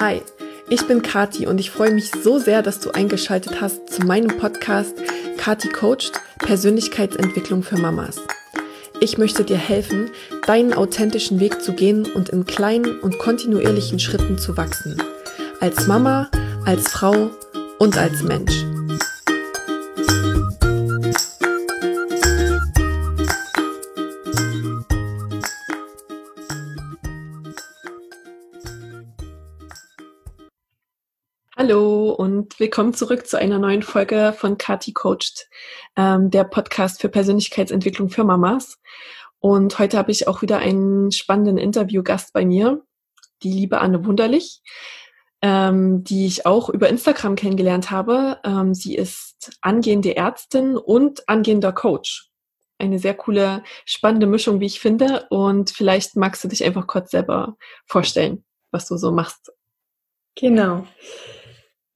Hi, 0.00 0.22
ich 0.68 0.86
bin 0.86 1.02
Kati 1.02 1.48
und 1.48 1.58
ich 1.58 1.72
freue 1.72 1.90
mich 1.90 2.12
so 2.22 2.38
sehr, 2.38 2.62
dass 2.62 2.78
du 2.78 2.92
eingeschaltet 2.92 3.60
hast 3.60 3.92
zu 3.92 4.02
meinem 4.02 4.38
Podcast 4.38 4.94
Kati 5.38 5.70
Coached 5.70 6.12
Persönlichkeitsentwicklung 6.38 7.64
für 7.64 7.78
Mamas. 7.78 8.20
Ich 9.00 9.18
möchte 9.18 9.42
dir 9.42 9.56
helfen, 9.56 10.10
deinen 10.46 10.72
authentischen 10.72 11.40
Weg 11.40 11.60
zu 11.62 11.72
gehen 11.72 12.06
und 12.14 12.28
in 12.28 12.46
kleinen 12.46 13.00
und 13.00 13.18
kontinuierlichen 13.18 13.98
Schritten 13.98 14.38
zu 14.38 14.56
wachsen. 14.56 15.02
Als 15.58 15.88
Mama, 15.88 16.30
als 16.64 16.92
Frau 16.92 17.30
und 17.80 17.98
als 17.98 18.22
Mensch. 18.22 18.67
Willkommen 32.78 32.94
zurück 32.94 33.26
zu 33.26 33.36
einer 33.36 33.58
neuen 33.58 33.82
Folge 33.82 34.32
von 34.38 34.56
Kati 34.56 34.92
Coached, 34.92 35.48
ähm, 35.96 36.30
der 36.30 36.44
Podcast 36.44 37.00
für 37.00 37.08
Persönlichkeitsentwicklung 37.08 38.08
für 38.08 38.22
Mamas. 38.22 38.78
Und 39.40 39.80
heute 39.80 39.98
habe 39.98 40.12
ich 40.12 40.28
auch 40.28 40.42
wieder 40.42 40.58
einen 40.58 41.10
spannenden 41.10 41.58
Interviewgast 41.58 42.32
bei 42.32 42.46
mir, 42.46 42.80
die 43.42 43.50
liebe 43.50 43.80
Anne 43.80 44.06
Wunderlich, 44.06 44.62
ähm, 45.42 46.04
die 46.04 46.26
ich 46.26 46.46
auch 46.46 46.68
über 46.68 46.88
Instagram 46.88 47.34
kennengelernt 47.34 47.90
habe. 47.90 48.38
Ähm, 48.44 48.74
sie 48.74 48.94
ist 48.94 49.58
angehende 49.60 50.14
Ärztin 50.14 50.76
und 50.76 51.28
angehender 51.28 51.72
Coach. 51.72 52.30
Eine 52.78 53.00
sehr 53.00 53.14
coole, 53.14 53.64
spannende 53.86 54.28
Mischung, 54.28 54.60
wie 54.60 54.66
ich 54.66 54.78
finde. 54.78 55.26
Und 55.30 55.70
vielleicht 55.70 56.14
magst 56.14 56.44
du 56.44 56.48
dich 56.48 56.62
einfach 56.62 56.86
kurz 56.86 57.10
selber 57.10 57.56
vorstellen, 57.86 58.44
was 58.70 58.86
du 58.86 58.96
so 58.96 59.10
machst. 59.10 59.50
Genau. 60.36 60.86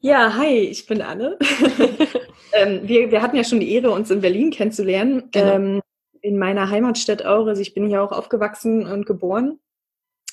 Ja, 0.05 0.35
hi, 0.35 0.59
ich 0.59 0.87
bin 0.87 1.01
Anne. 1.01 1.39
ähm, 2.53 2.81
wir, 2.83 3.13
wir 3.13 3.23
hatten 3.23 3.37
ja 3.37 3.45
schon 3.45 3.61
die 3.61 3.73
Ehre, 3.73 3.93
uns 3.93 4.11
in 4.11 4.21
Berlin 4.21 4.51
kennenzulernen. 4.51 5.29
Genau. 5.31 5.55
Ähm, 5.55 5.81
in 6.21 6.39
meiner 6.39 6.71
Heimatstadt 6.71 7.25
auch. 7.25 7.47
Also 7.47 7.63
ich 7.63 7.73
bin 7.73 7.87
hier 7.87 8.03
auch 8.03 8.11
aufgewachsen 8.11 8.85
und 8.85 9.07
geboren. 9.07 9.61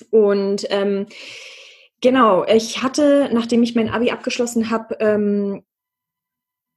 Und 0.09 0.65
ähm, 0.71 1.05
genau, 2.01 2.45
ich 2.45 2.81
hatte, 2.81 3.29
nachdem 3.31 3.61
ich 3.61 3.75
mein 3.75 3.89
Abi 3.89 4.09
abgeschlossen 4.09 4.71
habe, 4.71 4.97
ähm, 5.01 5.63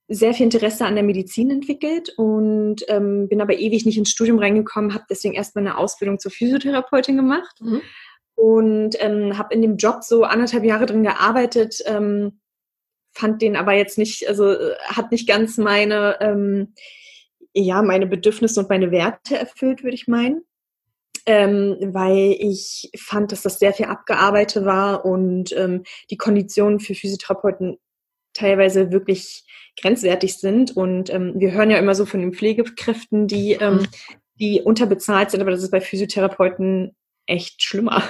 sehr 0.08 0.34
viel 0.34 0.44
Interesse 0.44 0.84
an 0.84 0.94
der 0.94 1.04
Medizin 1.04 1.50
entwickelt 1.50 2.12
und 2.18 2.84
ähm, 2.88 3.26
bin 3.26 3.40
aber 3.40 3.54
ewig 3.54 3.86
nicht 3.86 3.96
ins 3.96 4.10
Studium 4.10 4.38
reingekommen, 4.38 4.92
habe 4.92 5.04
deswegen 5.08 5.32
erstmal 5.32 5.66
eine 5.66 5.78
Ausbildung 5.78 6.18
zur 6.18 6.30
Physiotherapeutin 6.30 7.16
gemacht 7.16 7.56
mhm. 7.60 7.80
und 8.34 8.96
ähm, 8.98 9.38
habe 9.38 9.54
in 9.54 9.62
dem 9.62 9.78
Job 9.78 10.02
so 10.02 10.24
anderthalb 10.24 10.64
Jahre 10.64 10.84
drin 10.84 11.04
gearbeitet, 11.04 11.78
ähm, 11.86 12.41
fand 13.12 13.42
den 13.42 13.56
aber 13.56 13.74
jetzt 13.74 13.98
nicht, 13.98 14.28
also 14.28 14.52
äh, 14.52 14.74
hat 14.84 15.12
nicht 15.12 15.28
ganz 15.28 15.58
meine, 15.58 16.16
ähm, 16.20 16.74
ja, 17.54 17.82
meine 17.82 18.06
Bedürfnisse 18.06 18.60
und 18.60 18.68
meine 18.68 18.90
Werte 18.90 19.38
erfüllt, 19.38 19.82
würde 19.82 19.94
ich 19.94 20.08
meinen. 20.08 20.42
Ähm, 21.24 21.76
weil 21.80 22.34
ich 22.40 22.90
fand, 22.98 23.30
dass 23.30 23.42
das 23.42 23.60
sehr 23.60 23.72
viel 23.72 23.86
abgearbeitet 23.86 24.64
war 24.64 25.04
und 25.04 25.52
ähm, 25.56 25.84
die 26.10 26.16
Konditionen 26.16 26.80
für 26.80 26.96
Physiotherapeuten 26.96 27.78
teilweise 28.32 28.90
wirklich 28.90 29.44
grenzwertig 29.80 30.38
sind. 30.38 30.76
Und 30.76 31.10
ähm, 31.10 31.34
wir 31.36 31.52
hören 31.52 31.70
ja 31.70 31.78
immer 31.78 31.94
so 31.94 32.06
von 32.06 32.20
den 32.20 32.32
Pflegekräften, 32.32 33.28
die, 33.28 33.52
ähm, 33.52 33.74
mhm. 33.74 33.86
die 34.40 34.62
unterbezahlt 34.62 35.30
sind, 35.30 35.40
aber 35.40 35.52
das 35.52 35.62
ist 35.62 35.70
bei 35.70 35.80
Physiotherapeuten 35.80 36.96
echt 37.32 37.62
schlimmer. 37.62 38.02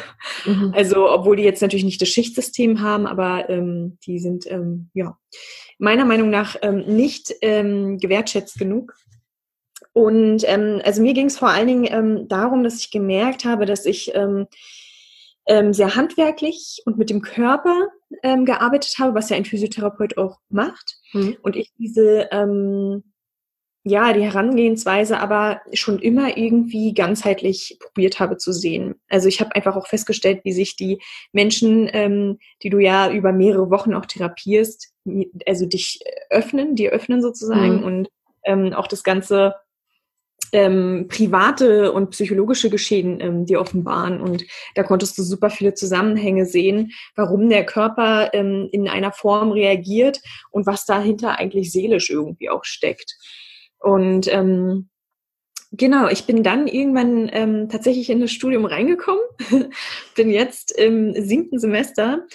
Mhm. 0.45 0.73
Also, 0.75 1.11
obwohl 1.11 1.37
die 1.37 1.45
jetzt 1.45 1.63
natürlich 1.63 1.85
nicht 1.85 2.03
das 2.03 2.09
Schichtsystem 2.09 2.81
haben, 2.81 3.07
aber 3.07 3.49
ähm, 3.49 3.99
die 4.07 4.19
sind 4.19 4.51
ähm, 4.51 4.91
ja 4.93 5.17
meiner 5.79 6.05
Meinung 6.05 6.31
nach 6.31 6.57
ähm, 6.63 6.85
nicht 6.87 7.33
ähm, 7.41 7.99
gewertschätzt 7.99 8.59
genug. 8.59 8.95
Und 9.93 10.43
ähm, 10.47 10.81
also 10.85 11.03
mir 11.03 11.15
ging 11.15 11.27
es 11.27 11.39
vor 11.39 11.51
allen 11.51 11.67
Dingen 11.67 11.87
ähm, 11.91 12.29
darum, 12.29 12.65
dass 12.65 12.79
ich 12.79 12.91
gemerkt 12.91 13.45
habe, 13.45 13.67
dass 13.67 13.85
ich 13.85 14.15
ähm, 14.15 14.47
ähm, 15.47 15.73
sehr 15.73 15.97
handwerklich 15.97 16.83
und 16.87 16.99
mit 16.99 17.11
dem 17.11 17.21
Körper 17.21 17.89
ähm, 18.23 18.45
gearbeitet 18.45 18.95
habe, 18.99 19.15
was 19.15 19.29
ja 19.29 19.37
ein 19.37 19.45
Physiotherapeut 19.45 20.17
auch 20.17 20.39
macht. 20.49 20.97
Mhm. 21.13 21.37
Und 21.43 21.57
ich 21.57 21.73
diese 21.79 22.29
ähm, 22.31 23.12
ja, 23.85 24.13
die 24.13 24.23
Herangehensweise 24.23 25.19
aber 25.19 25.61
schon 25.73 25.99
immer 25.99 26.37
irgendwie 26.37 26.95
ganzheitlich 26.95 27.79
probiert 27.81 28.21
habe 28.21 28.37
zu 28.37 28.53
sehen. 28.53 28.95
Also 29.09 29.27
ich 29.27 29.41
habe 29.41 29.55
einfach 29.57 29.75
auch 29.75 29.89
festgestellt, 29.89 30.43
wie 30.45 30.53
sich 30.53 30.77
die 30.77 31.01
Menschen, 31.33 31.91
ähm, 31.93 32.39
die 32.63 32.71
du 32.71 32.79
ja 32.79 33.11
über 33.11 33.33
mehrere 33.33 33.71
Wochen 33.71 33.95
auch 33.95 34.07
therapierst, 34.07 34.93
also 35.47 35.67
dich 35.67 36.01
öffnen, 36.31 36.77
die 36.77 36.91
öffnen 36.91 37.23
sozusagen 37.23 37.79
mhm. 37.79 37.85
und 37.85 38.09
ähm, 38.45 38.73
auch 38.73 38.87
das 38.87 39.03
ganze 39.03 39.55
ähm, 40.53 41.07
private 41.09 41.93
und 41.93 42.11
psychologische 42.11 42.71
Geschehen 42.71 43.21
ähm, 43.21 43.47
dir 43.47 43.61
offenbaren. 43.61 44.21
Und 44.21 44.45
da 44.75 44.83
konntest 44.83 45.17
du 45.19 45.23
super 45.23 45.51
viele 45.51 45.75
Zusammenhänge 45.75 46.47
sehen, 46.47 46.93
warum 47.17 47.49
der 47.49 47.65
Körper 47.65 48.33
ähm, 48.35 48.69
in 48.71 48.89
einer 48.89 49.13
Form 49.13 49.51
reagiert 49.51 50.21
und 50.51 50.67
was 50.67 50.85
dahinter 50.85 51.39
eigentlich 51.39 51.73
seelisch 51.73 52.11
irgendwie 52.11 52.51
auch 52.51 52.65
steckt. 52.65 53.17
Und 53.83 54.33
ähm, 54.33 54.89
genau, 55.73 56.09
ich 56.09 56.25
bin 56.25 56.43
dann 56.43 56.67
irgendwann 56.67 57.29
ähm, 57.33 57.69
tatsächlich 57.69 58.11
in 58.11 58.21
das 58.21 58.31
Studium 58.31 58.65
reingekommen, 58.65 59.23
bin 60.15 60.31
jetzt 60.31 60.73
im 60.73 61.15
siebten 61.15 61.59
Semester 61.59 62.27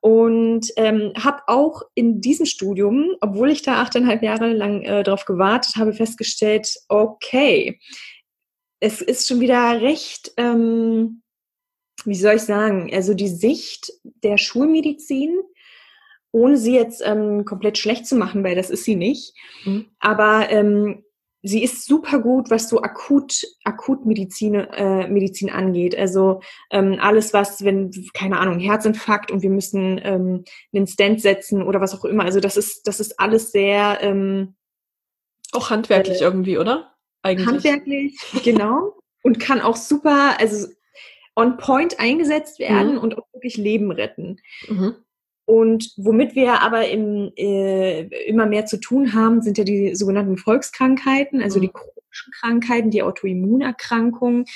und 0.00 0.70
ähm, 0.76 1.12
habe 1.16 1.42
auch 1.46 1.82
in 1.94 2.20
diesem 2.20 2.46
Studium, 2.46 3.16
obwohl 3.20 3.50
ich 3.50 3.62
da 3.62 3.80
achteinhalb 3.80 4.22
Jahre 4.22 4.52
lang 4.52 4.82
äh, 4.82 5.02
darauf 5.02 5.24
gewartet 5.24 5.76
habe, 5.76 5.92
festgestellt, 5.92 6.74
okay, 6.88 7.78
es 8.80 9.00
ist 9.00 9.26
schon 9.26 9.40
wieder 9.40 9.80
recht, 9.80 10.32
ähm, 10.36 11.22
wie 12.04 12.14
soll 12.14 12.34
ich 12.34 12.42
sagen, 12.42 12.90
also 12.92 13.14
die 13.14 13.28
Sicht 13.28 13.92
der 14.02 14.36
Schulmedizin 14.36 15.38
ohne 16.34 16.56
sie 16.56 16.74
jetzt 16.74 17.00
ähm, 17.04 17.44
komplett 17.44 17.78
schlecht 17.78 18.06
zu 18.06 18.16
machen, 18.16 18.42
weil 18.42 18.56
das 18.56 18.68
ist 18.68 18.84
sie 18.84 18.96
nicht. 18.96 19.34
Mhm. 19.64 19.86
Aber 20.00 20.50
ähm, 20.50 21.04
sie 21.42 21.62
ist 21.62 21.86
super 21.86 22.18
gut, 22.18 22.50
was 22.50 22.68
so 22.68 22.82
akut, 22.82 23.44
akut 23.62 24.04
Medizin, 24.04 24.54
äh, 24.54 25.06
Medizin 25.06 25.48
angeht. 25.48 25.96
Also 25.96 26.40
ähm, 26.70 26.98
alles, 27.00 27.32
was, 27.32 27.64
wenn, 27.64 27.92
keine 28.14 28.38
Ahnung, 28.38 28.58
Herzinfarkt 28.58 29.30
und 29.30 29.42
wir 29.42 29.50
müssen 29.50 30.00
ähm, 30.02 30.44
einen 30.74 30.88
Stand 30.88 31.20
setzen 31.20 31.62
oder 31.62 31.80
was 31.80 31.94
auch 31.94 32.04
immer. 32.04 32.24
Also 32.24 32.40
das 32.40 32.56
ist, 32.56 32.88
das 32.88 32.98
ist 32.98 33.20
alles 33.20 33.52
sehr 33.52 33.98
ähm, 34.00 34.56
auch 35.52 35.70
handwerklich 35.70 36.20
äh, 36.20 36.24
irgendwie, 36.24 36.58
oder? 36.58 36.96
Eigentlich. 37.22 37.46
Handwerklich, 37.46 38.18
genau. 38.42 38.98
Und 39.22 39.38
kann 39.38 39.60
auch 39.60 39.76
super, 39.76 40.40
also 40.40 40.66
on 41.36 41.58
point 41.58 42.00
eingesetzt 42.00 42.58
werden 42.58 42.94
mhm. 42.94 42.98
und 42.98 43.18
auch 43.18 43.32
wirklich 43.32 43.56
Leben 43.56 43.92
retten. 43.92 44.40
Mhm. 44.68 44.96
Und 45.46 45.92
womit 45.96 46.34
wir 46.34 46.62
aber 46.62 46.88
im, 46.88 47.32
äh, 47.36 48.02
immer 48.26 48.46
mehr 48.46 48.64
zu 48.66 48.78
tun 48.78 49.12
haben, 49.12 49.42
sind 49.42 49.58
ja 49.58 49.64
die 49.64 49.94
sogenannten 49.94 50.38
Volkskrankheiten, 50.38 51.42
also 51.42 51.60
die 51.60 51.66
mhm. 51.66 51.72
chronischen 51.72 52.32
Krankheiten, 52.40 52.90
die 52.90 53.02
Autoimmunerkrankungen. 53.02 54.46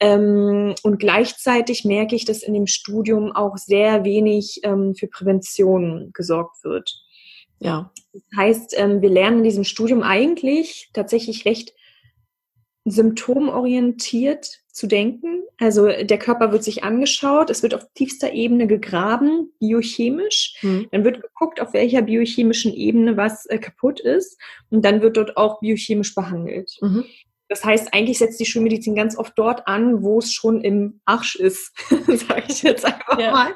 Ähm, 0.00 0.74
und 0.82 0.98
gleichzeitig 0.98 1.84
merke 1.84 2.16
ich, 2.16 2.24
dass 2.24 2.42
in 2.42 2.54
dem 2.54 2.66
Studium 2.66 3.32
auch 3.32 3.58
sehr 3.58 4.04
wenig 4.04 4.60
ähm, 4.62 4.94
für 4.94 5.08
Prävention 5.08 6.10
gesorgt 6.14 6.64
wird. 6.64 6.94
Ja. 7.60 7.92
Das 8.12 8.22
heißt, 8.36 8.74
ähm, 8.78 9.02
wir 9.02 9.10
lernen 9.10 9.38
in 9.38 9.44
diesem 9.44 9.64
Studium 9.64 10.02
eigentlich 10.02 10.90
tatsächlich 10.94 11.44
recht 11.44 11.74
symptomorientiert 12.84 14.60
zu 14.78 14.86
denken. 14.86 15.42
Also 15.58 15.88
der 15.88 16.18
Körper 16.18 16.52
wird 16.52 16.62
sich 16.62 16.84
angeschaut, 16.84 17.50
es 17.50 17.64
wird 17.64 17.74
auf 17.74 17.84
tiefster 17.94 18.32
Ebene 18.32 18.68
gegraben, 18.68 19.52
biochemisch. 19.58 20.54
Mhm. 20.62 20.86
Dann 20.92 21.04
wird 21.04 21.20
geguckt, 21.20 21.60
auf 21.60 21.72
welcher 21.72 22.02
biochemischen 22.02 22.72
Ebene 22.72 23.16
was 23.16 23.46
äh, 23.46 23.58
kaputt 23.58 23.98
ist. 23.98 24.40
Und 24.70 24.84
dann 24.84 25.02
wird 25.02 25.16
dort 25.16 25.36
auch 25.36 25.58
biochemisch 25.58 26.14
behandelt. 26.14 26.70
Mhm. 26.80 27.04
Das 27.48 27.64
heißt, 27.64 27.92
eigentlich 27.92 28.18
setzt 28.18 28.38
die 28.38 28.46
Schulmedizin 28.46 28.94
ganz 28.94 29.18
oft 29.18 29.32
dort 29.36 29.66
an, 29.66 30.02
wo 30.02 30.18
es 30.18 30.32
schon 30.32 30.60
im 30.60 31.00
Arsch 31.06 31.34
ist, 31.34 31.72
sage 32.06 32.44
ich 32.48 32.62
jetzt 32.62 32.84
einfach 32.84 33.18
ja. 33.18 33.32
mal. 33.32 33.50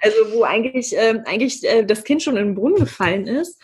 Also 0.00 0.16
wo 0.32 0.44
eigentlich, 0.44 0.96
äh, 0.96 1.20
eigentlich 1.26 1.62
äh, 1.64 1.84
das 1.84 2.04
Kind 2.04 2.22
schon 2.22 2.36
in 2.36 2.46
den 2.46 2.54
Brunnen 2.54 2.78
gefallen 2.78 3.26
ist. 3.26 3.60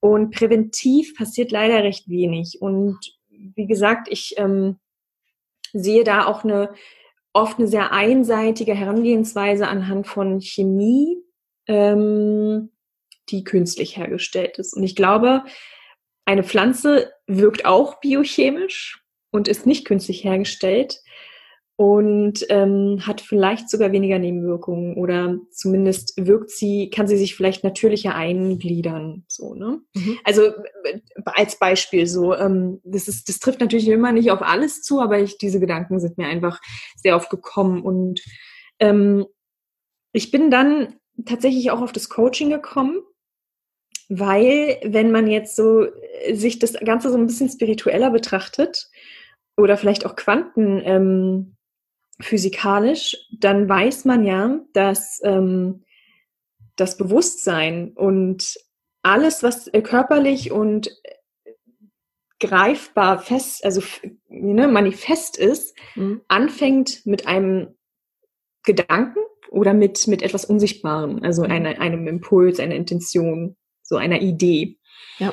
Und 0.00 0.30
präventiv 0.30 1.14
passiert 1.16 1.50
leider 1.50 1.82
recht 1.82 2.08
wenig. 2.08 2.58
Und 2.60 2.98
wie 3.28 3.66
gesagt, 3.66 4.06
ich 4.08 4.34
ähm, 4.38 4.78
sehe 5.72 6.04
da 6.04 6.26
auch 6.26 6.44
eine 6.44 6.70
oft 7.32 7.58
eine 7.58 7.68
sehr 7.68 7.92
einseitige 7.92 8.74
Herangehensweise 8.74 9.68
anhand 9.68 10.06
von 10.06 10.40
Chemie, 10.40 11.18
ähm, 11.66 12.70
die 13.28 13.44
künstlich 13.44 13.96
hergestellt 13.96 14.58
ist. 14.58 14.74
Und 14.74 14.82
ich 14.82 14.96
glaube, 14.96 15.44
eine 16.24 16.42
Pflanze 16.42 17.12
wirkt 17.26 17.64
auch 17.64 18.00
biochemisch 18.00 19.04
und 19.30 19.48
ist 19.48 19.66
nicht 19.66 19.84
künstlich 19.84 20.24
hergestellt. 20.24 21.00
Und 21.80 22.44
ähm, 22.48 23.06
hat 23.06 23.20
vielleicht 23.20 23.70
sogar 23.70 23.92
weniger 23.92 24.18
Nebenwirkungen 24.18 24.96
oder 24.96 25.38
zumindest 25.52 26.14
wirkt 26.16 26.50
sie, 26.50 26.90
kann 26.90 27.06
sie 27.06 27.16
sich 27.16 27.36
vielleicht 27.36 27.62
natürlicher 27.62 28.16
eingliedern. 28.16 29.22
So, 29.28 29.54
ne? 29.54 29.80
Mhm. 29.94 30.18
Also 30.24 30.42
äh, 30.46 30.98
als 31.24 31.56
Beispiel 31.60 32.08
so, 32.08 32.34
ähm, 32.34 32.80
das 32.82 33.06
ist, 33.06 33.28
das 33.28 33.38
trifft 33.38 33.60
natürlich 33.60 33.86
immer 33.86 34.10
nicht 34.10 34.32
auf 34.32 34.42
alles 34.42 34.82
zu, 34.82 35.00
aber 35.00 35.20
ich, 35.20 35.38
diese 35.38 35.60
Gedanken 35.60 36.00
sind 36.00 36.18
mir 36.18 36.26
einfach 36.26 36.60
sehr 36.96 37.14
oft 37.14 37.30
gekommen 37.30 37.82
und 37.82 38.22
ähm, 38.80 39.26
ich 40.12 40.32
bin 40.32 40.50
dann 40.50 40.96
tatsächlich 41.26 41.70
auch 41.70 41.80
auf 41.80 41.92
das 41.92 42.08
Coaching 42.08 42.50
gekommen, 42.50 43.02
weil 44.08 44.80
wenn 44.82 45.12
man 45.12 45.28
jetzt 45.28 45.54
so 45.54 45.84
äh, 45.84 46.34
sich 46.34 46.58
das 46.58 46.72
Ganze 46.72 47.12
so 47.12 47.16
ein 47.16 47.28
bisschen 47.28 47.48
spiritueller 47.48 48.10
betrachtet 48.10 48.90
oder 49.56 49.76
vielleicht 49.76 50.04
auch 50.06 50.16
Quanten 50.16 50.82
ähm, 50.84 51.54
physikalisch, 52.20 53.16
dann 53.38 53.68
weiß 53.68 54.04
man 54.04 54.24
ja, 54.24 54.60
dass 54.72 55.20
ähm, 55.24 55.84
das 56.76 56.96
Bewusstsein 56.96 57.92
und 57.94 58.56
alles, 59.02 59.42
was 59.42 59.68
äh, 59.68 59.82
körperlich 59.82 60.52
und 60.52 60.88
äh, 60.88 61.52
greifbar 62.40 63.18
fest, 63.18 63.64
also 63.64 63.82
ne, 64.28 64.68
manifest 64.68 65.36
ist, 65.36 65.76
mhm. 65.94 66.22
anfängt 66.28 67.04
mit 67.04 67.26
einem 67.26 67.74
Gedanken 68.64 69.20
oder 69.50 69.74
mit, 69.74 70.06
mit 70.06 70.22
etwas 70.22 70.44
Unsichtbarem, 70.44 71.22
also 71.22 71.44
mhm. 71.44 71.50
eine, 71.50 71.80
einem 71.80 72.06
Impuls, 72.06 72.60
einer 72.60 72.74
Intention, 72.74 73.56
so 73.82 73.96
einer 73.96 74.20
Idee. 74.20 74.78
Ja. 75.18 75.32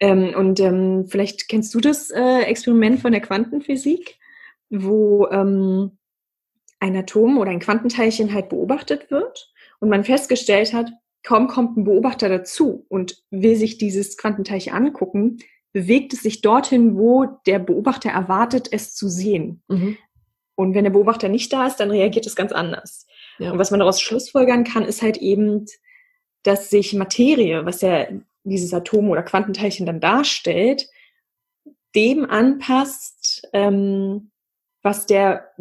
Ähm, 0.00 0.34
und 0.34 0.60
ähm, 0.60 1.06
vielleicht 1.08 1.48
kennst 1.48 1.74
du 1.74 1.80
das 1.80 2.10
äh, 2.10 2.42
Experiment 2.42 3.00
von 3.00 3.12
der 3.12 3.20
Quantenphysik, 3.20 4.16
wo 4.70 5.28
ähm, 5.28 5.98
ein 6.82 6.96
Atom 6.96 7.38
oder 7.38 7.52
ein 7.52 7.60
Quantenteilchen 7.60 8.34
halt 8.34 8.48
beobachtet 8.48 9.08
wird 9.12 9.52
und 9.78 9.88
man 9.88 10.02
festgestellt 10.02 10.72
hat, 10.72 10.90
kaum 11.22 11.46
kommt 11.46 11.76
ein 11.76 11.84
Beobachter 11.84 12.28
dazu 12.28 12.84
und 12.88 13.22
will 13.30 13.54
sich 13.54 13.78
dieses 13.78 14.16
Quantenteilchen 14.16 14.74
angucken, 14.74 15.38
bewegt 15.72 16.12
es 16.12 16.22
sich 16.22 16.42
dorthin, 16.42 16.98
wo 16.98 17.26
der 17.46 17.60
Beobachter 17.60 18.10
erwartet, 18.10 18.68
es 18.72 18.96
zu 18.96 19.08
sehen. 19.08 19.62
Mhm. 19.68 19.96
Und 20.56 20.74
wenn 20.74 20.82
der 20.82 20.90
Beobachter 20.90 21.28
nicht 21.28 21.52
da 21.52 21.68
ist, 21.68 21.76
dann 21.76 21.92
reagiert 21.92 22.26
es 22.26 22.34
ganz 22.34 22.50
anders. 22.50 23.06
Ja. 23.38 23.52
Und 23.52 23.58
was 23.58 23.70
man 23.70 23.78
daraus 23.78 24.00
schlussfolgern 24.00 24.64
kann, 24.64 24.84
ist 24.84 25.02
halt 25.02 25.18
eben, 25.18 25.66
dass 26.42 26.68
sich 26.68 26.94
Materie, 26.94 27.64
was 27.64 27.80
ja 27.80 28.08
dieses 28.42 28.74
Atom 28.74 29.08
oder 29.08 29.22
Quantenteilchen 29.22 29.86
dann 29.86 30.00
darstellt, 30.00 30.88
dem 31.94 32.28
anpasst, 32.28 33.48
ähm, 33.52 34.32
was 34.82 35.06
der 35.06 35.52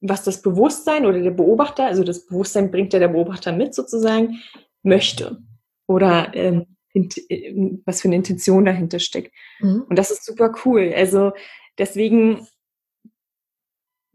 was 0.00 0.24
das 0.24 0.42
Bewusstsein 0.42 1.06
oder 1.06 1.20
der 1.20 1.30
Beobachter, 1.30 1.86
also 1.86 2.04
das 2.04 2.26
Bewusstsein 2.26 2.70
bringt 2.70 2.92
ja 2.92 2.98
der 2.98 3.08
Beobachter 3.08 3.52
mit 3.52 3.74
sozusagen, 3.74 4.40
möchte. 4.82 5.42
Oder 5.86 6.32
ähm, 6.34 6.66
äh, 6.94 7.80
was 7.84 8.00
für 8.00 8.08
eine 8.08 8.16
Intention 8.16 8.64
dahinter 8.64 8.98
steckt. 8.98 9.34
Mhm. 9.60 9.84
Und 9.88 9.96
das 9.98 10.10
ist 10.10 10.24
super 10.24 10.52
cool. 10.64 10.92
Also 10.96 11.32
deswegen 11.78 12.46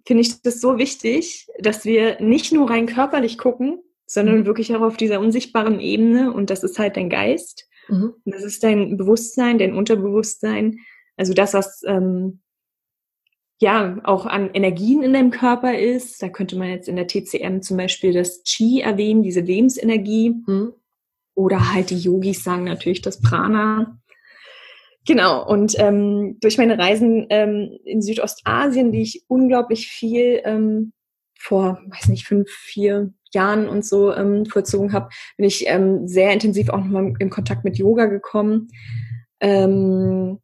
finde 0.06 0.22
ich 0.22 0.42
das 0.42 0.62
so 0.62 0.78
wichtig, 0.78 1.48
dass 1.60 1.86
wir 1.86 2.20
nicht 2.22 2.54
nur 2.54 2.70
rein 2.70 2.86
körperlich 2.86 3.38
gucken, 3.38 3.80
sondern 4.06 4.40
mhm. 4.40 4.46
wirklich 4.46 4.76
auch 4.76 4.82
auf 4.82 4.98
dieser 4.98 5.20
unsichtbaren 5.20 5.80
Ebene. 5.80 6.32
Und 6.32 6.50
das 6.50 6.64
ist 6.64 6.80
halt 6.80 6.98
dein 6.98 7.10
Geist. 7.10 7.68
Mhm. 7.88 8.14
Das 8.26 8.44
ist 8.44 8.64
dein 8.64 8.98
Bewusstsein, 8.98 9.58
dein 9.58 9.74
Unterbewusstsein. 9.74 10.80
Also 11.18 11.34
das, 11.34 11.54
was 11.54 11.82
ähm, 11.86 12.42
ja 13.62 13.98
auch 14.04 14.26
an 14.26 14.50
Energien 14.54 15.02
in 15.04 15.14
deinem 15.14 15.32
Körper 15.32 15.78
ist. 15.78 16.22
Da 16.22 16.30
könnte 16.30 16.58
man 16.58 16.70
jetzt 16.70 16.90
in 16.90 16.96
der 16.96 17.08
TCM 17.08 17.62
zum 17.62 17.78
Beispiel 17.78 18.14
das 18.14 18.44
Chi 18.44 18.82
erwähnen, 18.82 19.24
diese 19.24 19.42
Lebensenergie. 19.42 20.36
Mhm. 20.46 20.74
Oder 21.36 21.74
halt 21.74 21.90
die 21.90 21.98
Yogis 21.98 22.44
sagen 22.44 22.64
natürlich 22.66 23.02
das 23.02 23.22
Prana. 23.22 24.00
Genau, 25.08 25.48
und 25.48 25.78
ähm, 25.78 26.38
durch 26.42 26.58
meine 26.58 26.80
Reisen 26.80 27.28
ähm, 27.30 27.78
in 27.84 28.02
Südostasien, 28.02 28.92
die 28.92 29.04
ich 29.04 29.24
unglaublich 29.28 29.88
viel 29.88 30.42
ähm, 30.44 30.94
vor, 31.38 31.80
weiß 31.88 32.08
nicht, 32.08 32.26
fünf, 32.26 32.50
vier 32.50 33.14
Jahren 33.32 33.70
und 33.70 33.86
so 33.86 34.14
ähm, 34.14 34.46
vollzogen 34.48 34.94
habe, 34.94 35.10
bin 35.38 35.46
ich 35.46 35.66
ähm, 35.68 36.08
sehr 36.08 36.32
intensiv 36.32 36.70
auch 36.70 36.80
nochmal 36.80 37.14
in 37.20 37.30
Kontakt 37.30 37.64
mit 37.64 37.78
Yoga 37.78 38.06
gekommen. 38.06 38.70
Ähm, 39.40 40.40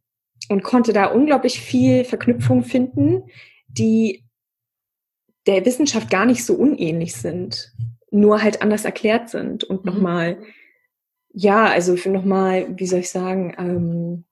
und 0.51 0.63
konnte 0.63 0.91
da 0.91 1.05
unglaublich 1.05 1.61
viel 1.61 2.03
Verknüpfung 2.03 2.63
finden, 2.63 3.23
die 3.67 4.25
der 5.47 5.65
Wissenschaft 5.65 6.09
gar 6.09 6.25
nicht 6.25 6.45
so 6.45 6.55
unähnlich 6.55 7.15
sind, 7.15 7.71
nur 8.11 8.43
halt 8.43 8.61
anders 8.61 8.83
erklärt 8.83 9.29
sind 9.29 9.63
und 9.63 9.85
mhm. 9.85 9.91
nochmal, 9.91 10.37
ja, 11.33 11.65
also 11.65 11.95
für 11.95 12.09
nochmal, 12.09 12.67
wie 12.77 12.85
soll 12.85 12.99
ich 12.99 13.09
sagen, 13.09 13.55
ähm, 13.57 14.25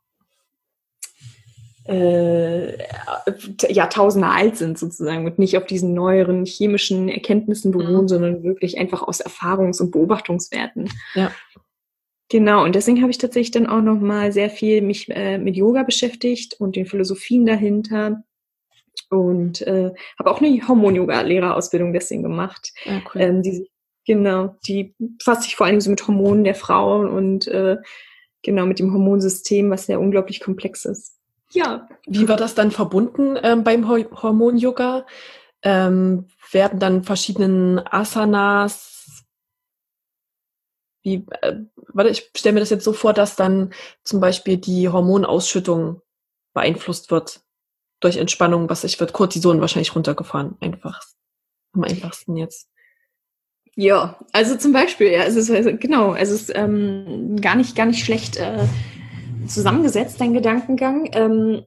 äh, 1.87 2.77
Jahrtausende 3.69 4.27
alt 4.27 4.57
sind 4.57 4.77
sozusagen 4.77 5.25
und 5.25 5.39
nicht 5.39 5.57
auf 5.57 5.65
diesen 5.65 5.93
neueren 5.93 6.45
chemischen 6.45 7.07
Erkenntnissen 7.07 7.71
beruhen, 7.71 8.03
mhm. 8.03 8.07
sondern 8.09 8.43
wirklich 8.43 8.77
einfach 8.77 9.01
aus 9.01 9.25
Erfahrungs- 9.25 9.81
und 9.81 9.91
Beobachtungswerten. 9.91 10.89
Ja. 11.15 11.31
Genau, 12.29 12.63
und 12.63 12.75
deswegen 12.75 13.01
habe 13.01 13.09
ich 13.09 13.17
tatsächlich 13.17 13.51
dann 13.51 13.67
auch 13.67 13.81
noch 13.81 13.99
mal 13.99 14.31
sehr 14.31 14.51
viel 14.51 14.81
mich 14.81 15.09
äh, 15.09 15.39
mit 15.39 15.55
Yoga 15.55 15.81
beschäftigt 15.81 16.55
und 16.59 16.75
den 16.75 16.85
Philosophien 16.85 17.45
dahinter 17.45 18.23
und 19.09 19.61
äh, 19.61 19.91
habe 20.19 20.31
auch 20.31 20.39
eine 20.39 20.67
Hormon-Yoga-Lehrerausbildung 20.67 21.91
deswegen 21.91 22.21
gemacht. 22.21 22.71
Ah, 22.85 22.99
cool. 23.13 23.21
ähm, 23.21 23.41
die, 23.41 23.67
genau, 24.05 24.55
die 24.67 24.93
befasst 24.99 25.43
sich 25.43 25.55
vor 25.55 25.65
allem 25.65 25.81
so 25.81 25.89
mit 25.89 26.07
Hormonen 26.07 26.43
der 26.43 26.53
Frau 26.53 26.99
und 26.99 27.47
äh, 27.47 27.77
genau 28.43 28.67
mit 28.67 28.77
dem 28.77 28.93
Hormonsystem, 28.93 29.71
was 29.71 29.87
ja 29.87 29.97
unglaublich 29.97 30.39
komplex 30.39 30.85
ist. 30.85 31.15
Ja. 31.51 31.87
Wie 32.05 32.27
war 32.27 32.37
das 32.37 32.53
dann 32.53 32.69
verbunden 32.69 33.37
ähm, 33.41 33.63
beim 33.63 33.87
Hormon-Yoga? 33.89 35.07
Ähm, 35.63 36.27
werden 36.51 36.79
dann 36.79 37.03
verschiedenen 37.03 37.79
Asanas 37.79 38.98
wie, 41.03 41.25
äh, 41.41 41.55
warte, 41.87 42.09
ich 42.09 42.29
stelle 42.35 42.53
mir 42.53 42.59
das 42.59 42.69
jetzt 42.69 42.83
so 42.83 42.93
vor, 42.93 43.13
dass 43.13 43.35
dann 43.35 43.73
zum 44.03 44.19
Beispiel 44.19 44.57
die 44.57 44.89
Hormonausschüttung 44.89 46.01
beeinflusst 46.53 47.11
wird 47.11 47.41
durch 47.99 48.17
Entspannung, 48.17 48.69
was 48.69 48.83
ich 48.83 48.99
wird 48.99 49.13
Cortison 49.13 49.61
wahrscheinlich 49.61 49.95
runtergefahren, 49.95 50.55
einfach 50.61 51.01
am 51.73 51.83
einfachsten 51.83 52.35
jetzt. 52.35 52.69
Ja, 53.75 54.19
also 54.33 54.57
zum 54.57 54.73
Beispiel, 54.73 55.11
ja, 55.11 55.23
es 55.23 55.35
ist 55.35 55.49
also, 55.49 55.71
genau, 55.77 56.15
es 56.15 56.31
ist 56.31 56.51
ähm, 56.53 57.37
gar 57.39 57.55
nicht 57.55 57.75
gar 57.75 57.85
nicht 57.85 58.03
schlecht 58.03 58.37
äh, 58.37 58.65
zusammengesetzt 59.47 60.19
dein 60.19 60.33
Gedankengang. 60.33 61.09
Ähm, 61.13 61.65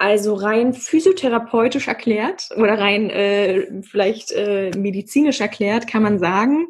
also 0.00 0.32
rein 0.32 0.72
physiotherapeutisch 0.72 1.86
erklärt 1.86 2.48
oder 2.56 2.78
rein 2.78 3.10
äh, 3.10 3.82
vielleicht 3.82 4.32
äh, 4.32 4.70
medizinisch 4.74 5.40
erklärt 5.40 5.86
kann 5.86 6.02
man 6.02 6.18
sagen, 6.18 6.68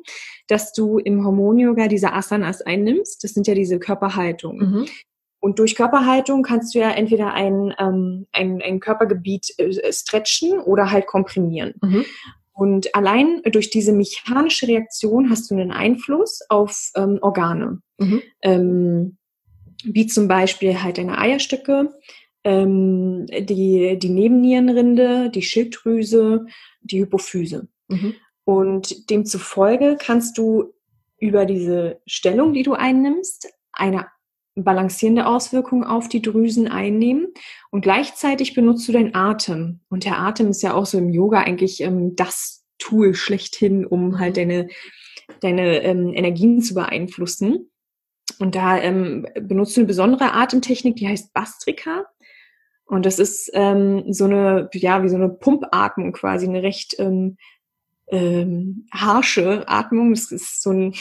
dass 0.49 0.73
du 0.73 0.99
im 0.99 1.25
Hormon-Yoga 1.25 1.87
diese 1.87 2.13
Asanas 2.13 2.61
einnimmst. 2.61 3.23
Das 3.23 3.33
sind 3.33 3.47
ja 3.47 3.55
diese 3.55 3.79
Körperhaltungen. 3.79 4.71
Mhm. 4.71 4.87
Und 5.39 5.61
durch 5.61 5.77
Körperhaltung 5.77 6.43
kannst 6.43 6.75
du 6.75 6.81
ja 6.81 6.91
entweder 6.91 7.33
ein, 7.33 7.73
ähm, 7.79 8.27
ein, 8.33 8.61
ein 8.63 8.81
Körpergebiet 8.81 9.55
äh, 9.59 9.93
stretchen 9.93 10.59
oder 10.59 10.91
halt 10.91 11.07
komprimieren. 11.07 11.75
Mhm. 11.83 12.05
Und 12.53 12.95
allein 12.97 13.43
durch 13.45 13.71
diese 13.71 13.93
mechanische 13.93 14.67
Reaktion 14.67 15.31
hast 15.31 15.51
du 15.51 15.55
einen 15.55 15.71
Einfluss 15.71 16.41
auf 16.49 16.91
ähm, 16.97 17.21
Organe. 17.23 17.81
Mhm. 17.99 18.23
Ähm, 18.43 19.19
wie 19.85 20.07
zum 20.07 20.29
Beispiel 20.29 20.83
halt 20.83 20.99
deine 20.99 21.17
Eierstöcke, 21.17 21.95
ähm, 22.45 23.27
die, 23.27 23.99
die 23.99 24.09
Nebennierenrinde, 24.09 25.31
die 25.31 25.43
Schilddrüse, 25.43 26.47
die 26.81 27.01
Hypophyse. 27.01 27.69
Mhm. 27.89 28.15
Und 28.45 29.11
demzufolge 29.11 29.97
kannst 30.01 30.39
du 30.39 30.73
über 31.19 31.45
diese 31.45 32.01
Stellung, 32.07 32.55
die 32.55 32.63
du 32.63 32.73
einnimmst, 32.73 33.53
eine 33.73 34.07
balancierende 34.55 35.27
Auswirkung 35.27 35.85
auf 35.85 36.09
die 36.09 36.23
Drüsen 36.23 36.69
einnehmen 36.69 37.29
und 37.71 37.83
gleichzeitig 37.83 38.55
benutzt 38.55 38.89
du 38.89 38.93
deinen 38.93 39.15
Atem. 39.15 39.81
Und 39.89 40.05
der 40.05 40.19
Atem 40.19 40.49
ist 40.49 40.63
ja 40.63 40.75
auch 40.75 40.87
so 40.87 40.99
im 40.99 41.11
Yoga 41.11 41.41
eigentlich 41.41 41.81
ähm, 41.83 42.17
das 42.17 42.65
Tool 42.79 43.15
schlechthin, 43.15 43.87
um 43.87 44.19
halt 44.19 44.37
mhm. 44.37 44.41
deine, 44.41 44.69
deine 45.41 45.83
ähm, 45.83 46.13
Energien 46.15 46.61
zu 46.63 46.75
beeinflussen. 46.75 47.71
Und 48.39 48.55
da 48.55 48.79
ähm, 48.79 49.27
benutzt 49.35 49.77
du 49.77 49.83
eine 49.83 49.89
besondere 49.89 50.33
Atemtechnik, 50.33 50.97
die 50.97 51.09
heißt 51.09 51.33
Bastrika. 51.33 52.07
Und 52.91 53.07
das 53.07 53.21
ist 53.21 53.51
ähm, 53.55 54.13
so 54.13 54.25
eine, 54.25 54.69
ja, 54.73 55.05
wie 55.05 55.09
so 55.09 55.15
eine 55.15 55.29
Pumpatmung 55.29 56.13
quasi, 56.13 56.47
eine 56.47 56.65
recht 56.65 56.97
ähm, 56.99 57.37
ähm, 58.09 58.87
harsche 58.93 59.69
Atmung. 59.69 60.13
Das 60.13 60.33
ist 60.33 60.61
so 60.61 60.73
ein 60.73 60.95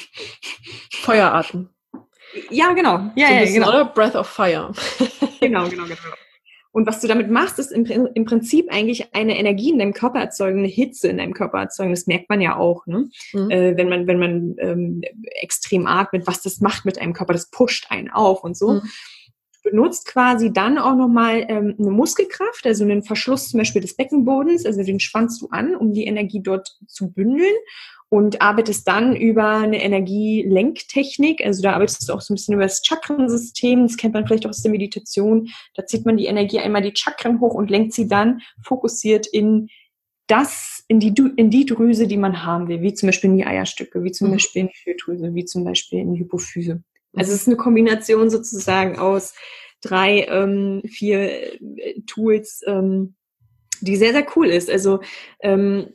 Feueratmen. 0.94 1.70
Ja, 2.52 2.74
genau. 2.74 3.12
Ja, 3.16 3.30
so 3.30 3.34
ja, 3.34 3.46
genau. 3.46 3.70
Oder 3.70 3.86
Breath 3.86 4.16
of 4.16 4.28
Fire. 4.28 4.72
genau, 5.42 5.68
genau, 5.68 5.86
genau. 5.86 5.96
Und 6.72 6.86
was 6.86 7.02
du 7.02 7.08
damit 7.08 7.32
machst, 7.32 7.58
ist 7.58 7.72
im, 7.72 7.86
im, 7.86 8.26
Prinzip 8.26 8.72
eigentlich 8.72 9.16
eine 9.16 9.40
Energie 9.40 9.72
in 9.72 9.80
deinem 9.80 9.94
Körper 9.94 10.20
erzeugen, 10.20 10.60
eine 10.60 10.68
Hitze 10.68 11.08
in 11.08 11.18
deinem 11.18 11.34
Körper 11.34 11.58
erzeugen. 11.58 11.90
Das 11.90 12.06
merkt 12.06 12.30
man 12.30 12.40
ja 12.40 12.58
auch, 12.58 12.86
ne? 12.86 13.10
Mhm. 13.34 13.50
Äh, 13.50 13.76
wenn 13.76 13.90
man, 13.90 14.06
wenn 14.06 14.20
man 14.20 14.56
ähm, 14.60 15.02
extrem 15.42 15.88
atmet, 15.88 16.28
was 16.28 16.44
das 16.44 16.62
macht 16.62 16.86
mit 16.86 17.02
einem 17.02 17.14
Körper, 17.14 17.34
das 17.34 17.50
pusht 17.50 17.88
einen 17.90 18.12
auf 18.12 18.44
und 18.44 18.56
so. 18.56 18.74
Mhm. 18.74 18.82
Benutzt 19.70 20.06
quasi 20.08 20.52
dann 20.52 20.78
auch 20.78 20.96
nochmal 20.96 21.46
ähm, 21.48 21.76
eine 21.80 21.92
Muskelkraft, 21.92 22.66
also 22.66 22.84
einen 22.84 23.04
Verschluss 23.04 23.50
zum 23.50 23.60
Beispiel 23.60 23.82
des 23.82 23.96
Beckenbodens, 23.96 24.66
also 24.66 24.84
den 24.84 25.00
spannst 25.00 25.42
du 25.42 25.48
an, 25.50 25.76
um 25.76 25.94
die 25.94 26.06
Energie 26.06 26.42
dort 26.42 26.78
zu 26.88 27.12
bündeln 27.12 27.54
und 28.10 28.42
arbeitest 28.42 28.88
dann 28.88 29.16
über 29.16 29.58
eine 29.58 29.84
Energielenktechnik. 29.84 31.46
Also 31.46 31.62
da 31.62 31.74
arbeitest 31.74 32.10
du 32.10 32.14
auch 32.14 32.22
so 32.22 32.34
ein 32.34 32.36
bisschen 32.36 32.56
über 32.56 32.64
das 32.64 32.82
Chakrensystem. 32.84 33.84
Das 33.84 33.98
kennt 33.98 34.16
man 34.16 34.26
vielleicht 34.26 34.46
auch 34.46 34.50
aus 34.50 34.64
der 34.64 34.72
Meditation. 34.72 35.50
Da 35.76 35.86
zieht 35.86 36.06
man 36.06 36.18
die 36.18 36.26
Energie 36.26 36.60
einmal 36.60 36.82
die 36.82 36.96
Chakren 36.96 37.40
hoch 37.40 37.54
und 37.54 37.70
lenkt 37.70 37.94
sie 37.94 38.08
dann 38.08 38.42
fokussiert 38.64 39.28
in 39.28 39.70
das, 40.26 40.84
in 40.88 41.00
die, 41.00 41.14
in 41.38 41.50
die 41.50 41.66
Drüse, 41.66 42.08
die 42.08 42.18
man 42.18 42.46
haben 42.46 42.68
will, 42.68 42.82
wie 42.82 42.94
zum 42.94 43.08
Beispiel 43.08 43.32
in 43.32 43.38
die 43.38 43.46
Eierstücke, 43.46 44.04
wie 44.04 44.12
zum 44.12 44.28
mhm. 44.28 44.34
Beispiel 44.34 44.62
in 44.64 44.68
die 44.68 44.76
Schilddrüse, 44.76 45.34
wie 45.34 45.46
zum 45.46 45.64
Beispiel 45.64 46.00
in 46.00 46.14
die 46.14 46.20
Hypophyse. 46.20 46.84
Also 47.14 47.32
es 47.32 47.42
ist 47.42 47.48
eine 47.48 47.58
Kombination 47.58 48.30
sozusagen 48.30 49.00
aus 49.00 49.34
drei, 49.82 50.26
ähm, 50.30 50.82
vier 50.86 51.54
äh, 51.78 52.02
Tools, 52.06 52.62
ähm, 52.68 53.16
die 53.82 53.96
sehr, 53.96 54.12
sehr 54.12 54.26
cool 54.36 54.48
ist. 54.48 54.70
Also 54.70 55.00
ähm, 55.42 55.88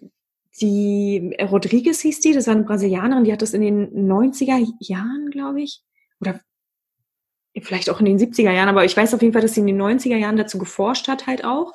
die 0.61 1.37
Rodriguez 1.41 2.01
hieß 2.01 2.21
die, 2.21 2.33
das 2.33 2.47
war 2.47 2.55
eine 2.55 2.65
Brasilianerin, 2.65 3.25
die 3.25 3.33
hat 3.33 3.43
das 3.43 3.55
in 3.55 3.63
den 3.63 4.11
90er 4.11 4.65
Jahren, 4.79 5.31
glaube 5.31 5.63
ich, 5.63 5.83
oder 6.21 6.41
vielleicht 7.61 7.91
auch 7.91 8.01
in 8.01 8.07
den 8.07 8.19
70er 8.19 8.53
Jahren, 8.53 8.69
aber 8.69 8.85
ich 8.85 8.97
weiß 8.97 9.15
auf 9.15 9.23
jeden 9.23 9.33
Fall, 9.33 9.43
dass 9.43 9.55
sie 9.55 9.61
in 9.61 9.67
den 9.67 9.81
90er 9.81 10.17
Jahren 10.17 10.37
dazu 10.37 10.59
geforscht 10.59 11.09
hat 11.09 11.27
halt 11.27 11.45
auch 11.45 11.73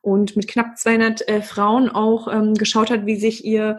und 0.00 0.36
mit 0.36 0.48
knapp 0.48 0.78
200 0.78 1.28
äh, 1.28 1.42
Frauen 1.42 1.88
auch 1.88 2.32
ähm, 2.32 2.54
geschaut 2.54 2.90
hat, 2.90 3.06
wie 3.06 3.16
sich 3.16 3.44
ihr 3.44 3.78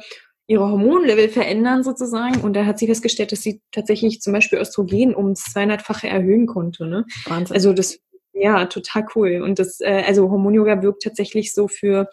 ihre 0.53 0.69
Hormonlevel 0.69 1.29
verändern 1.29 1.83
sozusagen 1.83 2.41
und 2.41 2.53
da 2.53 2.65
hat 2.65 2.79
sie 2.79 2.87
festgestellt, 2.87 3.31
dass 3.31 3.41
sie 3.41 3.61
tatsächlich 3.71 4.21
zum 4.21 4.33
Beispiel 4.33 4.59
Östrogen 4.59 5.15
um 5.15 5.33
200-fache 5.33 6.07
erhöhen 6.07 6.45
konnte. 6.45 6.85
Ne? 6.85 7.05
Wahnsinn. 7.25 7.55
Also 7.55 7.73
das 7.73 7.99
ja 8.33 8.65
total 8.65 9.05
cool 9.15 9.41
und 9.41 9.59
das 9.59 9.79
äh, 9.79 10.03
also 10.05 10.29
Hormon-Yoga 10.29 10.81
wirkt 10.81 11.03
tatsächlich 11.03 11.53
so 11.53 11.67
für 11.67 12.07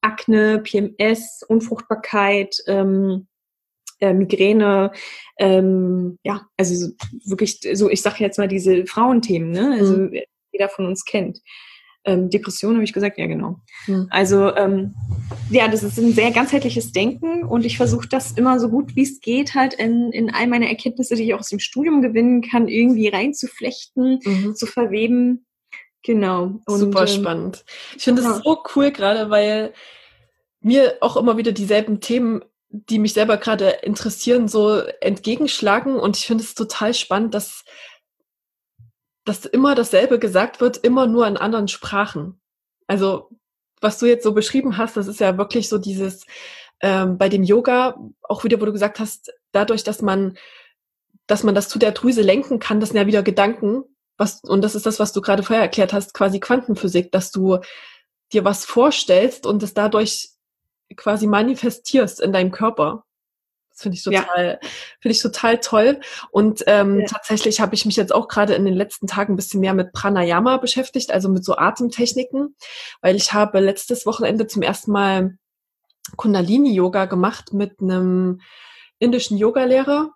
Akne, 0.00 0.60
PMS, 0.60 1.42
Unfruchtbarkeit, 1.48 2.56
ähm, 2.66 3.26
äh, 4.00 4.12
Migräne, 4.12 4.92
ähm, 5.38 6.18
ja, 6.22 6.42
also 6.56 6.92
wirklich 7.24 7.60
so, 7.72 7.90
ich 7.90 8.02
sage 8.02 8.16
jetzt 8.20 8.38
mal 8.38 8.48
diese 8.48 8.86
Frauenthemen, 8.86 9.50
ne? 9.50 9.76
Also 9.80 9.96
mhm. 9.96 10.20
jeder 10.52 10.68
von 10.68 10.86
uns 10.86 11.04
kennt. 11.04 11.40
Ähm, 12.06 12.30
Depression 12.30 12.74
habe 12.74 12.84
ich 12.84 12.92
gesagt, 12.92 13.18
ja 13.18 13.26
genau. 13.26 13.60
Mhm. 13.86 14.06
Also 14.10 14.54
ähm, 14.54 14.94
ja, 15.50 15.68
das 15.68 15.82
ist 15.82 15.98
ein 15.98 16.12
sehr 16.12 16.30
ganzheitliches 16.30 16.92
Denken 16.92 17.44
und 17.44 17.64
ich 17.66 17.76
versuche 17.76 18.08
das 18.08 18.32
immer 18.32 18.58
so 18.60 18.68
gut 18.68 18.96
wie 18.96 19.02
es 19.02 19.20
geht 19.20 19.54
halt 19.54 19.74
in, 19.74 20.12
in 20.12 20.32
all 20.32 20.46
meine 20.46 20.68
Erkenntnisse, 20.68 21.16
die 21.16 21.24
ich 21.24 21.34
auch 21.34 21.40
aus 21.40 21.48
dem 21.48 21.58
Studium 21.58 22.02
gewinnen 22.02 22.42
kann, 22.42 22.68
irgendwie 22.68 23.08
reinzuflechten, 23.08 24.20
mhm. 24.24 24.54
zu 24.54 24.66
verweben. 24.66 25.46
Genau. 26.02 26.60
Und, 26.66 26.78
Super 26.78 27.00
ähm, 27.02 27.08
spannend. 27.08 27.64
Ich 27.96 28.04
finde 28.04 28.22
es 28.22 28.42
so 28.44 28.62
cool 28.74 28.92
gerade, 28.92 29.28
weil 29.28 29.72
mir 30.60 30.98
auch 31.00 31.16
immer 31.16 31.36
wieder 31.36 31.52
dieselben 31.52 32.00
Themen, 32.00 32.44
die 32.68 32.98
mich 32.98 33.12
selber 33.12 33.36
gerade 33.36 33.68
interessieren, 33.82 34.48
so 34.48 34.78
entgegenschlagen. 35.00 35.96
Und 35.96 36.16
ich 36.16 36.26
finde 36.26 36.44
es 36.44 36.54
total 36.54 36.94
spannend, 36.94 37.34
dass, 37.34 37.64
dass 39.26 39.44
immer 39.44 39.74
dasselbe 39.74 40.18
gesagt 40.18 40.60
wird, 40.60 40.78
immer 40.78 41.06
nur 41.06 41.26
in 41.26 41.36
anderen 41.36 41.68
Sprachen. 41.68 42.40
Also, 42.86 43.28
was 43.80 43.98
du 43.98 44.06
jetzt 44.06 44.22
so 44.22 44.32
beschrieben 44.32 44.78
hast, 44.78 44.96
das 44.96 45.08
ist 45.08 45.20
ja 45.20 45.36
wirklich 45.36 45.68
so 45.68 45.78
dieses, 45.78 46.24
ähm, 46.80 47.18
bei 47.18 47.28
dem 47.28 47.42
Yoga, 47.42 47.98
auch 48.22 48.44
wieder, 48.44 48.60
wo 48.60 48.64
du 48.64 48.72
gesagt 48.72 49.00
hast, 49.00 49.32
dadurch, 49.52 49.82
dass 49.82 50.00
man, 50.00 50.38
dass 51.26 51.42
man 51.42 51.56
das 51.56 51.68
zu 51.68 51.78
der 51.78 51.90
Drüse 51.90 52.22
lenken 52.22 52.60
kann, 52.60 52.78
das 52.78 52.90
sind 52.90 52.98
ja 52.98 53.06
wieder 53.06 53.24
Gedanken, 53.24 53.82
was, 54.16 54.42
und 54.44 54.62
das 54.62 54.76
ist 54.76 54.86
das, 54.86 55.00
was 55.00 55.12
du 55.12 55.20
gerade 55.20 55.42
vorher 55.42 55.64
erklärt 55.64 55.92
hast, 55.92 56.14
quasi 56.14 56.38
Quantenphysik, 56.38 57.10
dass 57.10 57.32
du 57.32 57.58
dir 58.32 58.44
was 58.44 58.64
vorstellst 58.64 59.44
und 59.44 59.62
es 59.62 59.74
dadurch 59.74 60.30
quasi 60.94 61.26
manifestierst 61.26 62.20
in 62.20 62.32
deinem 62.32 62.52
Körper. 62.52 63.04
Das 63.76 63.82
finde 63.82 63.98
ich 63.98 64.04
total, 64.04 64.58
ja. 64.62 64.68
finde 65.00 65.14
ich 65.14 65.20
total 65.20 65.58
toll. 65.58 66.00
Und 66.30 66.64
ähm, 66.66 67.00
ja. 67.00 67.06
tatsächlich 67.06 67.60
habe 67.60 67.74
ich 67.74 67.84
mich 67.84 67.96
jetzt 67.96 68.14
auch 68.14 68.26
gerade 68.26 68.54
in 68.54 68.64
den 68.64 68.72
letzten 68.72 69.06
Tagen 69.06 69.34
ein 69.34 69.36
bisschen 69.36 69.60
mehr 69.60 69.74
mit 69.74 69.92
Pranayama 69.92 70.56
beschäftigt, 70.56 71.12
also 71.12 71.28
mit 71.28 71.44
so 71.44 71.58
Atemtechniken, 71.58 72.56
weil 73.02 73.16
ich 73.16 73.34
habe 73.34 73.60
letztes 73.60 74.06
Wochenende 74.06 74.46
zum 74.46 74.62
ersten 74.62 74.92
Mal 74.92 75.36
Kundalini-Yoga 76.16 77.04
gemacht 77.04 77.52
mit 77.52 77.82
einem 77.82 78.40
indischen 78.98 79.36
Yogalehrer. 79.36 80.10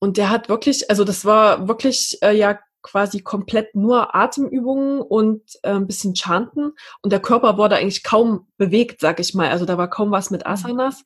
Und 0.00 0.16
der 0.16 0.30
hat 0.30 0.48
wirklich, 0.48 0.90
also 0.90 1.04
das 1.04 1.24
war 1.24 1.68
wirklich 1.68 2.18
äh, 2.20 2.36
ja 2.36 2.58
quasi 2.84 3.20
komplett 3.20 3.74
nur 3.74 4.14
Atemübungen 4.14 5.00
und 5.00 5.42
äh, 5.62 5.70
ein 5.70 5.86
bisschen 5.86 6.14
Chanten 6.14 6.72
und 7.00 7.12
der 7.12 7.20
Körper 7.20 7.56
wurde 7.56 7.76
eigentlich 7.76 8.04
kaum 8.04 8.46
bewegt, 8.58 9.00
sag 9.00 9.18
ich 9.20 9.34
mal. 9.34 9.48
Also 9.48 9.64
da 9.64 9.78
war 9.78 9.88
kaum 9.88 10.10
was 10.10 10.30
mit 10.30 10.42
mhm. 10.42 10.52
Asanas, 10.52 11.04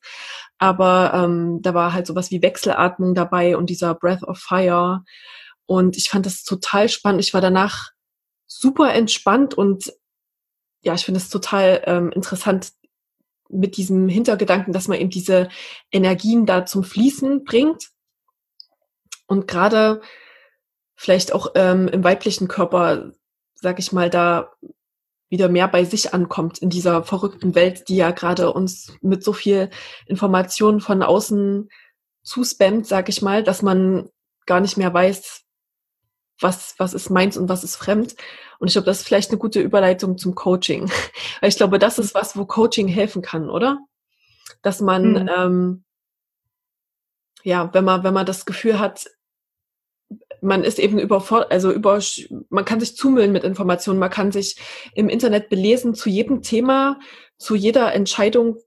aber 0.57 1.13
ähm, 1.15 1.61
da 1.61 1.73
war 1.73 1.93
halt 1.93 2.05
sowas 2.05 2.31
wie 2.31 2.41
Wechselatmung 2.41 3.15
dabei 3.15 3.55
und 3.55 3.69
dieser 3.69 3.95
Breath 3.95 4.23
of 4.23 4.37
Fire 4.37 5.05
und 5.65 5.95
ich 5.95 6.09
fand 6.09 6.25
das 6.25 6.43
total 6.43 6.89
spannend. 6.89 7.21
Ich 7.21 7.33
war 7.33 7.41
danach 7.41 7.91
super 8.45 8.93
entspannt 8.93 9.53
und 9.53 9.93
ja, 10.81 10.93
ich 10.93 11.05
finde 11.05 11.19
es 11.19 11.29
total 11.29 11.81
ähm, 11.85 12.11
interessant 12.11 12.73
mit 13.47 13.77
diesem 13.77 14.09
Hintergedanken, 14.09 14.73
dass 14.73 14.89
man 14.89 14.99
eben 14.99 15.09
diese 15.09 15.47
Energien 15.91 16.45
da 16.45 16.65
zum 16.65 16.83
Fließen 16.83 17.45
bringt 17.45 17.89
und 19.27 19.47
gerade 19.47 20.01
vielleicht 20.99 21.31
auch 21.31 21.51
ähm, 21.55 21.87
im 21.87 22.03
weiblichen 22.03 22.49
Körper, 22.49 23.13
sag 23.55 23.79
ich 23.79 23.93
mal, 23.93 24.09
da 24.09 24.51
wieder 25.29 25.47
mehr 25.47 25.69
bei 25.69 25.85
sich 25.85 26.13
ankommt 26.13 26.57
in 26.57 26.69
dieser 26.69 27.03
verrückten 27.03 27.55
Welt, 27.55 27.87
die 27.87 27.95
ja 27.95 28.11
gerade 28.11 28.51
uns 28.51 28.91
mit 28.99 29.23
so 29.23 29.31
viel 29.31 29.69
Informationen 30.07 30.81
von 30.81 31.01
außen 31.01 31.69
zuspammt, 32.21 32.85
sag 32.85 33.07
ich 33.07 33.21
mal, 33.21 33.43
dass 33.43 33.61
man 33.61 34.09
gar 34.45 34.59
nicht 34.59 34.75
mehr 34.75 34.93
weiß, 34.93 35.45
was, 36.41 36.75
was 36.77 36.93
ist 36.93 37.09
meins 37.09 37.37
und 37.37 37.47
was 37.47 37.63
ist 37.63 37.77
fremd. 37.77 38.17
Und 38.59 38.67
ich 38.67 38.73
glaube, 38.73 38.87
das 38.87 38.99
ist 38.99 39.07
vielleicht 39.07 39.29
eine 39.29 39.39
gute 39.39 39.61
Überleitung 39.61 40.17
zum 40.17 40.35
Coaching. 40.35 40.91
Weil 41.39 41.49
ich 41.49 41.55
glaube, 41.55 41.79
das 41.79 41.97
ist 41.97 42.13
was, 42.13 42.35
wo 42.35 42.43
Coaching 42.43 42.89
helfen 42.89 43.21
kann, 43.21 43.49
oder? 43.49 43.79
Dass 44.63 44.81
man, 44.81 45.11
mhm. 45.13 45.29
ähm, 45.33 45.83
ja, 47.43 47.73
wenn 47.73 47.85
man, 47.85 48.03
wenn 48.03 48.13
man 48.13 48.25
das 48.25 48.45
Gefühl 48.45 48.79
hat, 48.79 49.05
man 50.41 50.63
ist 50.63 50.79
eben 50.79 50.99
überfordert, 50.99 51.51
also 51.51 51.71
über, 51.71 51.99
man 52.49 52.65
kann 52.65 52.79
sich 52.79 52.95
zumüllen 52.95 53.31
mit 53.31 53.43
Informationen, 53.43 53.99
man 53.99 54.09
kann 54.09 54.31
sich 54.31 54.57
im 54.93 55.09
Internet 55.09 55.49
belesen 55.49 55.95
zu 55.95 56.09
jedem 56.09 56.41
Thema, 56.41 56.99
zu 57.37 57.55
jeder 57.55 57.93
Entscheidung 57.93 58.57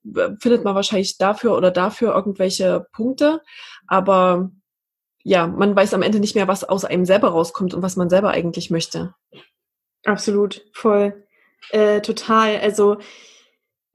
findet 0.40 0.64
man 0.64 0.74
wahrscheinlich 0.74 1.18
dafür 1.18 1.56
oder 1.56 1.70
dafür 1.70 2.14
irgendwelche 2.14 2.86
Punkte, 2.92 3.42
aber 3.86 4.50
ja, 5.24 5.46
man 5.46 5.76
weiß 5.76 5.94
am 5.94 6.02
Ende 6.02 6.20
nicht 6.20 6.34
mehr, 6.34 6.48
was 6.48 6.64
aus 6.64 6.84
einem 6.84 7.04
selber 7.04 7.28
rauskommt 7.28 7.74
und 7.74 7.82
was 7.82 7.96
man 7.96 8.10
selber 8.10 8.30
eigentlich 8.30 8.70
möchte. 8.70 9.14
Absolut, 10.04 10.64
voll, 10.72 11.24
äh, 11.70 12.00
total. 12.00 12.58
Also 12.58 12.98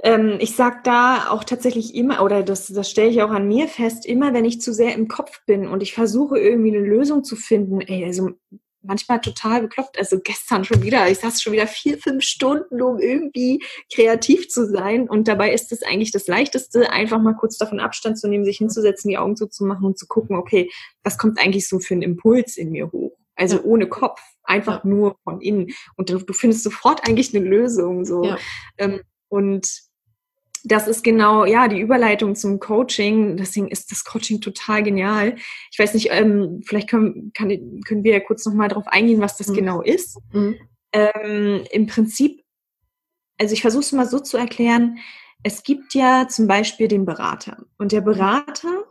ähm, 0.04 0.38
ich 0.40 0.56
sag 0.56 0.84
da 0.84 1.30
auch 1.30 1.44
tatsächlich 1.44 1.96
immer, 1.96 2.24
oder 2.24 2.44
das, 2.44 2.68
das 2.68 2.90
stelle 2.90 3.10
ich 3.10 3.22
auch 3.22 3.32
an 3.32 3.48
mir 3.48 3.68
fest, 3.68 4.06
immer 4.06 4.34
wenn 4.34 4.46
ich 4.46 4.62
zu 4.62 4.74
sehr 4.74 4.94
im 4.94 5.08
Kopf 5.08 5.42
bin 5.46 5.68
und 5.68 5.82
ich 5.82 5.94
versuche 5.94 6.38
irgendwie 6.38 6.76
eine 6.76 6.86
Lösung 6.86 7.24
zu 7.24 7.36
finden, 7.36 7.82
ey, 7.82 8.06
also 8.06 8.32
manchmal 8.88 9.20
total 9.22 9.62
bekloppt. 9.62 9.98
Also 9.98 10.20
gestern 10.20 10.64
schon 10.64 10.82
wieder, 10.82 11.10
ich 11.10 11.20
saß 11.20 11.42
schon 11.42 11.54
wieder 11.54 11.68
vier, 11.68 11.98
fünf 11.98 12.24
Stunden, 12.24 12.82
um 12.82 13.00
irgendwie 13.00 13.64
kreativ 13.94 14.50
zu 14.50 14.66
sein. 14.66 15.10
Und 15.10 15.28
dabei 15.28 15.52
ist 15.54 15.72
es 15.72 15.84
eigentlich 15.84 16.12
das 16.12 16.28
Leichteste, 16.28 16.90
einfach 16.92 17.22
mal 17.22 17.36
kurz 17.36 17.58
davon 17.58 17.80
Abstand 17.80 18.18
zu 18.18 18.28
nehmen, 18.28 18.46
sich 18.46 18.58
hinzusetzen, 18.58 19.10
die 19.10 19.18
Augen 19.18 19.36
zuzumachen 19.36 19.86
und 19.86 20.00
zu 20.00 20.08
gucken, 20.08 20.38
okay, 20.38 20.72
was 21.04 21.18
kommt 21.18 21.40
eigentlich 21.40 21.68
so 21.68 21.80
für 21.80 21.94
einen 21.94 22.04
Impuls 22.04 22.58
in 22.58 22.72
mir 22.72 22.92
hoch? 22.92 23.18
Also 23.36 23.62
ohne 23.62 23.88
Kopf, 23.88 24.22
einfach 24.44 24.84
ja. 24.84 24.90
nur 24.90 25.18
von 25.24 25.42
innen. 25.42 25.68
Und 25.96 26.10
du, 26.10 26.18
du, 26.18 26.34
findest 26.34 26.64
sofort 26.64 27.08
eigentlich 27.08 27.36
eine 27.36 27.46
Lösung. 27.46 28.04
So. 28.04 28.24
Ja. 28.24 28.38
Ähm, 28.78 29.02
und 29.30 29.87
das 30.68 30.88
ist 30.88 31.04
genau, 31.04 31.46
ja, 31.46 31.68
die 31.68 31.80
Überleitung 31.80 32.36
zum 32.36 32.60
Coaching. 32.60 33.38
Deswegen 33.38 33.68
ist 33.68 33.92
das 33.92 34.04
Coaching 34.04 34.42
total 34.42 34.84
genial. 34.84 35.36
Ich 35.72 35.80
weiß 35.80 35.94
nicht, 35.94 36.10
ähm, 36.12 36.62
vielleicht 36.66 36.90
können, 36.90 37.32
kann, 37.34 37.50
können 37.88 38.04
wir 38.04 38.14
ja 38.14 38.20
kurz 38.20 38.46
nochmal 38.46 38.68
darauf 38.68 38.88
eingehen, 38.88 39.22
was 39.22 39.38
das 39.38 39.48
mhm. 39.48 39.54
genau 39.54 39.82
ist. 39.82 40.20
Mhm. 40.32 40.56
Ähm, 40.94 41.64
Im 41.72 41.88
Prinzip, 41.88 42.44
also 43.40 43.54
ich 43.54 43.62
versuche 43.62 43.82
es 43.82 43.92
mal 43.92 44.08
so 44.08 44.20
zu 44.20 44.38
erklären, 44.38 44.98
es 45.44 45.64
gibt 45.64 45.94
ja 45.94 46.28
zum 46.28 46.48
Beispiel 46.48 46.88
den 46.88 47.06
Berater. 47.06 47.66
Und 47.78 47.92
der 47.92 48.02
Berater 48.02 48.84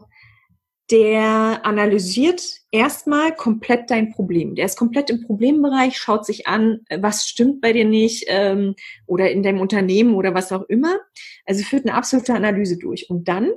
der 0.91 1.65
analysiert 1.65 2.43
erstmal 2.71 3.35
komplett 3.35 3.91
dein 3.91 4.13
Problem. 4.13 4.55
Der 4.55 4.67
ist 4.67 4.79
komplett 4.79 5.11
im 5.11 5.23
Problembereich, 5.23 5.99
schaut 5.99 6.25
sich 6.25 6.47
an, 6.47 6.81
was 6.99 7.27
stimmt 7.27 7.61
bei 7.61 7.73
dir 7.73 7.85
nicht 7.85 8.25
ähm, 8.29 8.77
oder 9.07 9.31
in 9.31 9.43
deinem 9.43 9.61
Unternehmen 9.61 10.15
oder 10.15 10.35
was 10.35 10.53
auch 10.53 10.63
immer. 10.69 10.99
Also 11.45 11.65
führt 11.65 11.87
eine 11.87 11.95
absolute 11.95 12.35
Analyse 12.35 12.79
durch. 12.79 13.11
Und 13.11 13.27
dann, 13.27 13.51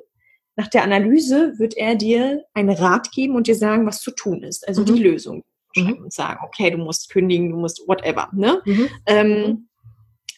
nach 0.56 0.68
der 0.68 0.84
Analyse, 0.84 1.54
wird 1.58 1.78
er 1.78 1.96
dir 1.96 2.46
einen 2.54 2.72
Rat 2.72 3.12
geben 3.12 3.36
und 3.36 3.48
dir 3.48 3.56
sagen, 3.56 3.86
was 3.86 4.02
zu 4.02 4.12
tun 4.12 4.42
ist. 4.42 4.68
Also 4.68 4.82
mhm. 4.82 4.86
die 4.86 5.04
Lösung. 5.04 5.44
Mhm. 5.76 6.00
Und 6.04 6.14
sagen, 6.14 6.40
okay, 6.44 6.72
du 6.72 6.80
musst 6.80 7.12
kündigen, 7.12 7.52
du 7.52 7.58
musst 7.58 7.88
whatever. 7.88 8.30
Ne? 8.34 8.60
Mhm. 8.66 8.90
Ähm, 9.06 9.70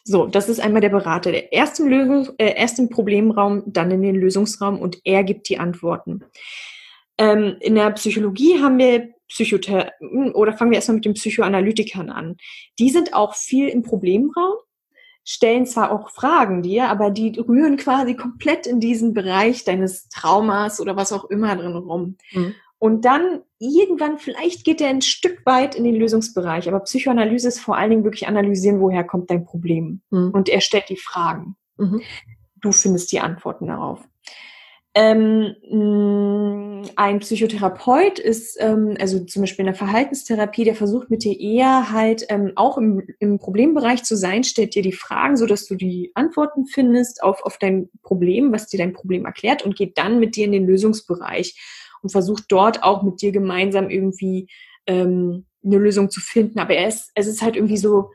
so, 0.03 0.25
das 0.25 0.49
ist 0.49 0.59
einmal 0.59 0.81
der 0.81 0.89
Berater. 0.89 1.31
Der 1.31 1.53
erst 1.53 1.79
im, 1.79 1.87
Lösung, 1.87 2.35
äh, 2.37 2.53
erst 2.57 2.79
im 2.79 2.89
Problemraum, 2.89 3.63
dann 3.65 3.91
in 3.91 4.01
den 4.01 4.15
Lösungsraum 4.15 4.79
und 4.79 4.99
er 5.05 5.23
gibt 5.23 5.47
die 5.47 5.59
Antworten. 5.59 6.25
Ähm, 7.21 7.57
in 7.59 7.75
der 7.75 7.91
Psychologie 7.91 8.59
haben 8.59 8.79
wir 8.79 9.13
Psychotherapeuten, 9.27 10.33
oder 10.33 10.53
fangen 10.53 10.71
wir 10.71 10.77
erstmal 10.77 10.95
mit 10.95 11.05
den 11.05 11.13
Psychoanalytikern 11.13 12.09
an. 12.09 12.37
Die 12.79 12.89
sind 12.89 13.13
auch 13.13 13.35
viel 13.35 13.67
im 13.69 13.83
Problemraum, 13.83 14.55
stellen 15.23 15.67
zwar 15.67 15.91
auch 15.91 16.09
Fragen 16.09 16.63
dir, 16.63 16.89
aber 16.89 17.11
die 17.11 17.37
rühren 17.37 17.77
quasi 17.77 18.15
komplett 18.15 18.65
in 18.65 18.79
diesen 18.79 19.13
Bereich 19.13 19.63
deines 19.63 20.09
Traumas 20.09 20.81
oder 20.81 20.95
was 20.95 21.13
auch 21.13 21.25
immer 21.25 21.55
drin 21.55 21.75
rum. 21.75 22.17
Mhm. 22.31 22.55
Und 22.79 23.05
dann 23.05 23.43
irgendwann, 23.59 24.17
vielleicht 24.17 24.65
geht 24.65 24.81
er 24.81 24.89
ein 24.89 25.03
Stück 25.03 25.45
weit 25.45 25.75
in 25.75 25.83
den 25.83 25.95
Lösungsbereich, 25.95 26.67
aber 26.67 26.79
Psychoanalyse 26.79 27.49
ist 27.49 27.59
vor 27.59 27.77
allen 27.77 27.91
Dingen 27.91 28.03
wirklich 28.03 28.27
analysieren, 28.27 28.81
woher 28.81 29.03
kommt 29.03 29.29
dein 29.29 29.45
Problem. 29.45 30.01
Mhm. 30.09 30.31
Und 30.31 30.49
er 30.49 30.61
stellt 30.61 30.89
die 30.89 30.97
Fragen. 30.97 31.55
Mhm. 31.77 32.01
Du 32.55 32.71
findest 32.71 33.11
die 33.11 33.19
Antworten 33.19 33.67
darauf. 33.67 33.99
Ähm, 34.93 35.55
ein 36.97 37.19
Psychotherapeut 37.19 38.19
ist, 38.19 38.57
ähm, 38.59 38.95
also 38.99 39.23
zum 39.23 39.43
Beispiel 39.43 39.61
in 39.63 39.71
der 39.71 39.75
Verhaltenstherapie, 39.75 40.65
der 40.65 40.75
versucht 40.75 41.09
mit 41.09 41.23
dir 41.23 41.39
eher 41.39 41.91
halt 41.91 42.25
ähm, 42.27 42.51
auch 42.55 42.77
im, 42.77 43.01
im 43.19 43.39
Problembereich 43.39 44.03
zu 44.03 44.17
sein, 44.17 44.43
stellt 44.43 44.75
dir 44.75 44.81
die 44.81 44.91
Fragen, 44.91 45.37
so 45.37 45.45
dass 45.45 45.65
du 45.65 45.75
die 45.75 46.11
Antworten 46.13 46.65
findest 46.65 47.23
auf, 47.23 47.41
auf 47.43 47.57
dein 47.57 47.89
Problem, 48.01 48.51
was 48.51 48.67
dir 48.67 48.79
dein 48.79 48.91
Problem 48.91 49.25
erklärt 49.25 49.63
und 49.63 49.77
geht 49.77 49.97
dann 49.97 50.19
mit 50.19 50.35
dir 50.35 50.43
in 50.45 50.51
den 50.51 50.67
Lösungsbereich 50.67 51.55
und 52.01 52.09
versucht 52.09 52.45
dort 52.49 52.83
auch 52.83 53.03
mit 53.03 53.21
dir 53.21 53.31
gemeinsam 53.31 53.89
irgendwie 53.89 54.49
ähm, 54.87 55.45
eine 55.63 55.77
Lösung 55.77 56.09
zu 56.09 56.19
finden. 56.19 56.59
Aber 56.59 56.73
er 56.73 56.89
ist, 56.89 57.11
es 57.15 57.27
ist 57.27 57.41
halt 57.41 57.55
irgendwie 57.55 57.77
so, 57.77 58.11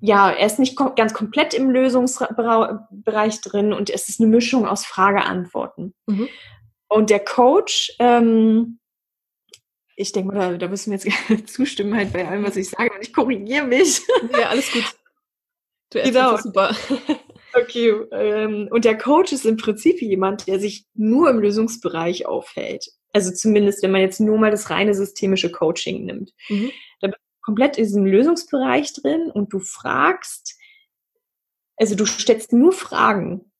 ja, 0.00 0.30
er 0.30 0.46
ist 0.46 0.58
nicht 0.58 0.76
kom 0.76 0.94
ganz 0.94 1.14
komplett 1.14 1.54
im 1.54 1.70
Lösungsbereich 1.70 3.40
drin 3.40 3.72
und 3.72 3.90
es 3.90 4.08
ist 4.08 4.20
eine 4.20 4.28
Mischung 4.28 4.66
aus 4.66 4.84
Frage-Antworten. 4.84 5.94
Mhm. 6.06 6.28
Und 6.88 7.10
der 7.10 7.20
Coach, 7.20 7.94
ähm, 7.98 8.78
ich 9.96 10.12
denke 10.12 10.34
mal, 10.34 10.52
da, 10.52 10.58
da 10.58 10.68
müssen 10.68 10.92
wir 10.92 10.98
jetzt 10.98 11.48
zustimmen 11.54 11.96
halt 11.96 12.12
bei 12.12 12.26
allem, 12.26 12.44
was 12.44 12.56
ich 12.56 12.70
sage 12.70 12.92
und 12.94 13.02
ich 13.02 13.12
korrigiere 13.12 13.66
mich. 13.66 14.02
Ja, 14.32 14.48
alles 14.48 14.70
gut. 14.72 14.84
Du 15.90 16.02
genau. 16.02 16.36
super. 16.36 16.74
Okay, 17.56 17.90
ähm, 18.10 18.68
und 18.70 18.84
der 18.84 18.98
Coach 18.98 19.32
ist 19.32 19.46
im 19.46 19.56
Prinzip 19.56 20.02
jemand, 20.02 20.48
der 20.48 20.58
sich 20.58 20.86
nur 20.94 21.30
im 21.30 21.38
Lösungsbereich 21.38 22.26
aufhält. 22.26 22.90
Also 23.12 23.30
zumindest, 23.30 23.82
wenn 23.82 23.92
man 23.92 24.00
jetzt 24.00 24.18
nur 24.18 24.36
mal 24.38 24.50
das 24.50 24.70
reine 24.70 24.92
systemische 24.92 25.52
Coaching 25.52 26.04
nimmt. 26.04 26.32
Mhm. 26.48 26.72
Komplett 27.44 27.76
in 27.76 27.84
diesem 27.84 28.06
Lösungsbereich 28.06 28.92
drin 28.94 29.30
und 29.30 29.52
du 29.52 29.58
fragst, 29.58 30.58
also 31.76 31.94
du 31.94 32.06
stellst 32.06 32.52
nur 32.52 32.72
Fragen, 32.72 33.52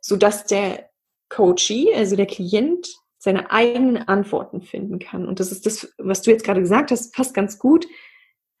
sodass 0.00 0.46
der 0.46 0.90
Coachee, 1.28 1.92
also 1.94 2.16
der 2.16 2.26
Klient, 2.26 2.88
seine 3.18 3.50
eigenen 3.50 3.96
Antworten 3.96 4.62
finden 4.62 4.98
kann. 5.00 5.26
Und 5.26 5.40
das 5.40 5.50
ist 5.50 5.66
das, 5.66 5.92
was 5.98 6.22
du 6.22 6.30
jetzt 6.30 6.44
gerade 6.44 6.60
gesagt 6.60 6.92
hast, 6.92 7.12
passt 7.12 7.34
ganz 7.34 7.58
gut. 7.58 7.86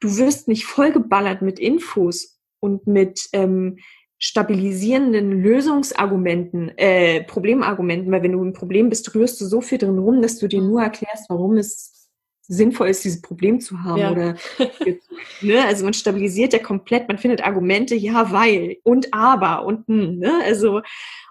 Du 0.00 0.16
wirst 0.16 0.48
nicht 0.48 0.66
vollgeballert 0.66 1.40
mit 1.40 1.60
Infos 1.60 2.40
und 2.58 2.86
mit 2.86 3.28
ähm, 3.32 3.78
stabilisierenden 4.18 5.42
Lösungsargumenten, 5.42 6.76
äh, 6.78 7.22
Problemargumenten, 7.24 8.10
weil 8.10 8.22
wenn 8.22 8.32
du 8.32 8.42
ein 8.42 8.54
Problem 8.54 8.88
bist, 8.88 9.14
rührst 9.14 9.40
du 9.40 9.44
so 9.44 9.60
viel 9.60 9.78
drin 9.78 9.98
rum, 9.98 10.22
dass 10.22 10.38
du 10.38 10.48
dir 10.48 10.62
nur 10.62 10.82
erklärst, 10.82 11.28
warum 11.28 11.56
es 11.56 12.05
sinnvoll 12.48 12.88
ist, 12.88 13.04
dieses 13.04 13.22
Problem 13.22 13.60
zu 13.60 13.82
haben. 13.82 13.98
Ja. 13.98 14.12
Oder 14.12 14.36
ne? 15.40 15.64
also 15.64 15.84
man 15.84 15.94
stabilisiert 15.94 16.52
ja 16.52 16.58
komplett, 16.58 17.08
man 17.08 17.18
findet 17.18 17.44
Argumente, 17.44 17.94
ja, 17.94 18.32
weil 18.32 18.76
und 18.82 19.12
aber 19.12 19.64
und 19.64 19.86
hm, 19.88 20.18
ne? 20.18 20.40
Also 20.44 20.82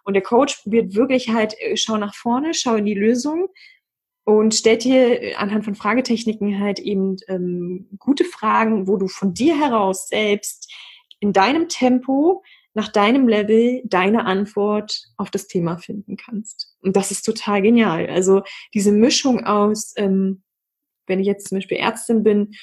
und 0.03 0.13
der 0.13 0.23
Coach 0.23 0.61
probiert 0.61 0.95
wirklich 0.95 1.29
halt, 1.29 1.55
äh, 1.59 1.75
schau 1.77 1.97
nach 1.97 2.13
vorne, 2.13 2.53
schau 2.53 2.75
in 2.75 2.85
die 2.85 2.93
Lösung 2.93 3.47
und 4.23 4.55
stellt 4.55 4.83
dir 4.83 5.39
anhand 5.39 5.65
von 5.65 5.75
Fragetechniken 5.75 6.59
halt 6.59 6.79
eben 6.79 7.17
ähm, 7.27 7.89
gute 7.99 8.25
Fragen, 8.25 8.87
wo 8.87 8.97
du 8.97 9.07
von 9.07 9.33
dir 9.33 9.59
heraus 9.59 10.07
selbst 10.07 10.71
in 11.19 11.33
deinem 11.33 11.69
Tempo 11.69 12.43
nach 12.73 12.89
deinem 12.89 13.27
Level 13.27 13.81
deine 13.85 14.25
Antwort 14.25 15.07
auf 15.17 15.31
das 15.31 15.47
Thema 15.47 15.77
finden 15.77 16.17
kannst. 16.17 16.75
Und 16.81 16.95
das 16.95 17.09
ist 17.09 17.23
total 17.23 17.61
genial. 17.61 18.07
Also 18.07 18.43
diese 18.73 18.91
Mischung 18.91 19.45
aus, 19.45 19.93
ähm, 19.95 20.43
wenn 21.07 21.19
ich 21.19 21.27
jetzt 21.27 21.49
zum 21.49 21.57
Beispiel 21.57 21.77
Ärztin 21.77 22.23
bin, 22.23 22.53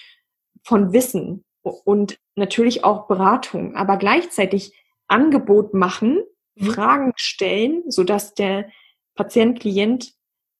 von 0.65 0.93
Wissen 0.93 1.45
und 1.63 2.19
natürlich 2.37 2.85
auch 2.85 3.07
Beratung, 3.07 3.75
aber 3.75 3.97
gleichzeitig 3.97 4.73
Angebot 5.09 5.75
machen, 5.75 6.23
mhm. 6.55 6.65
Fragen 6.65 7.13
stellen, 7.17 7.83
sodass 7.89 8.35
der 8.35 8.71
Patient, 9.15 9.61
Klient 9.61 10.13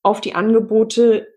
auf 0.03 0.21
die 0.21 0.35
Angebote 0.35 1.29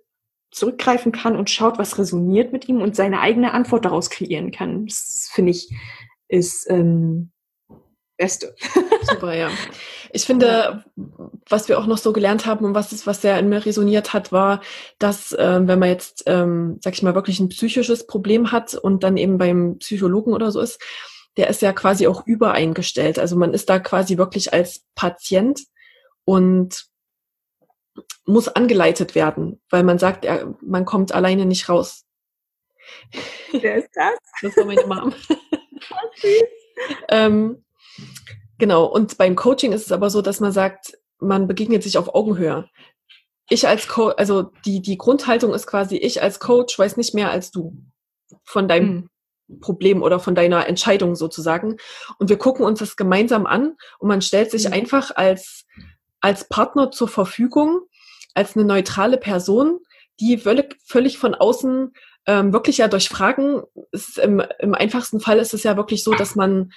zurückgreifen 0.51 1.12
kann 1.12 1.36
und 1.36 1.49
schaut, 1.49 1.77
was 1.77 1.97
resoniert 1.97 2.51
mit 2.51 2.67
ihm 2.67 2.81
und 2.81 2.95
seine 2.95 3.19
eigene 3.19 3.53
Antwort 3.53 3.86
daraus 3.86 4.10
kreieren 4.10 4.51
kann. 4.51 4.86
Das 4.86 5.29
finde 5.34 5.51
ich 5.51 5.69
ist 6.27 6.69
ähm, 6.69 7.31
Beste. 8.17 8.55
Super, 9.03 9.36
ja. 9.36 9.51
Ich 10.12 10.26
finde, 10.26 10.84
was 11.50 11.68
wir 11.68 11.80
auch 11.80 11.86
noch 11.86 11.98
so 11.98 12.13
gelernt 12.13 12.46
haben 12.46 12.65
und 12.65 12.76
was 12.76 12.91
ist, 12.91 13.08
was 13.08 13.22
sehr 13.22 13.39
in 13.39 13.50
mir 13.50 13.65
resoniert 13.65 14.13
hat, 14.13 14.32
war, 14.32 14.62
dass 15.00 15.36
ähm, 15.38 15.68
wenn 15.68 15.80
man 15.80 15.89
jetzt, 15.89 16.24
ähm, 16.28 16.80
sag 16.82 16.94
ich 16.94 17.04
mal, 17.04 17.15
wirklich 17.15 17.39
ein 17.39 17.50
psychisches 17.50 18.08
Problem 18.08 18.52
hat 18.52 18.76
und 18.76 19.04
dann 19.04 19.18
eben 19.18 19.38
beim 19.38 19.78
Psychologen 19.80 20.34
oder 20.34 20.52
so 20.52 20.60
ist, 20.60 20.82
der 21.38 21.50
ist 21.50 21.62
ja 21.62 21.74
quasi 21.74 22.08
auch 22.08 22.26
übereingestellt. 22.26 23.20
Also 23.20 23.36
man 23.36 23.54
ist 23.54 23.70
da 23.70 23.80
quasi 23.80 24.18
wirklich 24.18 24.54
als 24.54 24.86
Patient 24.96 25.62
und 26.24 26.86
muss 28.26 28.48
angeleitet 28.48 29.15
werden, 29.15 29.62
weil 29.70 29.84
man 29.84 30.00
sagt, 30.00 30.26
er, 30.26 30.56
man 30.62 30.86
kommt 30.86 31.13
alleine 31.13 31.46
nicht 31.46 31.70
raus. 31.70 32.06
Wer 33.52 33.78
ist 33.78 33.89
das? 33.94 34.13
Das 34.41 34.58
war 34.58 34.65
meine 34.65 34.86
Mom. 34.86 35.13
ähm, 37.10 37.63
Genau. 38.58 38.86
Und 38.86 39.18
beim 39.18 39.36
Coaching 39.36 39.74
ist 39.74 39.86
es 39.86 39.91
aber 39.91 40.10
so, 40.10 40.22
dass 40.22 40.39
man 40.39 40.52
sagt, 40.52 40.98
man 41.20 41.48
begegnet 41.48 41.84
sich 41.84 41.98
auf 41.98 42.13
Augenhöhe. 42.13 42.70
Ich 43.50 43.68
als 43.68 43.88
Coach, 43.88 44.15
also 44.18 44.52
die, 44.65 44.82
die 44.82 44.98
Grundhaltung 44.98 45.54
ist 45.54 45.68
quasi, 45.68 45.98
ich 45.98 46.22
als 46.22 46.39
Coach 46.39 46.78
weiß 46.78 46.98
nicht 46.98 47.13
mehr 47.13 47.30
als 47.30 47.52
du 47.52 47.78
von 48.44 48.68
deinem 48.68 49.10
mhm. 49.48 49.60
Problem 49.60 50.02
oder 50.02 50.20
von 50.20 50.34
deiner 50.34 50.68
Entscheidung 50.68 51.15
sozusagen. 51.15 51.78
Und 52.18 52.30
wir 52.30 52.38
gucken 52.38 52.65
uns 52.65 52.80
das 52.80 52.96
gemeinsam 52.96 53.46
an 53.46 53.76
und 54.00 54.08
man 54.08 54.22
stellt 54.22 54.52
sich 54.52 54.65
mhm. 54.68 54.74
einfach 54.74 55.12
als, 55.15 55.65
als 56.22 56.50
Partner 56.50 56.91
zur 56.91 57.08
Verfügung, 57.08 57.82
als 58.34 58.56
eine 58.56 58.65
neutrale 58.65 59.18
Person, 59.18 59.80
die 60.20 60.38
völlig, 60.38 60.78
völlig 60.84 61.18
von 61.18 61.36
außen 61.36 61.94
ähm, 62.28 62.54
wirklich 62.54 62.80
ja 62.80 62.88
durch 62.88 63.10
Fragen, 63.10 63.62
ist 63.91 64.18
im, 64.18 64.41
im 64.60 64.74
einfachsten 64.74 65.20
Fall 65.20 65.38
ist 65.38 65.54
es 65.54 65.63
ja 65.63 65.78
wirklich 65.78 66.04
so, 66.04 66.13
dass 66.13 66.36
man 66.36 66.72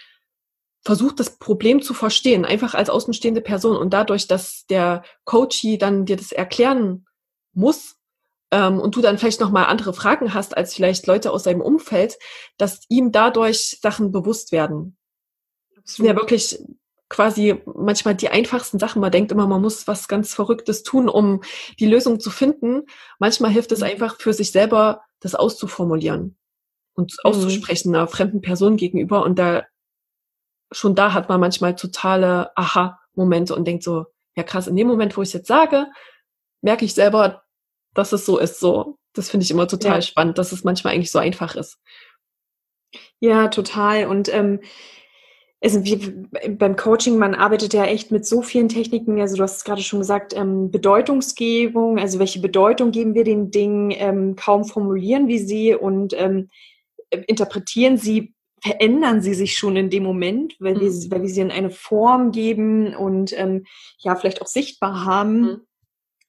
versucht, 0.89 1.21
das 1.21 1.37
Problem 1.37 1.83
zu 1.83 1.93
verstehen, 1.93 2.47
einfach 2.47 2.73
als 2.73 2.89
außenstehende 2.89 3.43
Person. 3.43 3.77
Und 3.77 3.93
dadurch, 3.93 4.27
dass 4.27 4.65
der 4.71 5.03
Coachie 5.27 5.77
dann 5.77 6.07
dir 6.07 6.17
das 6.17 6.33
erklären 6.33 7.05
muss 7.53 7.97
ähm, 8.51 8.81
und 8.81 8.97
du 8.97 9.03
dann 9.03 9.19
vielleicht 9.19 9.39
nochmal 9.39 9.67
andere 9.67 9.93
Fragen 9.93 10.33
hast 10.33 10.57
als 10.57 10.73
vielleicht 10.73 11.07
Leute 11.07 11.31
aus 11.31 11.45
seinem 11.45 11.61
Umfeld, 11.61 12.17
dass 12.57 12.87
ihm 12.89 13.13
dadurch 13.13 13.81
Sachen 13.83 14.13
bewusst 14.13 14.51
werden. 14.51 14.97
Das 15.85 15.97
sind 15.97 16.07
ja 16.07 16.17
wirklich 16.17 16.59
quasi 17.11 17.61
manchmal 17.67 18.15
die 18.15 18.31
einfachsten 18.31 18.79
Sachen. 18.79 19.03
Man 19.03 19.13
denkt 19.13 19.31
immer, 19.31 19.47
man 19.47 19.61
muss 19.61 19.87
was 19.87 20.09
ganz 20.09 20.33
Verrücktes 20.33 20.85
tun, 20.85 21.11
um 21.11 21.43
die 21.79 21.87
Lösung 21.87 22.19
zu 22.19 22.31
finden. 22.31 22.85
Manchmal 23.19 23.51
hilft 23.51 23.73
es 23.73 23.81
mhm. 23.81 23.89
einfach 23.89 24.17
für 24.19 24.33
sich 24.33 24.53
selber, 24.53 25.03
das 25.21 25.35
auszuformulieren 25.35 26.39
und 26.95 27.13
mhm. 27.13 27.31
auszusprechen 27.31 27.95
einer 27.95 28.09
fremden 28.09 28.41
Person 28.41 28.79
gegenüber. 28.79 29.23
Und 29.23 29.39
da 29.39 29.67
schon 30.73 30.95
da 30.95 31.13
hat 31.13 31.29
man 31.29 31.41
manchmal 31.41 31.77
totale 31.77 32.57
Aha-Momente 32.57 33.55
und 33.55 33.67
denkt 33.67 33.83
so, 33.83 34.07
ja 34.37 34.43
krass, 34.43 34.67
in 34.67 34.77
dem 34.77 34.87
Moment, 34.87 35.17
wo 35.17 35.23
ich 35.23 35.29
es 35.29 35.33
jetzt 35.33 35.49
sage, 35.49 35.87
merke 36.63 36.85
ich 36.85 36.95
selber, 36.95 37.43
dass 37.95 38.13
es 38.13 38.27
so 38.27 38.39
ist. 38.39 38.61
So, 38.61 38.99
das 39.15 39.31
finde 39.31 39.45
ich 39.45 39.51
immer 39.51 39.67
total 39.67 39.97
ja. 39.97 40.03
spannend, 40.03 40.39
dass 40.39 40.53
es 40.53 40.65
manchmal 40.65 40.95
eigentlich 40.95 41.11
so 41.11 41.19
einfach 41.19 41.57
ist. 41.57 41.79
Ja, 43.21 43.49
total. 43.49 44.07
Und 44.07 44.33
ähm, 44.33 44.61
also 45.61 45.85
wie, 45.85 45.97
beim 46.51 46.77
Coaching, 46.77 47.19
man 47.19 47.35
arbeitet 47.35 47.75
ja 47.75 47.85
echt 47.85 48.13
mit 48.13 48.25
so 48.25 48.43
vielen 48.43 48.69
Techniken, 48.69 49.21
also 49.21 49.37
du 49.37 49.43
hast 49.43 49.57
es 49.57 49.65
gerade 49.65 49.83
schon 49.83 49.99
gesagt, 49.99 50.33
ähm, 50.35 50.71
Bedeutungsgebung, 50.71 51.99
also 51.99 52.21
welche 52.21 52.41
Bedeutung 52.41 52.93
geben 52.93 53.15
wir 53.15 53.25
den 53.25 53.51
Dingen, 53.51 53.91
ähm, 53.91 54.37
kaum 54.37 54.65
formulieren 54.65 55.27
wir 55.27 55.41
sie 55.41 55.75
und 55.75 56.15
ähm, 56.15 56.49
interpretieren 57.11 57.97
sie, 57.97 58.35
verändern 58.63 59.23
sie 59.23 59.35
sich 59.35 59.57
schon 59.57 59.77
in 59.77 59.91
dem 59.91 60.03
Moment, 60.03 60.57
weil, 60.61 60.75
mhm. 60.75 60.81
wir, 60.81 61.11
weil 61.11 61.23
wir 61.23 61.29
sie 61.29 61.41
in 61.41 61.51
eine 61.51 61.71
Form 61.71 62.33
geben 62.33 62.95
und 62.95 63.39
ähm, 63.39 63.65
ja, 63.99 64.17
vielleicht 64.17 64.43
auch 64.43 64.47
sichtbar 64.47 65.05
haben. 65.05 65.41
Mhm. 65.41 65.61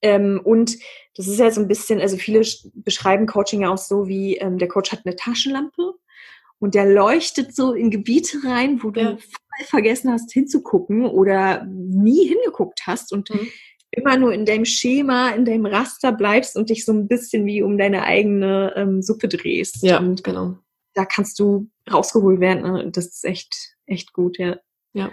Ähm, 0.02 0.42
und 0.44 0.78
das 1.15 1.28
ist 1.28 1.39
ja 1.39 1.52
so 1.52 1.62
ein 1.62 1.68
bisschen, 1.68 2.00
also 2.00 2.18
viele 2.18 2.42
beschreiben 2.74 3.26
Coaching 3.26 3.62
ja 3.62 3.70
auch 3.70 3.78
so 3.78 4.08
wie, 4.08 4.38
ähm, 4.38 4.58
der 4.58 4.68
Coach 4.68 4.92
hat 4.92 5.02
eine 5.06 5.15
Taschenlampe 5.15 5.96
und 6.60 6.76
der 6.76 6.86
leuchtet 6.86 7.56
so 7.56 7.74
in 7.74 7.89
Gebiete 7.89 8.38
rein, 8.46 8.82
wo 8.84 8.92
du 8.92 9.02
ja. 9.02 9.10
voll 9.10 9.65
vergessen 9.65 10.12
hast 10.12 10.32
hinzugucken 10.32 11.06
oder 11.06 11.65
nie 11.65 12.28
hingeguckt 12.28 12.82
hast 12.86 13.12
und 13.12 13.30
mhm. 13.30 13.48
immer 13.92 14.18
nur 14.18 14.34
in 14.34 14.46
deinem 14.46 14.65
Schema, 14.65 15.32
in 15.32 15.46
deinem 15.46 15.65
Raster 15.65 16.12
bleibst 16.12 16.56
und 16.56 16.70
dich 16.70 16.86
so 16.86 16.94
ein 16.94 17.08
bisschen 17.08 17.46
wie 17.46 17.62
um 17.62 17.78
deine 17.78 18.04
eigene 18.04 18.74
ähm, 18.76 19.02
Suppe 19.02 19.28
drehst. 19.28 19.84
Ja, 19.84 20.00
und 20.00 20.24
genau. 20.24 20.58
Da 21.00 21.06
kannst 21.06 21.40
du 21.40 21.70
rausgeholt 21.90 22.42
werden. 22.42 22.64
Ne? 22.64 22.92
Das 22.92 23.06
ist 23.06 23.24
echt, 23.24 23.56
echt 23.86 24.12
gut, 24.12 24.38
ja. 24.38 24.58
Ja. 24.92 25.12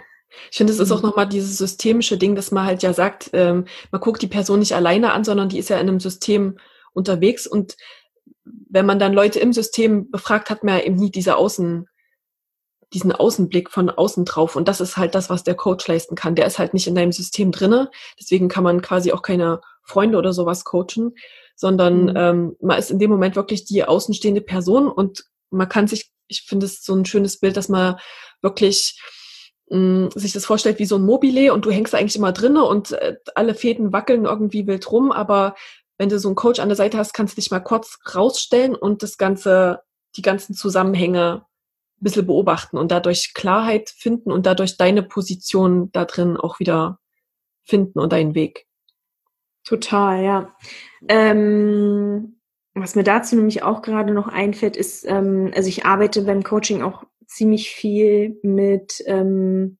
Ich 0.51 0.57
finde, 0.57 0.73
es 0.73 0.79
ist 0.79 0.91
auch 0.91 1.01
mhm. 1.01 1.07
nochmal 1.07 1.29
dieses 1.29 1.57
systemische 1.57 2.17
Ding, 2.17 2.35
dass 2.35 2.51
man 2.51 2.65
halt 2.65 2.83
ja 2.83 2.91
sagt, 2.91 3.29
ähm, 3.31 3.63
man 3.89 4.01
guckt 4.01 4.21
die 4.21 4.27
Person 4.27 4.59
nicht 4.59 4.75
alleine 4.75 5.13
an, 5.13 5.23
sondern 5.23 5.47
die 5.47 5.59
ist 5.59 5.69
ja 5.69 5.77
in 5.77 5.87
einem 5.87 6.01
System 6.01 6.57
unterwegs 6.91 7.47
und 7.47 7.77
wenn 8.69 8.85
man 8.85 8.99
dann 8.99 9.13
Leute 9.13 9.39
im 9.39 9.53
System 9.53 10.11
befragt, 10.11 10.49
hat 10.49 10.65
man 10.65 10.79
ja 10.79 10.83
eben 10.83 10.97
nie 10.97 11.09
diese 11.09 11.37
Außen, 11.37 11.87
diesen 12.93 13.13
Außenblick 13.13 13.69
von 13.69 13.89
außen 13.89 14.25
drauf. 14.25 14.57
Und 14.57 14.67
das 14.67 14.81
ist 14.81 14.97
halt 14.97 15.15
das, 15.15 15.29
was 15.29 15.45
der 15.45 15.55
Coach 15.55 15.87
leisten 15.87 16.15
kann. 16.15 16.35
Der 16.35 16.45
ist 16.45 16.59
halt 16.59 16.73
nicht 16.73 16.87
in 16.87 16.95
deinem 16.95 17.13
System 17.13 17.53
drinne. 17.53 17.89
Deswegen 18.19 18.49
kann 18.49 18.65
man 18.65 18.81
quasi 18.81 19.13
auch 19.13 19.21
keine 19.21 19.61
Freunde 19.83 20.17
oder 20.17 20.33
sowas 20.33 20.65
coachen, 20.65 21.15
sondern 21.55 22.03
mhm. 22.03 22.13
ähm, 22.15 22.55
man 22.61 22.79
ist 22.79 22.91
in 22.91 22.99
dem 22.99 23.09
Moment 23.09 23.35
wirklich 23.35 23.65
die 23.65 23.83
außenstehende 23.83 24.41
Person 24.41 24.87
und 24.87 25.25
man 25.49 25.69
kann 25.69 25.87
sich, 25.87 26.11
ich 26.27 26.43
finde 26.43 26.65
es 26.65 26.83
so 26.83 26.93
ein 26.93 27.05
schönes 27.05 27.39
Bild, 27.39 27.57
dass 27.57 27.69
man 27.69 27.97
wirklich 28.41 28.99
mh, 29.69 30.09
sich 30.15 30.33
das 30.33 30.45
vorstellt 30.45 30.79
wie 30.79 30.85
so 30.85 30.95
ein 30.97 31.05
Mobile 31.05 31.53
und 31.53 31.65
du 31.65 31.71
hängst 31.71 31.93
da 31.93 31.97
eigentlich 31.97 32.15
immer 32.15 32.31
drinne 32.31 32.63
und 32.63 32.91
äh, 32.93 33.17
alle 33.35 33.55
Fäden 33.55 33.93
wackeln 33.93 34.25
irgendwie 34.25 34.67
wild 34.67 34.91
rum, 34.91 35.11
aber 35.11 35.55
wenn 35.97 36.09
du 36.09 36.19
so 36.19 36.27
einen 36.29 36.35
Coach 36.35 36.59
an 36.59 36.69
der 36.69 36.75
Seite 36.75 36.97
hast, 36.97 37.13
kannst 37.13 37.35
du 37.35 37.41
dich 37.41 37.51
mal 37.51 37.59
kurz 37.59 37.97
rausstellen 38.13 38.75
und 38.75 39.01
das 39.03 39.17
Ganze, 39.17 39.81
die 40.15 40.21
ganzen 40.21 40.53
Zusammenhänge 40.53 41.45
ein 41.99 42.03
bisschen 42.03 42.27
beobachten 42.27 42.77
und 42.77 42.91
dadurch 42.91 43.33
Klarheit 43.33 43.89
finden 43.89 44.31
und 44.31 44.45
dadurch 44.45 44.77
deine 44.77 45.01
Position 45.01 45.91
da 45.91 46.05
drin 46.05 46.37
auch 46.37 46.59
wieder 46.59 46.99
finden 47.63 47.99
und 47.99 48.13
deinen 48.13 48.35
Weg. 48.35 48.67
Total, 49.63 50.23
ja. 50.23 50.55
Ähm, 51.09 52.36
was 52.81 52.95
mir 52.95 53.03
dazu 53.03 53.35
nämlich 53.35 53.63
auch 53.63 53.81
gerade 53.81 54.13
noch 54.13 54.27
einfällt, 54.27 54.77
ist, 54.77 55.05
ähm, 55.07 55.51
also 55.55 55.69
ich 55.69 55.85
arbeite 55.85 56.21
beim 56.23 56.43
Coaching 56.43 56.81
auch 56.81 57.03
ziemlich 57.25 57.71
viel 57.71 58.39
mit, 58.41 59.03
ähm, 59.05 59.77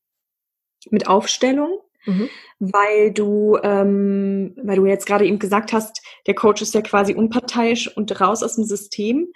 mit 0.90 1.08
Aufstellung. 1.08 1.80
Mhm. 2.06 2.30
Weil 2.60 3.12
du, 3.12 3.58
ähm, 3.62 4.56
weil 4.64 4.78
du 4.78 4.86
jetzt 4.86 5.06
gerade 5.06 5.26
eben 5.26 5.40
gesagt 5.40 5.74
hast, 5.74 6.02
der 6.26 6.34
Coach 6.34 6.62
ist 6.62 6.74
ja 6.74 6.82
quasi 6.82 7.14
unparteiisch 7.14 7.96
und 7.96 8.20
raus 8.20 8.42
aus 8.44 8.56
dem 8.56 8.64
System. 8.64 9.28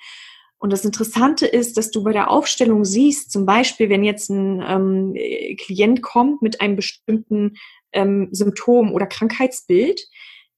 Und 0.58 0.71
das 0.71 0.86
Interessante 0.86 1.45
ist, 1.45 1.78
dass 1.78 1.91
du 1.91 2.04
bei 2.04 2.13
der 2.13 2.30
Aufstellung 2.30 2.86
siehst, 2.86 3.32
zum 3.32 3.45
Beispiel, 3.45 3.89
wenn 3.89 4.04
jetzt 4.04 4.30
ein 4.30 4.63
ähm, 4.65 5.58
Klient 5.58 6.02
kommt 6.02 6.41
mit 6.41 6.62
einem 6.62 6.76
bestimmten 6.76 7.56
ähm, 7.93 8.30
Symptom 8.32 8.93
oder 8.93 9.06
Krankheitsbild, 9.06 10.02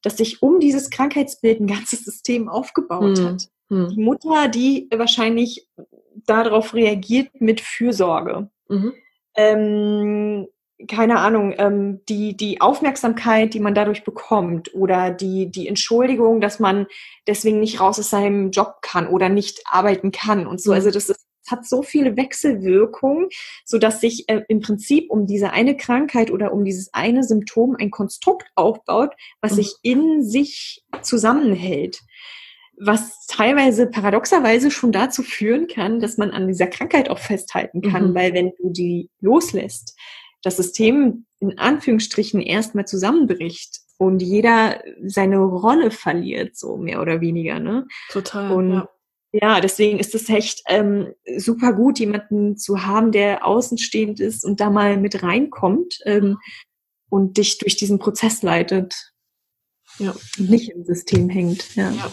dass 0.03 0.17
sich 0.17 0.43
um 0.43 0.59
dieses 0.59 0.91
Krankheitsbild 0.91 1.59
ein 1.59 1.67
ganzes 1.67 2.03
System 2.03 2.47
aufgebaut 2.47 3.17
mhm. 3.17 3.25
hat. 3.25 3.47
Mhm. 3.69 3.89
Die 3.89 4.01
Mutter, 4.01 4.47
die 4.49 4.87
wahrscheinlich 4.93 5.67
darauf 6.27 6.75
reagiert 6.75 7.29
mit 7.41 7.61
Fürsorge. 7.61 8.49
Mhm. 8.69 8.93
Ähm, 9.35 10.47
keine 10.87 11.19
Ahnung, 11.19 11.53
ähm, 11.57 12.01
die, 12.09 12.35
die 12.35 12.59
Aufmerksamkeit, 12.59 13.53
die 13.53 13.59
man 13.59 13.73
dadurch 13.73 14.03
bekommt 14.03 14.73
oder 14.73 15.11
die, 15.11 15.49
die 15.49 15.67
Entschuldigung, 15.67 16.41
dass 16.41 16.59
man 16.59 16.87
deswegen 17.27 17.59
nicht 17.59 17.79
raus 17.79 17.99
aus 17.99 18.09
seinem 18.09 18.51
Job 18.51 18.77
kann 18.81 19.07
oder 19.07 19.29
nicht 19.29 19.61
arbeiten 19.65 20.11
kann 20.11 20.45
und 20.45 20.61
so. 20.61 20.71
Mhm. 20.71 20.75
Also 20.75 20.91
das 20.91 21.09
ist, 21.09 21.22
hat 21.49 21.65
so 21.67 21.83
viele 21.83 22.17
Wechselwirkungen, 22.17 23.29
so 23.65 23.77
dass 23.77 24.01
sich 24.01 24.29
äh, 24.29 24.41
im 24.47 24.61
Prinzip 24.61 25.09
um 25.09 25.25
diese 25.25 25.51
eine 25.51 25.77
Krankheit 25.77 26.31
oder 26.31 26.53
um 26.53 26.65
dieses 26.65 26.93
eine 26.93 27.23
Symptom 27.23 27.75
ein 27.79 27.91
Konstrukt 27.91 28.47
aufbaut, 28.55 29.13
was 29.41 29.53
mhm. 29.53 29.55
sich 29.55 29.73
in 29.81 30.23
sich 30.23 30.83
zusammenhält 31.01 32.01
was 32.75 33.27
teilweise 33.27 33.87
paradoxerweise 33.87 34.71
schon 34.71 34.91
dazu 34.91 35.21
führen 35.21 35.67
kann, 35.67 35.99
dass 35.99 36.17
man 36.17 36.31
an 36.31 36.47
dieser 36.47 36.67
Krankheit 36.67 37.09
auch 37.09 37.19
festhalten 37.19 37.81
kann, 37.81 38.09
mhm. 38.09 38.15
weil 38.15 38.33
wenn 38.33 38.51
du 38.57 38.71
die 38.71 39.09
loslässt, 39.21 39.95
das 40.41 40.57
System 40.57 41.25
in 41.39 41.57
Anführungsstrichen 41.57 42.41
erstmal 42.41 42.85
zusammenbricht 42.85 43.79
und 43.97 44.21
jeder 44.21 44.81
seine 45.05 45.37
Rolle 45.37 45.91
verliert, 45.91 46.57
so 46.57 46.77
mehr 46.77 47.01
oder 47.01 47.21
weniger. 47.21 47.59
Ne? 47.59 47.87
Total. 48.09 48.51
Und 48.51 48.73
ja. 48.73 48.89
Ja 49.33 49.59
deswegen 49.59 49.99
ist 49.99 50.15
es 50.15 50.29
echt 50.29 50.61
ähm, 50.67 51.13
super 51.37 51.73
gut, 51.73 51.99
jemanden 51.99 52.57
zu 52.57 52.85
haben, 52.85 53.11
der 53.11 53.45
außenstehend 53.45 54.19
ist 54.19 54.45
und 54.45 54.59
da 54.59 54.69
mal 54.69 54.97
mit 54.97 55.23
reinkommt 55.23 55.99
ähm, 56.05 56.37
und 57.09 57.37
dich 57.37 57.57
durch 57.57 57.75
diesen 57.75 57.99
Prozess 57.99 58.41
leitet. 58.43 58.93
Ja. 59.99 60.15
Und 60.39 60.49
nicht 60.49 60.69
im 60.69 60.85
System 60.85 61.29
hängt. 61.29 61.75
Ja. 61.75 61.91
ja. 61.91 62.11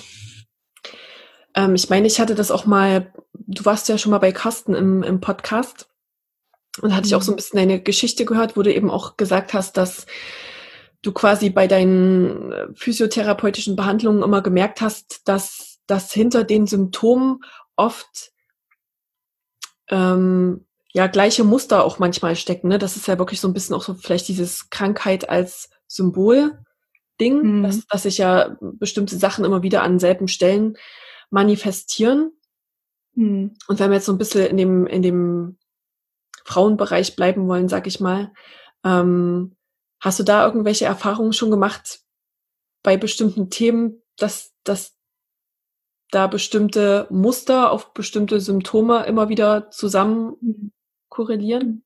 Ähm, 1.55 1.75
ich 1.75 1.89
meine, 1.89 2.07
ich 2.07 2.21
hatte 2.21 2.35
das 2.35 2.51
auch 2.51 2.67
mal, 2.67 3.13
du 3.35 3.65
warst 3.65 3.89
ja 3.89 3.99
schon 3.99 4.11
mal 4.11 4.19
bei 4.19 4.33
Carsten 4.33 4.75
im, 4.75 5.03
im 5.03 5.21
Podcast 5.21 5.89
und 6.81 6.95
hatte 6.95 7.07
ich 7.07 7.15
auch 7.15 7.23
so 7.23 7.33
ein 7.33 7.35
mhm. 7.35 7.37
bisschen 7.37 7.59
deine 7.59 7.81
Geschichte 7.81 8.25
gehört, 8.25 8.57
wo 8.57 8.63
du 8.63 8.73
eben 8.73 8.91
auch 8.91 9.17
gesagt 9.17 9.53
hast, 9.53 9.77
dass 9.77 10.07
du 11.03 11.13
quasi 11.13 11.51
bei 11.51 11.67
deinen 11.67 12.53
äh, 12.53 12.67
physiotherapeutischen 12.75 13.77
Behandlungen 13.77 14.23
immer 14.23 14.43
gemerkt 14.43 14.81
hast, 14.81 15.27
dass, 15.29 15.70
dass 15.91 16.13
hinter 16.13 16.45
den 16.45 16.67
Symptomen 16.67 17.41
oft 17.75 18.33
ähm, 19.89 20.67
ja 20.93 21.09
gleiche 21.09 21.43
Muster 21.43 21.85
auch 21.85 21.99
manchmal 21.99 22.37
stecken. 22.37 22.69
Ne? 22.69 22.79
Das 22.79 22.97
ist 22.97 23.09
ja 23.09 23.19
wirklich 23.19 23.41
so 23.41 23.49
ein 23.49 23.53
bisschen 23.53 23.75
auch 23.75 23.83
so 23.83 23.95
vielleicht 23.95 24.29
dieses 24.29 24.71
Krankheit 24.71 25.29
als 25.29 25.69
Symbol-Ding, 25.89 27.43
mhm. 27.43 27.63
dass, 27.65 27.87
dass 27.87 28.03
sich 28.05 28.19
ja 28.19 28.57
bestimmte 28.61 29.17
Sachen 29.17 29.45
immer 29.45 29.63
wieder 29.63 29.83
an 29.83 29.99
selben 29.99 30.29
Stellen 30.29 30.77
manifestieren. 31.31 32.33
Mhm. 33.15 33.55
Und 33.67 33.81
wenn 33.81 33.91
wir 33.91 33.97
jetzt 33.97 34.07
so 34.07 34.13
ein 34.13 34.19
bisschen 34.19 34.47
in 34.47 34.57
dem, 34.57 34.87
in 34.87 35.03
dem 35.03 35.59
Frauenbereich 36.45 37.17
bleiben 37.17 37.49
wollen, 37.49 37.69
sag 37.69 37.87
ich 37.87 37.99
mal. 38.01 38.33
Ähm, 38.85 39.57
hast 40.01 40.21
du 40.21 40.23
da 40.23 40.47
irgendwelche 40.47 40.85
Erfahrungen 40.85 41.33
schon 41.33 41.51
gemacht 41.51 42.01
bei 42.83 42.97
bestimmten 42.97 43.51
Themen, 43.51 44.03
dass, 44.17 44.53
dass 44.65 45.00
da 46.11 46.27
bestimmte 46.27 47.07
Muster 47.11 47.71
auf 47.73 47.93
bestimmte 47.93 48.41
Symptome 48.41 49.05
immer 49.07 49.29
wieder 49.29 49.71
zusammen 49.71 50.73
korrelieren? 51.09 51.83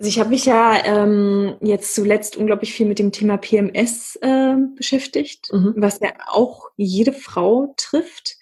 Also 0.00 0.08
ich 0.08 0.18
habe 0.18 0.30
mich 0.30 0.46
ja 0.46 0.82
ähm, 0.84 1.56
jetzt 1.60 1.94
zuletzt 1.94 2.36
unglaublich 2.36 2.72
viel 2.72 2.86
mit 2.86 2.98
dem 2.98 3.12
Thema 3.12 3.36
PMS 3.36 4.16
äh, 4.22 4.56
beschäftigt, 4.74 5.52
mhm. 5.52 5.74
was 5.76 6.00
ja 6.00 6.12
auch 6.28 6.70
jede 6.76 7.12
Frau 7.12 7.74
trifft 7.76 8.38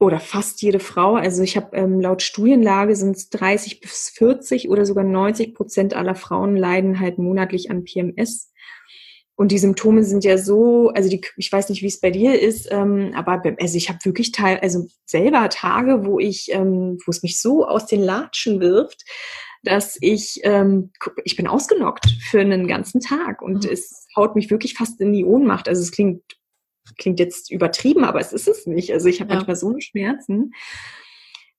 oder 0.00 0.18
fast 0.18 0.60
jede 0.60 0.80
Frau. 0.80 1.14
Also 1.14 1.44
ich 1.44 1.56
habe 1.56 1.76
ähm, 1.76 2.00
laut 2.00 2.20
Studienlage 2.20 2.96
sind 2.96 3.16
es 3.16 3.30
30 3.30 3.80
bis 3.80 4.10
40 4.10 4.68
oder 4.68 4.84
sogar 4.84 5.04
90 5.04 5.54
Prozent 5.54 5.94
aller 5.94 6.16
Frauen 6.16 6.56
leiden 6.56 6.98
halt 6.98 7.18
monatlich 7.18 7.70
an 7.70 7.84
PMS. 7.84 8.51
Und 9.42 9.50
die 9.50 9.58
Symptome 9.58 10.04
sind 10.04 10.22
ja 10.22 10.38
so, 10.38 10.90
also 10.90 11.10
die, 11.10 11.20
ich 11.36 11.50
weiß 11.50 11.68
nicht, 11.68 11.82
wie 11.82 11.88
es 11.88 11.98
bei 11.98 12.12
dir 12.12 12.40
ist, 12.40 12.68
ähm, 12.70 13.10
aber 13.16 13.42
also 13.58 13.76
ich 13.76 13.88
habe 13.88 13.98
wirklich 14.04 14.30
teil, 14.30 14.60
also 14.60 14.86
selber 15.04 15.48
Tage, 15.48 16.06
wo 16.06 16.20
ich, 16.20 16.52
ähm, 16.52 16.96
wo 17.04 17.10
es 17.10 17.24
mich 17.24 17.40
so 17.40 17.66
aus 17.66 17.86
den 17.86 18.02
Latschen 18.02 18.60
wirft, 18.60 19.02
dass 19.64 19.98
ich, 20.00 20.38
ähm, 20.44 20.92
ich 21.24 21.34
bin 21.34 21.48
ausgenockt 21.48 22.06
für 22.20 22.40
einen 22.40 22.68
ganzen 22.68 23.00
Tag 23.00 23.42
und 23.42 23.64
mhm. 23.64 23.70
es 23.72 24.06
haut 24.14 24.36
mich 24.36 24.48
wirklich 24.48 24.74
fast 24.74 25.00
in 25.00 25.12
die 25.12 25.24
Ohnmacht. 25.24 25.68
Also 25.68 25.82
es 25.82 25.90
klingt 25.90 26.22
klingt 26.96 27.18
jetzt 27.18 27.50
übertrieben, 27.50 28.04
aber 28.04 28.20
es 28.20 28.32
ist 28.32 28.46
es 28.46 28.68
nicht. 28.68 28.92
Also 28.92 29.08
ich 29.08 29.20
habe 29.20 29.30
ja. 29.30 29.36
manchmal 29.38 29.56
so 29.56 29.74
Schmerzen. 29.80 30.52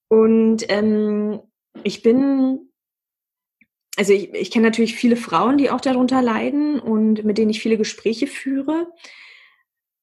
Und 0.08 0.63
ähm, 0.69 1.41
ich 1.84 2.02
bin, 2.02 2.69
also 3.95 4.13
ich, 4.13 4.34
ich 4.34 4.51
kenne 4.51 4.65
natürlich 4.65 4.95
viele 4.95 5.15
Frauen, 5.15 5.58
die 5.58 5.69
auch 5.69 5.82
darunter 5.82 6.21
leiden 6.21 6.79
und 6.79 7.23
mit 7.23 7.38
denen 7.38 7.51
ich 7.51 7.62
viele 7.62 7.77
Gespräche 7.77 8.27
führe. 8.27 8.91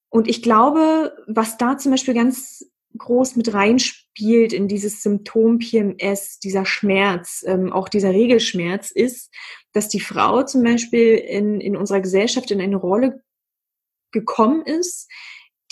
Und 0.09 0.29
ich 0.29 0.43
glaube, 0.43 1.17
was 1.27 1.57
da 1.57 1.79
zum 1.79 1.93
Beispiel 1.93 2.15
ganz 2.15 2.65
groß 2.97 3.37
mit 3.37 3.53
reinspielt, 3.55 4.11
spielt 4.11 4.53
in 4.53 4.69
dieses 4.69 5.03
Symptom 5.03 5.59
PMS, 5.59 6.41
dieser 6.41 6.67
Schmerz, 6.67 7.45
ähm, 7.47 7.73
auch 7.73 7.89
dieser 7.89 8.11
Regelschmerz 8.11 8.91
ist, 8.91 9.33
dass 9.73 9.89
die 9.89 10.01
Frau 10.01 10.43
zum 10.43 10.63
Beispiel 10.63 11.15
in, 11.15 11.61
in 11.61 11.77
unserer 11.77 12.01
Gesellschaft 12.01 12.51
in 12.51 12.61
eine 12.61 12.77
Rolle 12.77 13.23
gekommen 14.13 14.63
ist, 14.63 15.09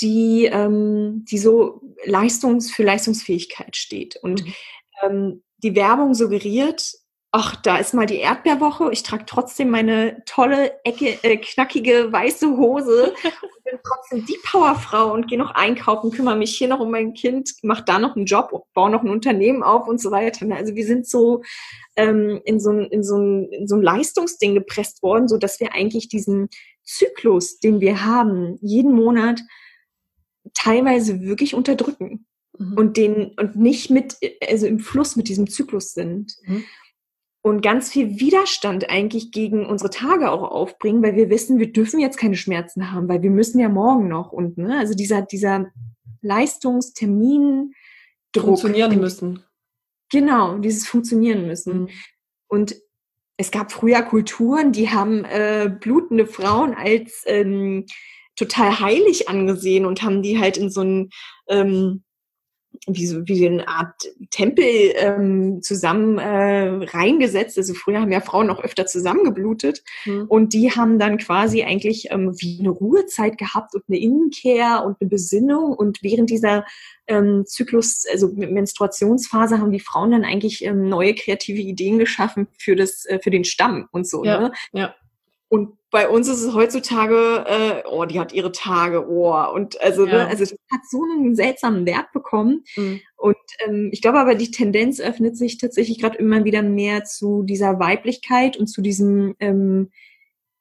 die, 0.00 0.46
ähm, 0.46 1.24
die 1.28 1.38
so 1.38 1.82
Leistungs 2.04 2.70
für 2.70 2.84
Leistungsfähigkeit 2.84 3.76
steht. 3.76 4.16
Und 4.16 4.44
mhm. 4.44 4.54
ähm, 5.02 5.42
die 5.58 5.74
Werbung 5.74 6.14
suggeriert, 6.14 6.94
ach, 7.30 7.56
da 7.56 7.76
ist 7.76 7.92
mal 7.92 8.06
die 8.06 8.16
Erdbeerwoche, 8.16 8.90
ich 8.90 9.02
trage 9.02 9.24
trotzdem 9.26 9.68
meine 9.68 10.22
tolle, 10.24 10.72
ecke, 10.84 11.18
äh, 11.22 11.36
knackige 11.36 12.10
weiße 12.10 12.56
Hose 12.56 13.12
und 13.42 13.64
bin 13.64 13.78
trotzdem 13.84 14.24
die 14.24 14.38
Powerfrau 14.42 15.12
und 15.12 15.28
gehe 15.28 15.36
noch 15.36 15.50
einkaufen, 15.50 16.10
kümmere 16.10 16.36
mich 16.36 16.56
hier 16.56 16.68
noch 16.68 16.80
um 16.80 16.90
mein 16.90 17.12
Kind, 17.12 17.52
mache 17.62 17.84
da 17.84 17.98
noch 17.98 18.16
einen 18.16 18.24
Job, 18.24 18.50
baue 18.72 18.90
noch 18.90 19.02
ein 19.02 19.10
Unternehmen 19.10 19.62
auf 19.62 19.86
und 19.86 20.00
so 20.00 20.10
weiter. 20.10 20.46
Also 20.54 20.74
wir 20.74 20.86
sind 20.86 21.06
so 21.06 21.42
ähm, 21.96 22.40
in, 22.44 22.60
so 22.60 22.70
ein, 22.70 22.86
in, 22.86 23.04
so 23.04 23.18
ein, 23.18 23.48
in 23.50 23.68
so 23.68 23.76
ein 23.76 23.82
Leistungsding 23.82 24.54
gepresst 24.54 25.02
worden, 25.02 25.28
so 25.28 25.36
dass 25.36 25.60
wir 25.60 25.74
eigentlich 25.74 26.08
diesen 26.08 26.48
Zyklus, 26.82 27.58
den 27.58 27.80
wir 27.80 28.06
haben, 28.06 28.56
jeden 28.62 28.94
Monat 28.94 29.42
teilweise 30.54 31.20
wirklich 31.20 31.54
unterdrücken 31.54 32.26
mhm. 32.56 32.72
und 32.72 32.96
den 32.96 33.34
und 33.38 33.56
nicht 33.56 33.90
mit 33.90 34.16
also 34.48 34.66
im 34.66 34.78
Fluss 34.78 35.14
mit 35.14 35.28
diesem 35.28 35.50
Zyklus 35.50 35.92
sind. 35.92 36.34
Mhm 36.46 36.64
und 37.48 37.62
ganz 37.62 37.90
viel 37.90 38.20
Widerstand 38.20 38.90
eigentlich 38.90 39.30
gegen 39.30 39.66
unsere 39.66 39.90
Tage 39.90 40.30
auch 40.30 40.42
aufbringen, 40.42 41.02
weil 41.02 41.16
wir 41.16 41.30
wissen, 41.30 41.58
wir 41.58 41.72
dürfen 41.72 42.00
jetzt 42.00 42.18
keine 42.18 42.36
Schmerzen 42.36 42.92
haben, 42.92 43.08
weil 43.08 43.22
wir 43.22 43.30
müssen 43.30 43.58
ja 43.58 43.68
morgen 43.68 44.08
noch 44.08 44.32
und 44.32 44.58
ne, 44.58 44.78
also 44.78 44.94
dieser 44.94 45.22
dieser 45.22 45.66
Leistungstermin 46.20 47.72
funktionieren 48.36 49.00
müssen. 49.00 49.42
Genau, 50.10 50.58
dieses 50.58 50.86
funktionieren 50.86 51.46
müssen. 51.46 51.80
Mhm. 51.80 51.88
Und 52.48 52.76
es 53.36 53.50
gab 53.50 53.70
früher 53.72 54.02
Kulturen, 54.02 54.72
die 54.72 54.90
haben 54.90 55.24
äh, 55.24 55.70
blutende 55.80 56.26
Frauen 56.26 56.74
als 56.74 57.22
ähm, 57.26 57.86
total 58.36 58.80
heilig 58.80 59.28
angesehen 59.28 59.84
und 59.84 60.02
haben 60.02 60.22
die 60.22 60.38
halt 60.38 60.56
in 60.56 60.70
so 60.70 60.82
ein 60.82 61.10
ähm, 61.48 62.04
wie, 62.86 63.06
so, 63.06 63.26
wie 63.26 63.46
eine 63.46 63.68
Art 63.68 63.94
Tempel 64.30 64.64
ähm, 64.96 65.60
zusammen 65.62 66.18
äh, 66.18 66.86
reingesetzt. 66.86 67.58
Also 67.58 67.74
früher 67.74 68.00
haben 68.00 68.12
ja 68.12 68.20
Frauen 68.20 68.50
auch 68.50 68.62
öfter 68.62 68.86
zusammengeblutet 68.86 69.82
mhm. 70.04 70.26
und 70.28 70.52
die 70.52 70.70
haben 70.70 70.98
dann 70.98 71.18
quasi 71.18 71.62
eigentlich 71.62 72.10
ähm, 72.10 72.34
wie 72.38 72.58
eine 72.60 72.70
Ruhezeit 72.70 73.38
gehabt 73.38 73.74
und 73.74 73.84
eine 73.88 73.98
Innenkehr 73.98 74.84
und 74.84 74.96
eine 75.00 75.10
Besinnung 75.10 75.72
und 75.74 76.02
während 76.02 76.30
dieser 76.30 76.64
ähm, 77.06 77.44
Zyklus, 77.46 78.04
also 78.10 78.28
Menstruationsphase, 78.28 79.58
haben 79.58 79.72
die 79.72 79.80
Frauen 79.80 80.12
dann 80.12 80.24
eigentlich 80.24 80.64
ähm, 80.64 80.88
neue 80.88 81.14
kreative 81.14 81.60
Ideen 81.60 81.98
geschaffen 81.98 82.48
für 82.58 82.76
das, 82.76 83.06
äh, 83.06 83.18
für 83.18 83.30
den 83.30 83.44
Stamm 83.44 83.88
und 83.92 84.06
so. 84.06 84.24
Ja, 84.24 84.40
ne? 84.40 84.52
ja. 84.72 84.94
Und 85.48 85.78
bei 85.90 86.08
uns 86.08 86.28
ist 86.28 86.42
es 86.42 86.54
heutzutage, 86.54 87.44
äh, 87.46 87.82
oh, 87.88 88.04
die 88.04 88.20
hat 88.20 88.34
ihre 88.34 88.52
Tage, 88.52 89.08
oh, 89.08 89.34
und 89.54 89.80
also, 89.80 90.04
ne, 90.04 90.10
ja. 90.10 90.18
ne, 90.18 90.26
also 90.26 90.44
das 90.44 90.52
hat 90.70 90.80
so 90.90 91.02
einen 91.02 91.34
seltsamen 91.34 91.86
Wert 91.86 92.12
bekommen. 92.12 92.64
Mhm. 92.76 93.00
Und 93.16 93.36
ähm, 93.66 93.88
ich 93.92 94.02
glaube 94.02 94.18
aber, 94.18 94.34
die 94.34 94.50
Tendenz 94.50 95.00
öffnet 95.00 95.36
sich 95.38 95.56
tatsächlich 95.56 95.98
gerade 95.98 96.18
immer 96.18 96.44
wieder 96.44 96.62
mehr 96.62 97.04
zu 97.04 97.42
dieser 97.42 97.78
Weiblichkeit 97.78 98.58
und 98.58 98.66
zu 98.66 98.82
diesem 98.82 99.34
ähm, 99.40 99.90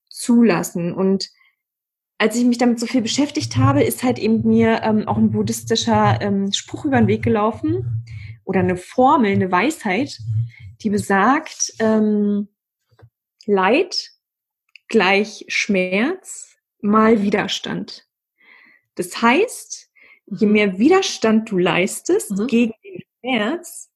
Zulassen. 0.09 0.93
Und 0.93 1.29
als 2.17 2.37
ich 2.37 2.45
mich 2.45 2.57
damit 2.57 2.79
so 2.79 2.85
viel 2.85 3.01
beschäftigt 3.01 3.57
habe, 3.57 3.83
ist 3.83 4.03
halt 4.03 4.19
eben 4.19 4.47
mir 4.47 4.81
ähm, 4.83 5.07
auch 5.07 5.17
ein 5.17 5.31
buddhistischer 5.31 6.19
ähm, 6.21 6.53
Spruch 6.53 6.85
über 6.85 6.97
den 6.97 7.07
Weg 7.07 7.23
gelaufen 7.23 8.05
oder 8.45 8.61
eine 8.61 8.77
Formel, 8.77 9.33
eine 9.33 9.51
Weisheit, 9.51 10.17
die 10.81 10.89
besagt, 10.89 11.73
ähm, 11.79 12.47
Leid 13.45 14.11
gleich 14.87 15.45
Schmerz 15.47 16.57
mal 16.81 17.21
Widerstand. 17.21 18.07
Das 18.95 19.21
heißt, 19.21 19.89
je 20.27 20.47
mhm. 20.47 20.53
mehr 20.53 20.79
Widerstand 20.79 21.49
du 21.51 21.57
leistest 21.57 22.31
mhm. 22.31 22.47
gegen 22.47 22.73
den 22.83 23.01
Schmerz, 23.19 23.91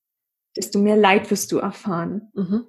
desto 0.55 0.79
mehr 0.79 0.97
Leid 0.97 1.29
wirst 1.31 1.51
du 1.51 1.57
erfahren. 1.57 2.31
Mhm. 2.33 2.67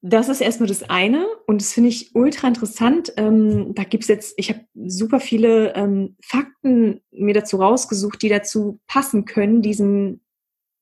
Das 0.00 0.28
ist 0.28 0.40
erstmal 0.40 0.68
das 0.68 0.88
eine 0.88 1.26
und 1.46 1.60
das 1.60 1.72
finde 1.72 1.88
ich 1.88 2.14
ultra 2.14 2.46
interessant. 2.46 3.12
Ähm, 3.16 3.74
da 3.74 3.82
gibt's 3.82 4.06
jetzt, 4.06 4.34
ich 4.36 4.48
habe 4.48 4.60
super 4.74 5.18
viele 5.18 5.74
ähm, 5.74 6.16
Fakten 6.22 7.02
mir 7.10 7.34
dazu 7.34 7.56
rausgesucht, 7.56 8.22
die 8.22 8.28
dazu 8.28 8.80
passen 8.86 9.24
können, 9.24 9.60
diesen 9.60 10.24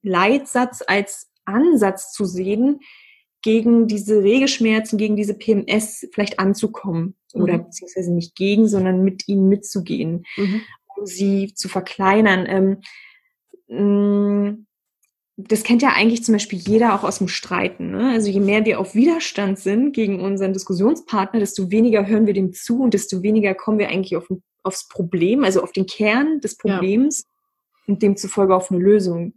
Leitsatz 0.03 0.83
als 0.87 1.33
Ansatz 1.47 2.13
zu 2.13 2.27
sehen, 2.27 2.81
gegen 3.47 3.87
diese 3.87 4.25
Regelschmerzen, 4.25 4.99
gegen 4.99 5.15
diese 5.15 5.33
PMS 5.33 6.05
vielleicht 6.13 6.41
anzukommen. 6.41 7.15
Mhm. 7.33 7.43
Oder 7.43 7.59
beziehungsweise 7.59 8.13
nicht 8.13 8.35
gegen, 8.35 8.67
sondern 8.67 9.05
mit 9.05 9.29
ihnen 9.29 9.49
mitzugehen, 9.49 10.27
mhm. 10.37 10.63
um 10.97 11.07
sie 11.07 11.55
zu 11.55 11.69
verkleinern. 11.69 12.81
Ähm, 13.69 14.49
mm, 14.49 14.67
das 15.37 15.63
kennt 15.63 15.81
ja 15.81 15.91
eigentlich 15.95 16.25
zum 16.25 16.33
Beispiel 16.35 16.59
jeder 16.59 16.93
auch 16.93 17.05
aus 17.05 17.19
dem 17.19 17.29
Streiten. 17.29 17.93
Ne? 17.93 18.11
Also 18.11 18.33
je 18.33 18.41
mehr 18.41 18.65
wir 18.65 18.81
auf 18.81 18.97
Widerstand 18.97 19.61
sind 19.61 19.93
gegen 19.93 20.19
unseren 20.21 20.53
Diskussionspartner, 20.53 21.39
desto 21.39 21.71
weniger 21.71 22.05
hören 22.05 22.27
wir 22.27 22.35
dem 22.35 22.53
zu 22.53 22.83
und 22.83 22.95
desto 22.95 23.23
weniger 23.23 23.55
kommen 23.55 23.79
wir 23.79 23.91
eigentlich 23.91 24.17
auf, 24.17 24.27
aufs 24.65 24.89
Problem, 24.89 25.45
also 25.45 25.63
auf 25.63 25.71
den 25.71 25.87
Kern 25.87 26.41
des 26.41 26.57
Problems 26.57 27.27
ja. 27.29 27.93
und 27.93 28.03
demzufolge 28.03 28.57
auf 28.57 28.73
eine 28.73 28.81
Lösung. 28.81 29.35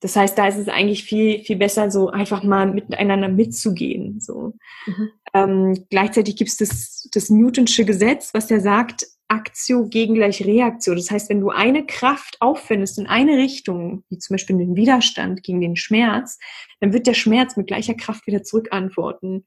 Das 0.00 0.14
heißt, 0.14 0.38
da 0.38 0.46
ist 0.46 0.58
es 0.58 0.68
eigentlich 0.68 1.04
viel, 1.04 1.42
viel 1.42 1.56
besser, 1.56 1.90
so 1.90 2.08
einfach 2.08 2.44
mal 2.44 2.72
miteinander 2.72 3.28
mitzugehen. 3.28 4.20
So. 4.20 4.54
Mhm. 4.86 5.10
Ähm, 5.34 5.86
gleichzeitig 5.90 6.36
gibt 6.36 6.50
es 6.50 6.56
das, 6.56 7.08
das 7.12 7.30
Newtonsche 7.30 7.84
Gesetz, 7.84 8.32
was 8.32 8.48
ja 8.48 8.60
sagt, 8.60 9.06
Aktio 9.28 9.86
gegen 9.86 10.14
gleich 10.14 10.44
Reaktion. 10.44 10.96
Das 10.96 11.10
heißt, 11.10 11.28
wenn 11.28 11.40
du 11.40 11.50
eine 11.50 11.84
Kraft 11.84 12.38
aufwendest 12.40 12.98
in 12.98 13.06
eine 13.06 13.36
Richtung, 13.36 14.04
wie 14.08 14.18
zum 14.18 14.34
Beispiel 14.34 14.56
den 14.56 14.74
Widerstand 14.74 15.42
gegen 15.42 15.60
den 15.60 15.76
Schmerz, 15.76 16.38
dann 16.80 16.92
wird 16.92 17.06
der 17.06 17.14
Schmerz 17.14 17.56
mit 17.56 17.66
gleicher 17.66 17.94
Kraft 17.94 18.26
wieder 18.26 18.42
zurückantworten. 18.42 19.44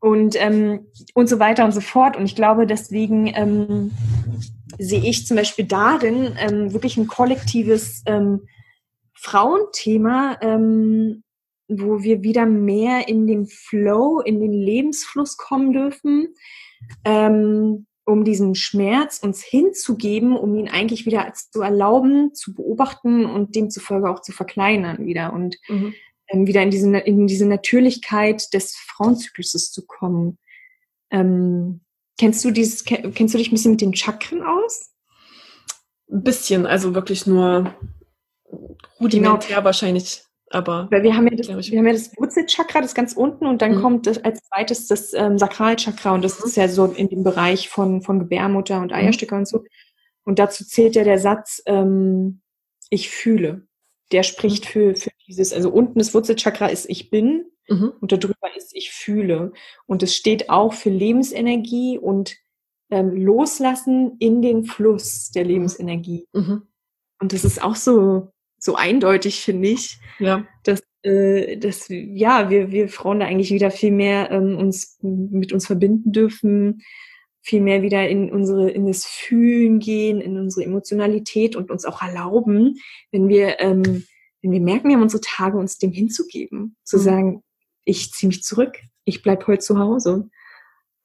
Und, 0.00 0.36
ähm, 0.38 0.86
und 1.14 1.28
so 1.28 1.38
weiter 1.38 1.64
und 1.64 1.72
so 1.72 1.80
fort. 1.80 2.16
Und 2.16 2.24
ich 2.24 2.36
glaube, 2.36 2.66
deswegen 2.66 3.26
ähm, 3.34 3.90
sehe 4.78 5.02
ich 5.02 5.26
zum 5.26 5.36
Beispiel 5.36 5.64
darin 5.64 6.36
ähm, 6.38 6.72
wirklich 6.72 6.96
ein 6.96 7.06
kollektives 7.06 8.02
ähm, 8.06 8.46
Frauenthema, 9.24 10.38
ähm, 10.42 11.24
wo 11.66 12.02
wir 12.02 12.22
wieder 12.22 12.44
mehr 12.44 13.08
in 13.08 13.26
den 13.26 13.46
Flow, 13.46 14.20
in 14.20 14.38
den 14.38 14.52
Lebensfluss 14.52 15.38
kommen 15.38 15.72
dürfen, 15.72 16.34
ähm, 17.04 17.86
um 18.04 18.24
diesen 18.24 18.54
Schmerz 18.54 19.20
uns 19.20 19.42
hinzugeben, 19.42 20.36
um 20.36 20.54
ihn 20.56 20.68
eigentlich 20.68 21.06
wieder 21.06 21.32
zu 21.32 21.62
erlauben, 21.62 22.34
zu 22.34 22.52
beobachten 22.52 23.24
und 23.24 23.54
demzufolge 23.54 24.10
auch 24.10 24.20
zu 24.20 24.32
verkleinern 24.32 25.06
wieder 25.06 25.32
und 25.32 25.56
mhm. 25.68 25.94
ähm, 26.28 26.46
wieder 26.46 26.62
in 26.62 26.70
diese, 26.70 26.98
in 26.98 27.26
diese 27.26 27.46
Natürlichkeit 27.46 28.52
des 28.52 28.76
Frauenzykluses 28.76 29.72
zu 29.72 29.86
kommen. 29.86 30.38
Ähm, 31.10 31.80
kennst 32.18 32.44
du 32.44 32.50
dieses, 32.50 32.84
kennst 32.84 33.32
du 33.32 33.38
dich 33.38 33.48
ein 33.48 33.54
bisschen 33.54 33.72
mit 33.72 33.80
den 33.80 33.94
Chakren 33.94 34.42
aus? 34.42 34.90
Ein 36.12 36.22
bisschen, 36.22 36.66
also 36.66 36.94
wirklich 36.94 37.26
nur 37.26 37.74
rudimentär 39.00 39.56
genau. 39.56 39.64
wahrscheinlich. 39.64 40.24
Aber 40.50 40.88
Weil 40.90 41.02
wir 41.02 41.16
haben 41.16 41.26
ja 41.26 41.36
das, 41.36 41.48
wir 41.48 41.78
haben 41.78 41.86
ja 41.86 41.92
das 41.92 42.16
Wurzelchakra, 42.16 42.80
das 42.80 42.94
ganz 42.94 43.14
unten, 43.14 43.46
und 43.46 43.60
dann 43.62 43.76
mhm. 43.76 43.82
kommt 43.82 44.06
das, 44.06 44.22
als 44.24 44.40
zweites 44.44 44.86
das 44.86 45.12
ähm, 45.12 45.38
Sakralchakra, 45.38 46.12
und 46.12 46.22
das 46.22 46.38
mhm. 46.38 46.46
ist 46.46 46.56
ja 46.56 46.68
so 46.68 46.86
in 46.86 47.08
dem 47.08 47.24
Bereich 47.24 47.68
von, 47.68 48.02
von 48.02 48.20
Gebärmutter 48.20 48.80
und 48.80 48.92
mhm. 48.92 48.96
Eierstöcker 48.96 49.36
mhm. 49.36 49.40
und 49.40 49.48
so. 49.48 49.64
Und 50.24 50.38
dazu 50.38 50.64
zählt 50.64 50.96
ja 50.96 51.04
der 51.04 51.18
Satz, 51.18 51.62
ähm, 51.66 52.40
ich 52.90 53.10
fühle. 53.10 53.66
Der 54.12 54.22
spricht 54.22 54.66
mhm. 54.66 54.68
für, 54.68 54.96
für 54.96 55.10
dieses, 55.26 55.52
also 55.52 55.70
unten 55.70 55.98
das 55.98 56.14
Wurzelchakra 56.14 56.66
ist 56.66 56.88
ich 56.88 57.10
bin 57.10 57.46
mhm. 57.68 57.92
und 58.00 58.12
darüber 58.12 58.54
ist 58.56 58.74
ich 58.76 58.92
fühle. 58.92 59.52
Und 59.86 60.02
es 60.02 60.14
steht 60.14 60.50
auch 60.50 60.74
für 60.74 60.90
Lebensenergie 60.90 61.98
und 61.98 62.36
ähm, 62.90 63.16
Loslassen 63.16 64.16
in 64.18 64.42
den 64.42 64.64
Fluss 64.64 65.30
der 65.30 65.44
Lebensenergie. 65.44 66.28
Und 66.32 67.32
das 67.32 67.44
ist 67.44 67.62
auch 67.62 67.76
so, 67.76 68.33
so 68.64 68.76
eindeutig, 68.76 69.42
finde 69.42 69.68
ich. 69.68 69.98
Ja. 70.18 70.46
Dass, 70.62 70.82
äh, 71.02 71.58
dass 71.58 71.86
ja, 71.88 72.48
wir, 72.48 72.70
wir 72.70 72.88
Frauen 72.88 73.20
da 73.20 73.26
eigentlich 73.26 73.50
wieder 73.50 73.70
viel 73.70 73.92
mehr 73.92 74.30
ähm, 74.30 74.56
uns 74.56 74.98
mit 75.02 75.52
uns 75.52 75.66
verbinden 75.66 76.12
dürfen, 76.12 76.82
viel 77.42 77.60
mehr 77.60 77.82
wieder 77.82 78.08
in 78.08 78.32
unsere, 78.32 78.70
in 78.70 78.86
das 78.86 79.04
Fühlen 79.04 79.80
gehen, 79.80 80.22
in 80.22 80.38
unsere 80.38 80.64
Emotionalität 80.64 81.56
und 81.56 81.70
uns 81.70 81.84
auch 81.84 82.00
erlauben, 82.00 82.76
wenn 83.12 83.28
wir, 83.28 83.60
ähm, 83.60 84.06
wenn 84.40 84.52
wir 84.52 84.60
merken, 84.60 84.88
wir 84.88 84.96
haben 84.96 85.02
unsere 85.02 85.20
Tage, 85.22 85.58
uns 85.58 85.76
dem 85.76 85.92
hinzugeben, 85.92 86.76
zu 86.84 86.96
mhm. 86.96 87.02
sagen, 87.02 87.42
ich 87.84 88.12
ziehe 88.12 88.28
mich 88.28 88.42
zurück, 88.42 88.78
ich 89.04 89.22
bleib 89.22 89.46
heute 89.46 89.62
zu 89.62 89.78
Hause. 89.78 90.30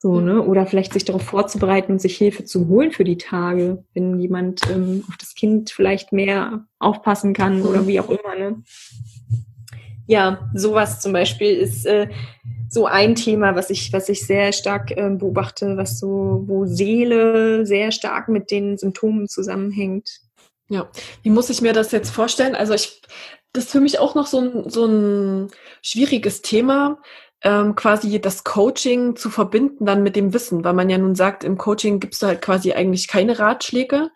So, 0.02 0.22
ne? 0.22 0.42
Oder 0.42 0.66
vielleicht 0.66 0.94
sich 0.94 1.04
darauf 1.04 1.24
vorzubereiten 1.24 1.92
und 1.92 2.00
sich 2.00 2.18
Hilfe 2.18 2.46
zu 2.46 2.70
holen 2.70 2.92
für 2.92 3.04
die 3.04 3.18
Tage, 3.18 3.84
wenn 3.94 4.18
jemand 4.18 4.62
ähm, 4.72 5.04
auf 5.10 5.18
das 5.18 5.36
Kind 5.36 5.72
vielleicht 5.72 6.14
mehr 6.14 6.66
aufpassen 6.80 7.34
kann 7.34 7.64
oder 7.64 7.86
wie 7.86 8.00
auch 8.00 8.10
immer, 8.10 8.36
ne? 8.36 8.64
Ja, 10.08 10.50
sowas 10.56 11.02
zum 11.02 11.14
Beispiel 11.14 11.52
ist 11.52 11.86
äh, 11.86 12.08
so 12.70 12.86
ein 12.86 13.16
Thema, 13.16 13.56
was 13.56 13.70
ich, 13.70 13.92
was 13.92 14.08
ich 14.10 14.26
sehr 14.26 14.54
stark 14.54 14.92
äh, 14.92 15.10
beobachte, 15.10 15.76
was 15.76 16.00
so, 16.00 16.44
wo 16.48 16.66
Seele 16.66 17.66
sehr 17.66 17.92
stark 17.92 18.30
mit 18.30 18.52
den 18.52 18.78
Symptomen 18.78 19.28
zusammenhängt. 19.28 20.22
Ja, 20.70 20.90
wie 21.24 21.30
muss 21.30 21.50
ich 21.50 21.62
mir 21.62 21.74
das 21.74 21.92
jetzt 21.92 22.12
vorstellen? 22.12 22.56
Also 22.56 22.74
ich, 22.74 23.02
das 23.54 23.66
ist 23.66 23.72
für 23.72 23.82
mich 23.82 24.00
auch 24.00 24.16
noch 24.16 24.28
so 24.28 24.40
ein, 24.40 24.70
so 24.70 24.86
ein 24.86 25.50
schwieriges 25.82 26.42
Thema, 26.42 27.02
ähm, 27.42 27.76
quasi 27.76 28.20
das 28.20 28.44
Coaching 28.44 29.16
zu 29.16 29.30
verbinden 29.30 29.86
dann 29.86 30.04
mit 30.04 30.16
dem 30.16 30.34
Wissen, 30.34 30.64
weil 30.64 30.74
man 30.74 30.90
ja 30.90 30.98
nun 30.98 31.16
sagt, 31.16 31.44
im 31.44 31.58
Coaching 31.58 32.00
gibst 32.00 32.22
du 32.22 32.28
halt 32.28 32.42
quasi 32.42 32.74
eigentlich 32.74 33.08
keine 33.08 33.40
Ratschläge. 33.40 34.12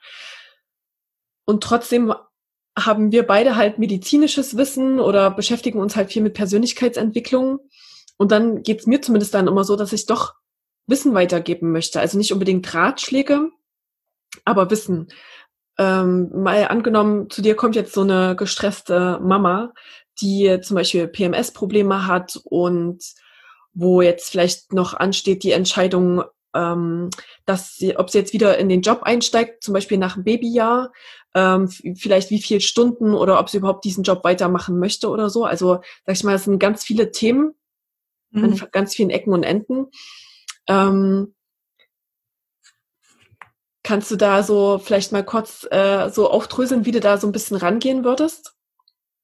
Und 1.45 1.63
trotzdem 1.63 2.13
haben 2.77 3.11
wir 3.11 3.23
beide 3.23 3.55
halt 3.55 3.77
medizinisches 3.77 4.57
Wissen 4.57 4.99
oder 4.99 5.31
beschäftigen 5.31 5.79
uns 5.79 5.95
halt 5.95 6.11
viel 6.11 6.21
mit 6.21 6.33
Persönlichkeitsentwicklung. 6.33 7.59
Und 8.17 8.31
dann 8.31 8.63
geht's 8.63 8.87
mir 8.87 9.01
zumindest 9.01 9.33
dann 9.33 9.47
immer 9.47 9.63
so, 9.63 9.75
dass 9.75 9.93
ich 9.93 10.05
doch 10.05 10.33
Wissen 10.87 11.13
weitergeben 11.13 11.71
möchte. 11.71 11.99
Also 11.99 12.17
nicht 12.17 12.33
unbedingt 12.33 12.73
Ratschläge, 12.73 13.49
aber 14.43 14.69
Wissen. 14.69 15.07
Ähm, 15.77 16.29
mal 16.33 16.67
angenommen, 16.67 17.29
zu 17.29 17.41
dir 17.41 17.55
kommt 17.55 17.75
jetzt 17.75 17.93
so 17.93 18.01
eine 18.01 18.35
gestresste 18.35 19.19
Mama, 19.23 19.73
die 20.21 20.59
zum 20.61 20.75
Beispiel 20.75 21.07
PMS-Probleme 21.07 22.07
hat 22.07 22.39
und 22.43 23.03
wo 23.73 24.01
jetzt 24.01 24.29
vielleicht 24.29 24.73
noch 24.73 24.93
ansteht 24.93 25.43
die 25.43 25.51
Entscheidung, 25.51 26.23
ähm, 26.53 27.09
dass 27.45 27.75
sie, 27.75 27.97
ob 27.97 28.09
sie 28.09 28.19
jetzt 28.19 28.33
wieder 28.33 28.57
in 28.57 28.69
den 28.69 28.81
Job 28.81 29.01
einsteigt, 29.03 29.63
zum 29.63 29.73
Beispiel 29.73 29.97
nach 29.97 30.15
einem 30.15 30.23
Babyjahr, 30.23 30.91
ähm, 31.33 31.67
vielleicht 31.69 32.29
wie 32.29 32.41
viele 32.41 32.61
Stunden 32.61 33.15
oder 33.15 33.39
ob 33.39 33.49
sie 33.49 33.57
überhaupt 33.57 33.85
diesen 33.85 34.03
Job 34.03 34.23
weitermachen 34.23 34.77
möchte 34.77 35.09
oder 35.09 35.29
so. 35.29 35.45
Also 35.45 35.81
sag 36.05 36.15
ich 36.15 36.23
mal, 36.23 36.35
es 36.35 36.43
sind 36.43 36.59
ganz 36.59 36.83
viele 36.83 37.11
Themen 37.11 37.55
mhm. 38.29 38.43
an 38.43 38.61
ganz 38.71 38.93
vielen 38.93 39.09
Ecken 39.09 39.33
und 39.33 39.43
Enden. 39.43 39.87
Ähm, 40.67 41.33
Kannst 43.83 44.09
du 44.09 44.15
da 44.15 44.43
so 44.43 44.79
vielleicht 44.81 45.11
mal 45.11 45.25
kurz 45.25 45.67
äh, 45.69 46.09
so 46.09 46.29
aufdröseln, 46.29 46.85
wie 46.85 46.91
du 46.91 47.01
da 47.01 47.17
so 47.17 47.27
ein 47.27 47.33
bisschen 47.33 47.57
rangehen 47.57 48.05
würdest? 48.05 48.55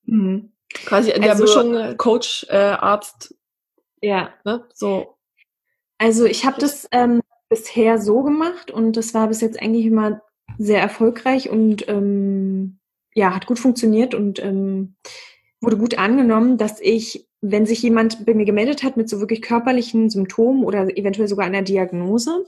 Mhm. 0.03 0.51
Quasi 0.73 1.11
in 1.11 1.23
also, 1.23 1.45
der 1.45 1.63
Mischung 1.63 1.75
äh, 1.75 1.95
Coach, 1.95 2.45
äh, 2.49 2.55
Arzt. 2.55 3.35
Ja. 4.01 4.33
Ne? 4.45 4.65
So. 4.73 5.17
Also 5.97 6.25
ich 6.25 6.45
habe 6.45 6.59
das 6.59 6.87
ähm, 6.91 7.21
bisher 7.49 7.99
so 7.99 8.23
gemacht 8.23 8.71
und 8.71 8.95
das 8.95 9.13
war 9.13 9.27
bis 9.27 9.41
jetzt 9.41 9.61
eigentlich 9.61 9.85
immer 9.85 10.21
sehr 10.57 10.81
erfolgreich 10.81 11.49
und 11.49 11.87
ähm, 11.87 12.79
ja, 13.13 13.35
hat 13.35 13.47
gut 13.47 13.59
funktioniert 13.59 14.13
und 14.13 14.39
ähm, 14.39 14.95
wurde 15.61 15.77
gut 15.77 15.97
angenommen, 15.97 16.57
dass 16.57 16.79
ich, 16.79 17.27
wenn 17.41 17.65
sich 17.65 17.81
jemand 17.81 18.25
bei 18.25 18.33
mir 18.33 18.45
gemeldet 18.45 18.83
hat 18.83 18.97
mit 18.97 19.09
so 19.09 19.19
wirklich 19.19 19.41
körperlichen 19.41 20.09
Symptomen 20.09 20.63
oder 20.63 20.95
eventuell 20.97 21.27
sogar 21.27 21.45
einer 21.45 21.63
Diagnose, 21.63 22.45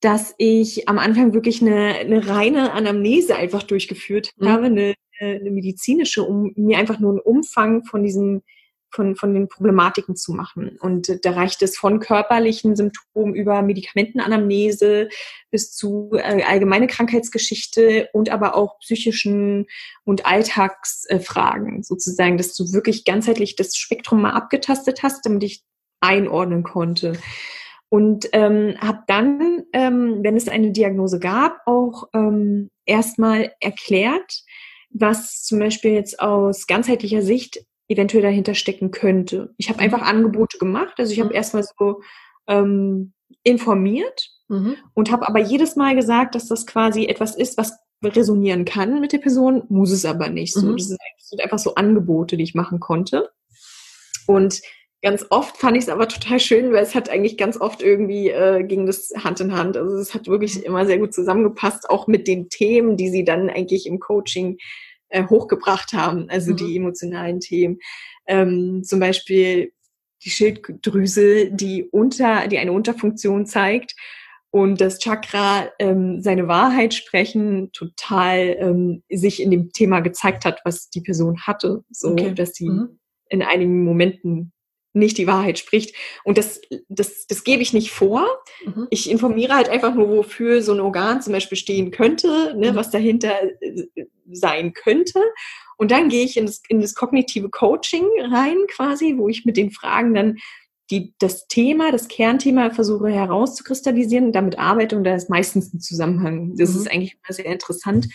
dass 0.00 0.34
ich 0.38 0.88
am 0.88 0.98
Anfang 0.98 1.34
wirklich 1.34 1.62
eine, 1.62 1.94
eine 1.96 2.28
reine 2.28 2.72
Anamnese 2.72 3.36
einfach 3.36 3.62
durchgeführt 3.62 4.30
mhm. 4.36 4.48
habe, 4.48 4.66
eine, 4.66 4.94
eine 5.20 5.50
medizinische, 5.50 6.22
um 6.22 6.52
mir 6.56 6.78
einfach 6.78 6.98
nur 6.98 7.10
einen 7.10 7.20
Umfang 7.20 7.84
von 7.84 8.02
diesen 8.02 8.42
von, 8.90 9.16
von 9.16 9.34
den 9.34 9.48
Problematiken 9.48 10.16
zu 10.16 10.32
machen. 10.32 10.78
Und 10.80 11.24
da 11.24 11.32
reicht 11.32 11.62
es 11.62 11.76
von 11.76 12.00
körperlichen 12.00 12.76
Symptomen 12.76 13.34
über 13.34 13.62
Medikamentenanamnese 13.62 15.08
bis 15.50 15.72
zu 15.72 16.10
äh, 16.14 16.42
allgemeine 16.42 16.86
Krankheitsgeschichte 16.86 18.08
und 18.12 18.30
aber 18.30 18.56
auch 18.56 18.78
psychischen 18.80 19.66
und 20.04 20.26
Alltagsfragen 20.26 21.82
sozusagen, 21.82 22.38
dass 22.38 22.54
du 22.54 22.72
wirklich 22.72 23.04
ganzheitlich 23.04 23.56
das 23.56 23.76
Spektrum 23.76 24.22
mal 24.22 24.32
abgetastet 24.32 25.02
hast, 25.02 25.26
damit 25.26 25.44
ich 25.44 25.62
einordnen 26.00 26.62
konnte. 26.62 27.18
Und 27.88 28.28
ähm, 28.32 28.74
habe 28.80 29.04
dann, 29.06 29.62
ähm, 29.72 30.20
wenn 30.22 30.36
es 30.36 30.48
eine 30.48 30.72
Diagnose 30.72 31.20
gab, 31.20 31.60
auch 31.66 32.08
ähm, 32.14 32.70
erstmal 32.84 33.52
erklärt, 33.60 34.42
was 34.90 35.42
zum 35.42 35.58
Beispiel 35.58 35.92
jetzt 35.92 36.20
aus 36.20 36.66
ganzheitlicher 36.66 37.22
Sicht 37.22 37.64
eventuell 37.88 38.22
dahinter 38.22 38.54
stecken 38.54 38.90
könnte. 38.90 39.54
Ich 39.58 39.68
habe 39.68 39.78
einfach 39.78 40.02
Angebote 40.02 40.58
gemacht. 40.58 40.94
Also 40.98 41.12
ich 41.12 41.20
habe 41.20 41.30
mhm. 41.30 41.36
erstmal 41.36 41.62
so 41.62 42.00
ähm, 42.48 43.12
informiert 43.42 44.30
mhm. 44.48 44.76
und 44.94 45.10
habe 45.10 45.28
aber 45.28 45.40
jedes 45.40 45.76
Mal 45.76 45.94
gesagt, 45.94 46.34
dass 46.34 46.48
das 46.48 46.66
quasi 46.66 47.06
etwas 47.06 47.36
ist, 47.36 47.56
was 47.58 47.78
resonieren 48.02 48.64
kann 48.64 49.00
mit 49.00 49.12
der 49.12 49.18
Person, 49.18 49.62
muss 49.68 49.90
es 49.90 50.04
aber 50.04 50.28
nicht. 50.28 50.52
So, 50.52 50.66
mhm. 50.66 50.76
Das 50.76 50.88
sind 51.28 51.42
einfach 51.42 51.58
so 51.58 51.74
Angebote, 51.74 52.36
die 52.36 52.44
ich 52.44 52.54
machen 52.54 52.80
konnte. 52.80 53.30
Und 54.26 54.60
ganz 55.02 55.26
oft 55.30 55.56
fand 55.56 55.76
ich 55.76 55.84
es 55.84 55.88
aber 55.88 56.08
total 56.08 56.40
schön, 56.40 56.72
weil 56.72 56.82
es 56.82 56.94
hat 56.94 57.08
eigentlich 57.08 57.36
ganz 57.36 57.60
oft 57.60 57.82
irgendwie 57.82 58.30
äh, 58.30 58.64
ging 58.64 58.86
das 58.86 59.12
Hand 59.16 59.40
in 59.40 59.54
Hand. 59.54 59.76
Also 59.76 59.96
es 59.96 60.14
hat 60.14 60.26
wirklich 60.26 60.64
immer 60.64 60.86
sehr 60.86 60.98
gut 60.98 61.14
zusammengepasst, 61.14 61.88
auch 61.90 62.06
mit 62.06 62.26
den 62.26 62.48
Themen, 62.48 62.96
die 62.96 63.10
sie 63.10 63.24
dann 63.24 63.50
eigentlich 63.50 63.86
im 63.86 64.00
Coaching 64.00 64.58
äh, 65.08 65.24
hochgebracht 65.24 65.92
haben, 65.92 66.28
also 66.30 66.52
mhm. 66.52 66.56
die 66.56 66.76
emotionalen 66.76 67.40
Themen. 67.40 67.78
Ähm, 68.26 68.82
zum 68.84 69.00
Beispiel 69.00 69.72
die 70.24 70.30
Schilddrüse, 70.30 71.50
die 71.52 71.84
unter, 71.84 72.48
die 72.48 72.58
eine 72.58 72.72
Unterfunktion 72.72 73.46
zeigt 73.46 73.94
und 74.50 74.80
das 74.80 74.98
Chakra 74.98 75.70
ähm, 75.78 76.22
seine 76.22 76.48
Wahrheit 76.48 76.94
sprechen 76.94 77.70
total 77.72 78.56
ähm, 78.58 79.02
sich 79.10 79.42
in 79.42 79.50
dem 79.50 79.70
Thema 79.72 80.00
gezeigt 80.00 80.44
hat, 80.44 80.60
was 80.64 80.88
die 80.88 81.02
Person 81.02 81.42
hatte, 81.42 81.84
so 81.90 82.12
okay. 82.12 82.34
dass 82.34 82.54
sie 82.54 82.70
mhm. 82.70 82.98
in 83.28 83.42
einigen 83.42 83.84
Momenten 83.84 84.52
nicht 84.96 85.18
die 85.18 85.26
Wahrheit 85.26 85.58
spricht. 85.58 85.94
Und 86.24 86.38
das, 86.38 86.60
das, 86.88 87.26
das 87.26 87.44
gebe 87.44 87.62
ich 87.62 87.72
nicht 87.72 87.90
vor. 87.90 88.26
Mhm. 88.64 88.88
Ich 88.90 89.10
informiere 89.10 89.54
halt 89.54 89.68
einfach 89.68 89.94
nur, 89.94 90.08
wofür 90.08 90.62
so 90.62 90.72
ein 90.72 90.80
Organ 90.80 91.22
zum 91.22 91.32
Beispiel 91.32 91.58
stehen 91.58 91.90
könnte, 91.90 92.54
ne, 92.56 92.72
mhm. 92.72 92.76
was 92.76 92.90
dahinter 92.90 93.34
äh, 93.60 94.06
sein 94.32 94.72
könnte. 94.72 95.20
Und 95.76 95.90
dann 95.90 96.08
gehe 96.08 96.24
ich 96.24 96.36
in 96.36 96.46
das, 96.46 96.62
in 96.68 96.80
das 96.80 96.94
kognitive 96.94 97.50
Coaching 97.50 98.06
rein, 98.32 98.56
quasi, 98.68 99.14
wo 99.18 99.28
ich 99.28 99.44
mit 99.44 99.56
den 99.56 99.70
Fragen 99.70 100.14
dann 100.14 100.38
die, 100.90 101.14
das 101.18 101.46
Thema, 101.48 101.92
das 101.92 102.08
Kernthema 102.08 102.70
versuche 102.70 103.08
herauszukristallisieren 103.08 104.26
und 104.26 104.32
damit 104.32 104.58
arbeite. 104.58 104.96
Und 104.96 105.04
da 105.04 105.14
ist 105.14 105.28
meistens 105.28 105.74
ein 105.74 105.80
Zusammenhang. 105.80 106.56
Das 106.56 106.72
mhm. 106.72 106.80
ist 106.80 106.90
eigentlich 106.90 107.14
immer 107.14 107.34
sehr 107.34 107.46
interessant. 107.46 108.08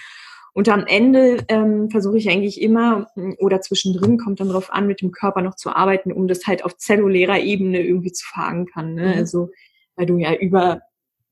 Und 0.53 0.67
am 0.67 0.85
Ende 0.85 1.45
ähm, 1.47 1.89
versuche 1.89 2.17
ich 2.17 2.29
eigentlich 2.29 2.61
immer 2.61 3.07
oder 3.37 3.61
zwischendrin 3.61 4.17
kommt 4.17 4.41
dann 4.41 4.49
darauf 4.49 4.71
an, 4.71 4.85
mit 4.85 5.01
dem 5.01 5.11
Körper 5.11 5.41
noch 5.41 5.55
zu 5.55 5.73
arbeiten, 5.73 6.11
um 6.11 6.27
das 6.27 6.45
halt 6.45 6.65
auf 6.65 6.77
zellulärer 6.77 7.39
Ebene 7.39 7.81
irgendwie 7.81 8.11
zu 8.11 8.25
verankern. 8.27 8.95
Ne? 8.95 9.07
Mhm. 9.07 9.13
Also 9.13 9.49
weil 9.95 10.05
du 10.05 10.17
ja 10.17 10.33
über 10.33 10.81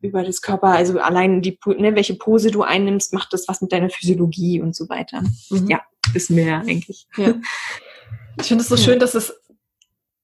über 0.02 0.24
das 0.24 0.42
Körper, 0.42 0.70
also 0.70 0.98
allein 1.00 1.42
die, 1.42 1.60
ne, 1.66 1.94
welche 1.94 2.16
Pose 2.16 2.52
du 2.52 2.62
einnimmst, 2.62 3.14
macht 3.14 3.34
das 3.34 3.50
was 3.50 3.62
mit 3.62 3.74
deiner 3.74 3.90
Physiologie 3.90 4.62
und 4.62 4.74
so 4.74 4.88
weiter. 4.88 5.22
Mhm. 5.50 5.68
Ja, 5.68 5.82
wir 6.14 6.44
ja 6.44 6.60
eigentlich. 6.60 7.08
Ja. 7.18 7.36
Ich 8.40 8.48
finde 8.48 8.62
es 8.62 8.70
so 8.70 8.78
schön, 8.78 9.00
dass 9.00 9.16
es 9.16 9.38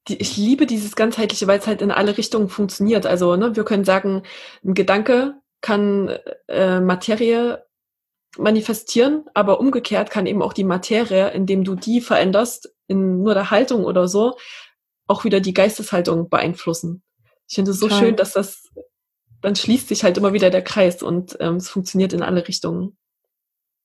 ich 0.08 0.38
liebe 0.38 0.68
dieses 0.68 0.96
ganzheitliche, 0.96 1.48
weil 1.48 1.60
es 1.60 1.68
halt 1.68 1.82
in 1.82 1.92
alle 1.92 2.18
Richtungen 2.18 2.48
funktioniert. 2.48 3.06
Also 3.06 3.36
ne, 3.36 3.58
wir 3.58 3.66
können 3.66 3.84
sagen, 3.84 4.24
ein 4.64 4.74
Gedanke 4.74 5.34
kann 5.60 6.16
äh, 6.48 6.80
Materie 6.80 7.65
manifestieren, 8.38 9.26
aber 9.34 9.60
umgekehrt 9.60 10.10
kann 10.10 10.26
eben 10.26 10.42
auch 10.42 10.54
die 10.54 10.64
Materie, 10.64 11.30
indem 11.32 11.64
du 11.64 11.76
die 11.76 12.02
veränderst, 12.02 12.74
in 12.88 13.24
nur 13.24 13.34
der 13.34 13.52
Haltung 13.52 13.84
oder 13.84 14.08
so, 14.08 14.38
auch 15.08 15.24
wieder 15.24 15.40
die 15.40 15.54
Geisteshaltung 15.54 16.30
beeinflussen. 16.30 17.04
Ich 17.48 17.56
finde 17.56 17.72
es 17.72 17.80
so 17.80 17.88
Total. 17.88 18.04
schön, 18.04 18.16
dass 18.16 18.34
das, 18.34 18.72
dann 19.42 19.56
schließt 19.56 19.88
sich 19.88 20.04
halt 20.04 20.18
immer 20.18 20.34
wieder 20.34 20.50
der 20.50 20.64
Kreis 20.64 21.04
und 21.04 21.38
ähm, 21.40 21.56
es 21.56 21.70
funktioniert 21.70 22.14
in 22.14 22.22
alle 22.22 22.48
Richtungen. 22.48 22.98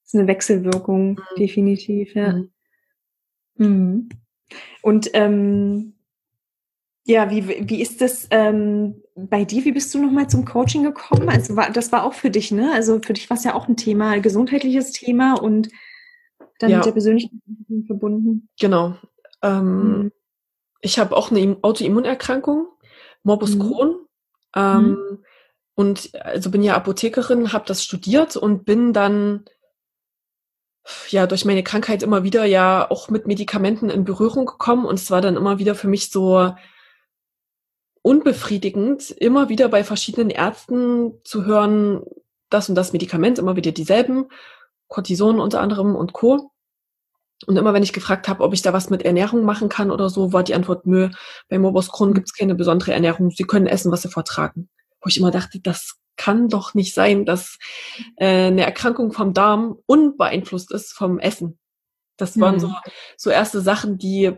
Das 0.03 0.15
ist 0.15 0.19
eine 0.19 0.29
Wechselwirkung, 0.29 1.13
mhm. 1.13 1.21
definitiv, 1.39 2.15
ja. 2.15 2.33
Mhm. 2.33 2.51
Mhm. 3.57 4.09
Und 4.83 5.11
ähm, 5.13 5.95
ja, 7.05 7.31
wie, 7.31 7.69
wie 7.69 7.81
ist 7.81 8.01
das 8.01 8.29
ähm, 8.31 9.03
bei 9.17 9.45
dir? 9.45 9.65
Wie 9.65 9.73
bist 9.73 9.93
du 9.95 10.03
nochmal 10.03 10.29
zum 10.29 10.45
Coaching 10.45 10.85
gekommen? 10.85 11.29
Also 11.29 11.57
war, 11.57 11.71
das 11.71 11.93
war 11.93 12.05
auch 12.05 12.15
für 12.15 12.31
dich, 12.31 12.53
ne? 12.53 12.73
Also 12.73 13.01
für 13.03 13.15
dich 13.15 13.29
war 13.31 13.37
es 13.37 13.45
ja 13.45 13.55
auch 13.55 13.69
ein 13.69 13.77
Thema, 13.77 14.11
ein 14.11 14.23
gesundheitliches 14.23 14.93
Thema 14.93 15.35
und 15.35 15.71
dann 16.59 16.71
ja. 16.71 16.77
mit 16.77 16.87
der 16.87 16.93
persönlichen 16.93 17.41
verbunden. 17.87 18.49
Genau. 18.61 18.97
Ähm, 19.43 20.03
mhm. 20.03 20.13
Ich 20.83 20.99
habe 20.99 21.17
auch 21.17 21.31
eine 21.31 21.57
Autoimmunerkrankung, 21.63 22.69
Morbus 23.23 23.57
mhm. 23.57 23.61
Crohn. 23.61 23.97
Ähm, 24.55 24.89
mhm. 24.91 25.25
Und 25.75 26.15
also 26.15 26.51
bin 26.51 26.63
ja 26.63 26.75
Apothekerin, 26.75 27.55
habe 27.55 27.65
das 27.67 27.83
studiert 27.83 28.37
und 28.37 28.67
bin 28.67 28.93
dann 28.93 29.47
ja 31.09 31.27
durch 31.27 31.45
meine 31.45 31.63
Krankheit 31.63 32.03
immer 32.03 32.23
wieder 32.23 32.45
ja 32.45 32.91
auch 32.91 33.09
mit 33.09 33.27
Medikamenten 33.27 33.89
in 33.89 34.05
Berührung 34.05 34.45
gekommen 34.45 34.85
und 34.85 34.97
es 34.97 35.11
war 35.11 35.23
dann 35.23 35.37
immer 35.37 35.59
wieder 35.59 35.75
für 35.75 35.89
mich 35.89 36.11
so 36.11 36.53
unbefriedigend, 38.03 39.11
immer 39.11 39.49
wieder 39.49 39.69
bei 39.69 39.85
verschiedenen 39.85 40.31
Ärzten 40.31 41.13
zu 41.25 41.45
hören, 41.45 42.03
das 42.49 42.69
und 42.69 42.75
das 42.75 42.93
Medikament, 42.93 43.39
immer 43.39 43.57
wieder 43.57 43.73
dieselben, 43.73 44.27
Cortison 44.89 45.41
unter 45.41 45.61
anderem 45.61 45.95
und 45.95 46.13
Co. 46.13 46.51
Und 47.47 47.57
immer 47.57 47.73
wenn 47.73 47.83
ich 47.83 47.93
gefragt 47.93 48.29
habe, 48.29 48.45
ob 48.45 48.53
ich 48.53 48.61
da 48.63 48.73
was 48.73 48.91
mit 48.91 49.03
Ernährung 49.03 49.45
machen 49.45 49.69
kann 49.71 49.91
oder 49.91 50.11
so, 50.11 50.33
war 50.33 50.43
die 50.43 50.55
Antwort, 50.55 50.87
nö, 50.87 51.09
bei 51.49 51.59
Morbus 51.59 51.91
Crohn 51.91 52.13
gibt 52.13 52.29
es 52.29 52.35
keine 52.35 52.55
besondere 52.55 52.93
Ernährung. 52.93 53.31
Sie 53.31 53.45
können 53.45 53.67
essen, 53.67 53.91
was 53.91 54.03
sie 54.03 54.11
vertragen. 54.11 54.69
Wo 55.01 55.09
ich 55.09 55.17
immer 55.17 55.31
dachte, 55.31 55.59
das 55.61 55.97
kann 56.17 56.51
doch 56.51 56.75
nicht 56.75 56.93
sein, 56.93 57.25
dass 57.25 57.59
äh, 58.17 58.49
eine 58.49 58.65
Erkrankung 58.65 59.13
vom 59.13 59.33
Darm 59.33 59.79
unbeeinflusst 59.87 60.71
ist 60.71 60.93
vom 60.93 61.19
Essen. 61.19 61.59
Das 62.19 62.39
waren 62.39 62.57
mhm. 62.57 62.61
so, 62.61 62.75
so 63.17 63.31
erste 63.31 63.63
Sachen, 63.63 63.97
die, 63.97 64.33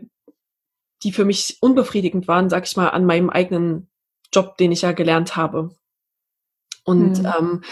die 1.03 1.13
für 1.13 1.25
mich 1.25 1.59
unbefriedigend 1.61 2.29
waren, 2.29 2.49
sag 2.51 2.67
ich 2.67 2.77
mal, 2.77 2.89
an 2.89 3.05
meinem 3.05 3.31
eigenen 3.31 3.89
Job, 4.33 4.57
den 4.57 4.73
ich 4.73 4.83
ja 4.83 4.93
gelernt 4.93 5.37
habe. 5.37 5.71
Und 6.85 7.21
mhm. 7.21 7.27
ähm, 7.39 7.65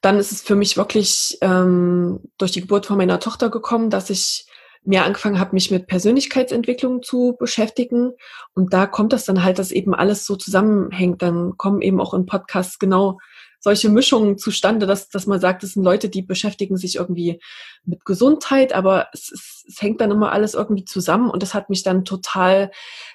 dann 0.00 0.18
ist 0.18 0.32
es 0.32 0.42
für 0.42 0.54
mich 0.54 0.76
wirklich 0.76 1.38
ähm, 1.40 2.20
durch 2.38 2.52
die 2.52 2.60
Geburt 2.60 2.86
von 2.86 2.96
meiner 2.96 3.20
Tochter 3.20 3.48
gekommen, 3.48 3.90
dass 3.90 4.10
ich 4.10 4.46
mehr 4.84 5.04
angefangen 5.04 5.40
habe, 5.40 5.54
mich 5.54 5.70
mit 5.70 5.86
Persönlichkeitsentwicklung 5.86 7.02
zu 7.02 7.36
beschäftigen. 7.38 8.12
Und 8.54 8.74
da 8.74 8.86
kommt 8.86 9.14
das 9.14 9.24
dann 9.24 9.42
halt, 9.42 9.58
dass 9.58 9.72
eben 9.72 9.94
alles 9.94 10.26
so 10.26 10.36
zusammenhängt. 10.36 11.22
Dann 11.22 11.56
kommen 11.56 11.80
eben 11.80 12.00
auch 12.00 12.12
in 12.12 12.26
Podcasts 12.26 12.78
genau 12.78 13.18
solche 13.64 13.88
Mischungen 13.88 14.36
zustande, 14.36 14.86
dass, 14.86 15.08
dass 15.08 15.26
man 15.26 15.40
sagt, 15.40 15.64
es 15.64 15.72
sind 15.72 15.84
Leute, 15.84 16.10
die 16.10 16.20
beschäftigen 16.20 16.76
sich 16.76 16.96
irgendwie 16.96 17.40
mit 17.86 18.04
Gesundheit, 18.04 18.74
aber 18.74 19.08
es, 19.14 19.32
es, 19.32 19.64
es 19.66 19.80
hängt 19.80 20.02
dann 20.02 20.10
immer 20.10 20.32
alles 20.32 20.52
irgendwie 20.52 20.84
zusammen 20.84 21.30
und 21.30 21.42
das 21.42 21.54
hat 21.54 21.70
mich 21.70 21.82
dann 21.82 22.04
total 22.04 22.70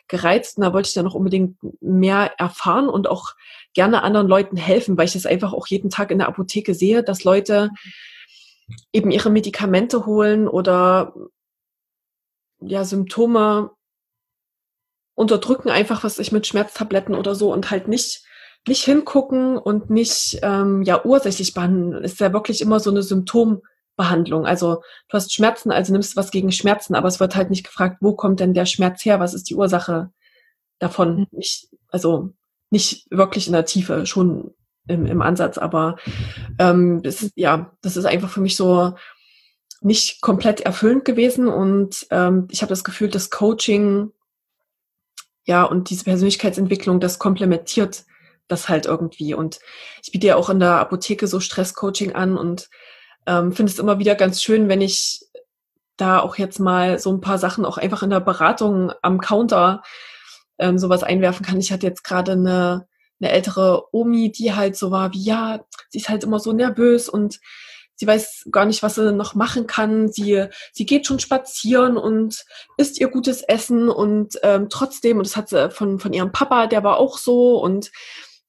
gereizt 0.08 0.58
und 0.58 0.64
da 0.64 0.74
wollte 0.74 0.88
ich 0.88 0.95
dann 0.95 1.06
noch 1.06 1.14
unbedingt 1.14 1.58
mehr 1.82 2.34
erfahren 2.39 2.89
und 2.89 3.08
auch 3.08 3.36
gerne 3.76 4.02
anderen 4.02 4.28
Leuten 4.28 4.58
helfen, 4.58 4.97
weil 4.97 5.06
ich 5.06 5.16
es 5.16 5.28
einfach 5.28 5.54
auch 5.54 5.68
jeden 5.68 5.91
Tag 5.91 6.10
in 6.10 6.18
der 6.18 6.28
Apotheke 6.28 6.74
sehe, 6.74 7.04
dass 7.04 7.24
Leute 7.24 7.70
eben 8.91 9.12
ihre 9.12 9.30
Medikamente 9.30 10.08
holen 10.08 10.47
oder 10.47 11.14
ja, 12.60 12.84
Symptome 12.86 13.70
unterdrücken 15.14 15.70
einfach, 15.70 16.04
was 16.04 16.18
ich 16.18 16.32
mit 16.32 16.47
Schmerztabletten 16.47 17.14
oder 17.14 17.36
so 17.36 17.54
und 17.54 17.70
halt 17.70 17.88
nicht 17.88 18.24
nicht 18.68 18.84
hingucken 18.84 19.57
und 19.57 19.89
nicht 19.89 20.39
ähm, 20.41 20.82
ja 20.84 21.03
ursächlich 21.03 21.53
behandeln. 21.53 22.03
Ist 22.03 22.20
ja 22.20 22.34
wirklich 22.34 22.62
immer 22.62 22.80
so 22.80 22.89
eine 22.89 23.03
Symptombehandlung. 23.03 24.45
Also 24.45 24.76
du 25.07 25.14
hast 25.14 25.34
Schmerzen, 25.34 25.72
also 25.72 25.91
nimmst 25.91 26.14
du 26.14 26.18
was 26.18 26.32
gegen 26.32 26.51
Schmerzen, 26.51 26.95
aber 26.95 27.07
es 27.07 27.20
wird 27.20 27.36
halt 27.36 27.49
nicht 27.49 27.66
gefragt, 27.66 27.97
wo 28.01 28.14
kommt 28.14 28.39
denn 28.39 28.53
der 28.53 28.66
Schmerz 28.66 29.03
her? 29.05 29.20
Was 29.20 29.34
ist 29.34 29.49
die 29.49 29.55
Ursache 29.55 30.12
davon? 30.80 31.28
Nicht, 31.32 31.70
also 31.89 32.32
nicht 32.70 33.07
wirklich 33.10 33.47
in 33.47 33.53
der 33.53 33.66
Tiefe, 33.66 34.05
schon 34.05 34.53
im, 34.88 35.05
im 35.05 35.22
Ansatz, 35.22 35.57
aber 35.57 35.97
ähm, 36.57 37.01
das, 37.03 37.32
ja, 37.36 37.72
das 37.82 37.95
ist 37.95 38.05
einfach 38.05 38.30
für 38.30 38.41
mich 38.41 38.55
so 38.55 38.95
nicht 39.82 40.22
komplett 40.22 40.62
erfüllend 40.62 41.05
gewesen 41.05 41.47
und 41.47 42.07
ähm, 42.12 42.47
ich 42.51 42.62
habe 42.62 42.70
das 42.70 42.84
Gefühl, 42.84 43.10
das 43.10 43.30
Coaching 43.30 44.12
ja 45.45 45.64
und 45.64 45.89
diese 45.89 46.03
Persönlichkeitsentwicklung, 46.03 46.99
das 46.99 47.18
komplementiert 47.18 48.03
das 48.50 48.68
halt 48.68 48.86
irgendwie 48.86 49.34
und 49.34 49.60
ich 50.04 50.12
biete 50.12 50.28
ja 50.28 50.36
auch 50.36 50.50
in 50.50 50.60
der 50.60 50.80
Apotheke 50.80 51.28
so 51.28 51.39
Stresscoaching 51.39 52.14
an 52.14 52.38
und 52.38 52.70
ähm, 53.26 53.54
finde 53.54 53.72
es 53.72 53.80
immer 53.80 54.00
wieder 54.00 54.16
ganz 54.16 54.41
schön, 54.43 54.68
wenn 54.68 54.82
ich 54.82 55.22
da 55.97 56.20
auch 56.20 56.38
jetzt 56.38 56.60
mal 56.60 57.00
so 57.00 57.12
ein 57.12 57.22
paar 57.22 57.38
Sachen 57.38 57.66
auch 57.66 57.78
einfach 57.78 58.04
in 58.04 58.10
der 58.10 58.22
Beratung 58.22 58.91
am 59.02 59.20
Counter 59.20 59.84
ähm, 60.58 60.78
sowas 60.78 61.04
einwerfen 61.04 61.45
kann. 61.45 61.60
Ich 61.60 61.72
hatte 61.72 61.88
jetzt 61.88 62.04
gerade 62.04 62.34
eine, 62.34 62.88
eine 63.22 63.32
ältere 63.32 63.93
Omi, 63.93 64.32
die 64.32 64.54
halt 64.54 64.76
so 64.78 64.91
war 64.91 65.14
wie, 65.14 65.24
ja, 65.24 65.66
sie 65.89 66.00
ist 66.00 66.10
halt 66.10 66.24
immer 66.24 66.39
so 66.39 66.54
nervös 66.54 67.10
und 67.10 67.39
sie 67.95 68.08
weiß 68.08 68.47
gar 68.52 68.66
nicht, 68.66 68.82
was 68.82 68.95
sie 68.95 69.12
noch 69.12 69.36
machen 69.36 69.68
kann. 69.68 70.10
Sie, 70.10 70.45
sie 70.72 70.86
geht 70.86 71.06
schon 71.06 71.20
spazieren 71.20 71.97
und 71.97 72.45
isst 72.78 73.00
ihr 73.00 73.10
gutes 73.10 73.41
Essen 73.41 73.89
und 73.89 74.39
ähm, 74.41 74.70
trotzdem, 74.70 75.18
und 75.18 75.28
das 75.28 75.36
hat 75.36 75.50
sie 75.50 75.70
von, 75.70 76.00
von 76.00 76.14
ihrem 76.14 76.32
Papa, 76.32 76.68
der 76.68 76.84
war 76.84 76.97
auch 76.97 77.18
so 77.18 77.60
und 77.62 77.91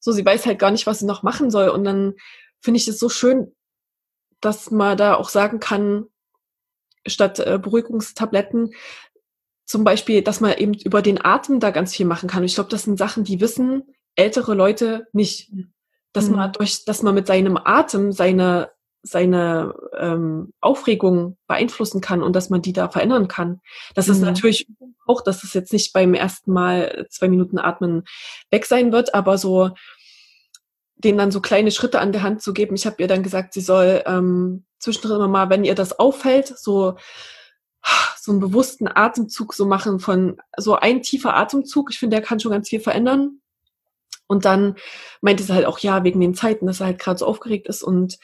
so, 0.00 0.12
sie 0.12 0.24
weiß 0.24 0.46
halt 0.46 0.58
gar 0.58 0.70
nicht, 0.70 0.86
was 0.86 0.98
sie 0.98 1.06
noch 1.06 1.22
machen 1.22 1.50
soll. 1.50 1.68
Und 1.68 1.84
dann 1.84 2.14
finde 2.60 2.78
ich 2.78 2.88
es 2.88 2.98
so 2.98 3.08
schön, 3.08 3.54
dass 4.40 4.70
man 4.70 4.96
da 4.96 5.14
auch 5.14 5.28
sagen 5.28 5.60
kann, 5.60 6.06
statt 7.06 7.38
äh, 7.38 7.58
Beruhigungstabletten, 7.58 8.72
zum 9.66 9.84
Beispiel, 9.84 10.22
dass 10.22 10.40
man 10.40 10.56
eben 10.58 10.74
über 10.74 11.00
den 11.00 11.24
Atem 11.24 11.60
da 11.60 11.70
ganz 11.70 11.94
viel 11.94 12.06
machen 12.06 12.28
kann. 12.28 12.40
Und 12.40 12.46
ich 12.46 12.56
glaube, 12.56 12.70
das 12.70 12.82
sind 12.82 12.98
Sachen, 12.98 13.22
die 13.22 13.40
wissen 13.40 13.84
ältere 14.16 14.54
Leute 14.54 15.06
nicht. 15.12 15.52
Dass 16.12 16.28
mhm. 16.28 16.36
man 16.36 16.52
durch, 16.52 16.84
dass 16.84 17.02
man 17.02 17.14
mit 17.14 17.28
seinem 17.28 17.56
Atem 17.56 18.10
seine 18.10 18.72
seine 19.02 19.74
ähm, 19.98 20.52
Aufregung 20.60 21.36
beeinflussen 21.46 22.00
kann 22.00 22.22
und 22.22 22.34
dass 22.36 22.50
man 22.50 22.62
die 22.62 22.72
da 22.72 22.88
verändern 22.88 23.28
kann. 23.28 23.60
Das 23.94 24.06
mhm. 24.06 24.12
ist 24.12 24.20
natürlich 24.20 24.66
auch, 25.06 25.22
dass 25.22 25.42
es 25.42 25.54
jetzt 25.54 25.72
nicht 25.72 25.92
beim 25.92 26.14
ersten 26.14 26.52
Mal 26.52 27.06
zwei 27.10 27.28
Minuten 27.28 27.58
Atmen 27.58 28.04
weg 28.50 28.66
sein 28.66 28.92
wird, 28.92 29.14
aber 29.14 29.38
so 29.38 29.70
denen 30.96 31.18
dann 31.18 31.30
so 31.30 31.40
kleine 31.40 31.70
Schritte 31.70 31.98
an 31.98 32.12
der 32.12 32.22
Hand 32.22 32.42
zu 32.42 32.52
geben. 32.52 32.74
Ich 32.74 32.84
habe 32.84 32.96
ihr 32.98 33.08
dann 33.08 33.22
gesagt, 33.22 33.54
sie 33.54 33.62
soll 33.62 34.02
ähm, 34.06 34.64
zwischendrin 34.78 35.16
immer 35.16 35.28
mal, 35.28 35.48
wenn 35.48 35.64
ihr 35.64 35.74
das 35.74 35.98
auffällt, 35.98 36.48
so 36.58 36.96
so 38.20 38.32
einen 38.32 38.40
bewussten 38.40 38.88
Atemzug 38.88 39.54
so 39.54 39.64
machen 39.66 40.00
von 40.00 40.36
so 40.56 40.76
ein 40.76 41.02
tiefer 41.02 41.34
Atemzug. 41.34 41.90
Ich 41.90 41.98
finde, 41.98 42.16
der 42.16 42.26
kann 42.26 42.38
schon 42.38 42.52
ganz 42.52 42.68
viel 42.68 42.80
verändern. 42.80 43.40
Und 44.26 44.44
dann 44.44 44.76
meinte 45.22 45.42
sie 45.42 45.52
halt 45.52 45.66
auch, 45.66 45.78
ja, 45.80 46.04
wegen 46.04 46.20
den 46.20 46.34
Zeiten, 46.34 46.66
dass 46.66 46.80
er 46.80 46.86
halt 46.86 46.98
gerade 46.98 47.18
so 47.18 47.26
aufgeregt 47.26 47.66
ist 47.68 47.82
und 47.82 48.18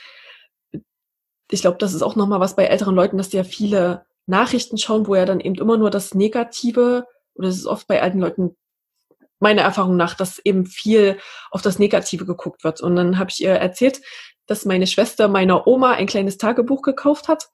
ich 1.51 1.61
glaube, 1.61 1.79
das 1.79 1.95
ist 1.95 2.03
auch 2.03 2.17
nochmal 2.17 2.41
was 2.41 2.57
bei 2.57 2.65
älteren 2.65 2.95
Leuten, 2.95 3.19
dass 3.19 3.29
die 3.29 3.37
ja 3.37 3.45
viele 3.45 4.05
Nachrichten 4.27 4.79
schauen, 4.79 5.07
wo 5.07 5.15
ja 5.15 5.25
dann 5.25 5.41
eben 5.41 5.55
immer 5.57 5.77
nur 5.77 5.91
das 5.91 6.15
Negative, 6.15 7.07
oder 7.35 7.49
es 7.49 7.57
ist 7.57 7.67
oft 7.67 7.87
bei 7.87 8.03
alten 8.03 8.19
Leuten 8.19 8.57
meiner 9.39 9.63
Erfahrung 9.63 9.97
nach, 9.97 10.15
dass 10.15 10.39
eben 10.39 10.67
viel 10.67 11.19
auf 11.51 11.63
das 11.63 11.79
Negative 11.79 12.25
geguckt 12.25 12.65
wird. 12.65 12.81
Und 12.81 12.97
dann 12.97 13.19
habe 13.19 13.31
ich 13.31 13.43
ihr 13.43 13.53
erzählt, 13.53 14.01
dass 14.47 14.65
meine 14.65 14.87
Schwester 14.87 15.29
meiner 15.29 15.67
Oma 15.67 15.93
ein 15.93 16.07
kleines 16.07 16.39
Tagebuch 16.39 16.83
gekauft 16.83 17.29
hat 17.29 17.49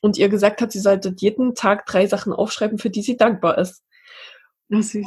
und 0.00 0.18
ihr 0.18 0.28
gesagt 0.28 0.60
hat, 0.60 0.72
sie 0.72 0.80
sollte 0.80 1.14
jeden 1.16 1.54
Tag 1.54 1.86
drei 1.86 2.06
Sachen 2.06 2.32
aufschreiben, 2.32 2.78
für 2.78 2.90
die 2.90 3.02
sie 3.02 3.16
dankbar 3.16 3.58
ist. 3.58 3.82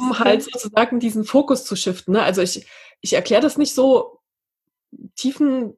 Um 0.00 0.18
halt 0.18 0.42
sozusagen 0.42 1.00
diesen 1.00 1.24
Fokus 1.24 1.64
zu 1.64 1.76
shiften. 1.76 2.14
Ne? 2.14 2.22
Also 2.22 2.42
ich, 2.42 2.66
ich 3.00 3.12
erkläre 3.12 3.42
das 3.42 3.58
nicht 3.58 3.74
so 3.74 4.20
tiefen 5.14 5.76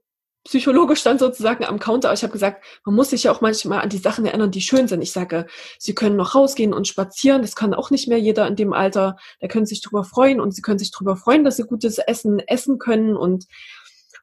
psychologisch 0.48 1.02
dann 1.02 1.18
sozusagen 1.18 1.64
am 1.64 1.78
Counter. 1.78 2.10
Ich 2.14 2.22
habe 2.22 2.32
gesagt, 2.32 2.64
man 2.86 2.94
muss 2.94 3.10
sich 3.10 3.24
ja 3.24 3.32
auch 3.32 3.42
manchmal 3.42 3.80
an 3.80 3.90
die 3.90 3.98
Sachen 3.98 4.24
erinnern, 4.24 4.50
die 4.50 4.62
schön 4.62 4.88
sind. 4.88 5.02
Ich 5.02 5.12
sage, 5.12 5.46
sie 5.78 5.94
können 5.94 6.16
noch 6.16 6.34
rausgehen 6.34 6.72
und 6.72 6.88
spazieren. 6.88 7.42
Das 7.42 7.54
kann 7.54 7.74
auch 7.74 7.90
nicht 7.90 8.08
mehr 8.08 8.18
jeder 8.18 8.46
in 8.46 8.56
dem 8.56 8.72
Alter. 8.72 9.16
Da 9.40 9.48
können 9.48 9.66
sie 9.66 9.74
sich 9.74 9.84
drüber 9.84 10.04
freuen 10.04 10.40
und 10.40 10.54
sie 10.54 10.62
können 10.62 10.78
sich 10.78 10.90
drüber 10.90 11.16
freuen, 11.16 11.44
dass 11.44 11.56
sie 11.56 11.64
gutes 11.64 11.98
Essen 11.98 12.38
essen 12.38 12.78
können. 12.78 13.14
Und 13.14 13.44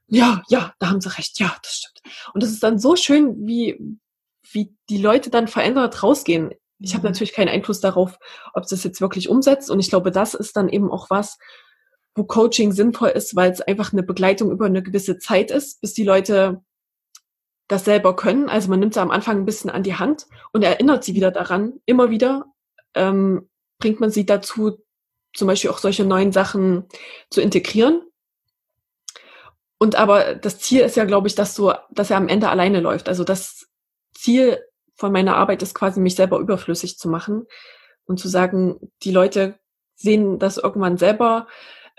ja, 0.07 0.41
ja, 0.49 0.73
da 0.79 0.89
haben 0.89 0.99
sie 0.99 1.15
recht. 1.15 1.39
Ja, 1.39 1.55
das 1.61 1.73
stimmt. 1.73 2.01
Und 2.33 2.41
das 2.41 2.49
ist 2.49 2.63
dann 2.63 2.79
so 2.79 2.95
schön, 2.95 3.45
wie, 3.45 3.77
wie 4.51 4.75
die 4.89 4.97
Leute 4.97 5.29
dann 5.29 5.47
verändert 5.47 6.01
rausgehen. 6.01 6.49
Ich 6.79 6.95
habe 6.95 7.07
mhm. 7.07 7.11
natürlich 7.11 7.33
keinen 7.33 7.49
Einfluss 7.49 7.81
darauf, 7.81 8.17
ob 8.55 8.67
das 8.67 8.83
jetzt 8.83 8.99
wirklich 8.99 9.29
umsetzt. 9.29 9.69
Und 9.69 9.79
ich 9.79 9.89
glaube, 9.89 10.09
das 10.09 10.33
ist 10.33 10.57
dann 10.57 10.69
eben 10.69 10.91
auch 10.91 11.11
was, 11.11 11.37
wo 12.15 12.23
Coaching 12.23 12.71
sinnvoll 12.71 13.09
ist, 13.09 13.35
weil 13.35 13.51
es 13.51 13.61
einfach 13.61 13.91
eine 13.91 14.03
Begleitung 14.03 14.49
über 14.49 14.65
eine 14.65 14.81
gewisse 14.81 15.17
Zeit 15.19 15.51
ist, 15.51 15.81
bis 15.81 15.93
die 15.93 16.05
Leute 16.05 16.63
das 17.67 17.85
selber 17.85 18.15
können. 18.15 18.49
Also 18.49 18.69
man 18.69 18.79
nimmt 18.79 18.93
sie 18.93 19.01
am 19.01 19.11
Anfang 19.11 19.39
ein 19.39 19.45
bisschen 19.45 19.69
an 19.69 19.83
die 19.83 19.95
Hand 19.95 20.27
und 20.53 20.63
erinnert 20.63 21.03
sie 21.03 21.13
wieder 21.13 21.31
daran. 21.31 21.73
Immer 21.85 22.09
wieder 22.09 22.45
ähm, 22.93 23.49
bringt 23.79 23.99
man 23.99 24.11
sie 24.11 24.25
dazu, 24.25 24.79
zum 25.33 25.47
Beispiel 25.47 25.69
auch 25.69 25.79
solche 25.79 26.05
neuen 26.05 26.31
Sachen 26.31 26.85
zu 27.29 27.41
integrieren. 27.41 28.01
Und 29.77 29.95
aber 29.95 30.35
das 30.35 30.59
Ziel 30.59 30.81
ist 30.81 30.95
ja, 30.95 31.03
glaube 31.03 31.27
ich, 31.27 31.35
dass 31.35 31.53
so, 31.53 31.73
dass 31.91 32.11
er 32.11 32.17
am 32.17 32.29
Ende 32.29 32.49
alleine 32.49 32.79
läuft. 32.79 33.09
Also 33.09 33.25
das 33.25 33.67
Ziel 34.13 34.63
von 34.95 35.11
meiner 35.11 35.35
Arbeit 35.35 35.61
ist 35.61 35.75
quasi, 35.75 35.99
mich 35.99 36.15
selber 36.15 36.39
überflüssig 36.39 36.97
zu 36.97 37.09
machen 37.09 37.45
und 38.05 38.19
zu 38.19 38.29
sagen, 38.29 38.79
die 39.03 39.11
Leute 39.11 39.59
sehen 39.95 40.39
das 40.39 40.57
irgendwann 40.57 40.97
selber, 40.97 41.47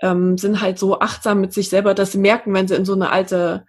ähm, 0.01 0.37
sind 0.37 0.61
halt 0.61 0.79
so 0.79 0.99
achtsam 0.99 1.41
mit 1.41 1.53
sich 1.53 1.69
selber, 1.69 1.93
dass 1.93 2.11
sie 2.11 2.17
merken, 2.17 2.53
wenn 2.53 2.67
sie 2.67 2.75
in 2.75 2.85
so 2.85 2.93
eine 2.93 3.09
alte, 3.09 3.65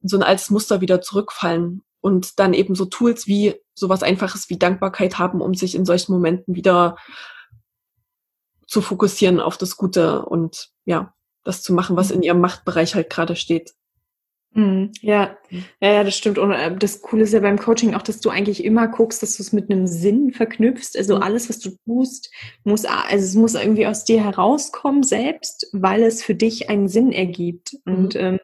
in 0.00 0.08
so 0.08 0.16
ein 0.16 0.22
altes 0.22 0.50
Muster 0.50 0.80
wieder 0.80 1.00
zurückfallen 1.00 1.82
und 2.00 2.38
dann 2.38 2.54
eben 2.54 2.74
so 2.74 2.84
Tools 2.84 3.26
wie 3.26 3.54
sowas 3.74 4.02
Einfaches 4.02 4.48
wie 4.50 4.58
Dankbarkeit 4.58 5.18
haben, 5.18 5.40
um 5.40 5.54
sich 5.54 5.74
in 5.74 5.84
solchen 5.84 6.12
Momenten 6.12 6.54
wieder 6.54 6.96
zu 8.66 8.82
fokussieren 8.82 9.40
auf 9.40 9.56
das 9.56 9.76
Gute 9.76 10.24
und 10.24 10.70
ja, 10.84 11.14
das 11.44 11.62
zu 11.62 11.72
machen, 11.72 11.96
was 11.96 12.10
in 12.10 12.22
ihrem 12.22 12.40
Machtbereich 12.40 12.94
halt 12.94 13.10
gerade 13.10 13.36
steht. 13.36 13.72
Mhm. 14.52 14.92
Ja. 15.02 15.36
ja, 15.80 15.92
ja, 15.92 16.04
das 16.04 16.16
stimmt. 16.16 16.38
Und 16.38 16.52
äh, 16.52 16.74
das 16.76 17.02
Coole 17.02 17.22
ist 17.22 17.32
ja 17.32 17.40
beim 17.40 17.58
Coaching 17.58 17.94
auch, 17.94 18.02
dass 18.02 18.20
du 18.20 18.30
eigentlich 18.30 18.64
immer 18.64 18.88
guckst, 18.88 19.22
dass 19.22 19.36
du 19.36 19.42
es 19.42 19.52
mit 19.52 19.70
einem 19.70 19.86
Sinn 19.86 20.32
verknüpfst. 20.32 20.96
Also 20.96 21.16
mhm. 21.16 21.22
alles, 21.22 21.48
was 21.48 21.58
du 21.60 21.70
tust, 21.84 22.32
muss, 22.64 22.84
also 22.84 23.24
es 23.24 23.34
muss 23.34 23.54
irgendwie 23.54 23.86
aus 23.86 24.04
dir 24.04 24.24
herauskommen 24.24 25.02
selbst, 25.02 25.68
weil 25.72 26.02
es 26.02 26.22
für 26.22 26.34
dich 26.34 26.70
einen 26.70 26.88
Sinn 26.88 27.12
ergibt. 27.12 27.74
Mhm. 27.84 27.94
Und 27.94 28.16
ähm, 28.16 28.38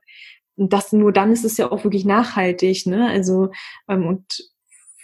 das 0.56 0.92
nur 0.92 1.12
dann 1.12 1.32
ist 1.32 1.44
es 1.44 1.56
ja 1.56 1.72
auch 1.72 1.84
wirklich 1.84 2.04
nachhaltig. 2.04 2.86
Ne? 2.86 3.08
Also 3.08 3.50
ähm, 3.88 4.06
und 4.06 4.50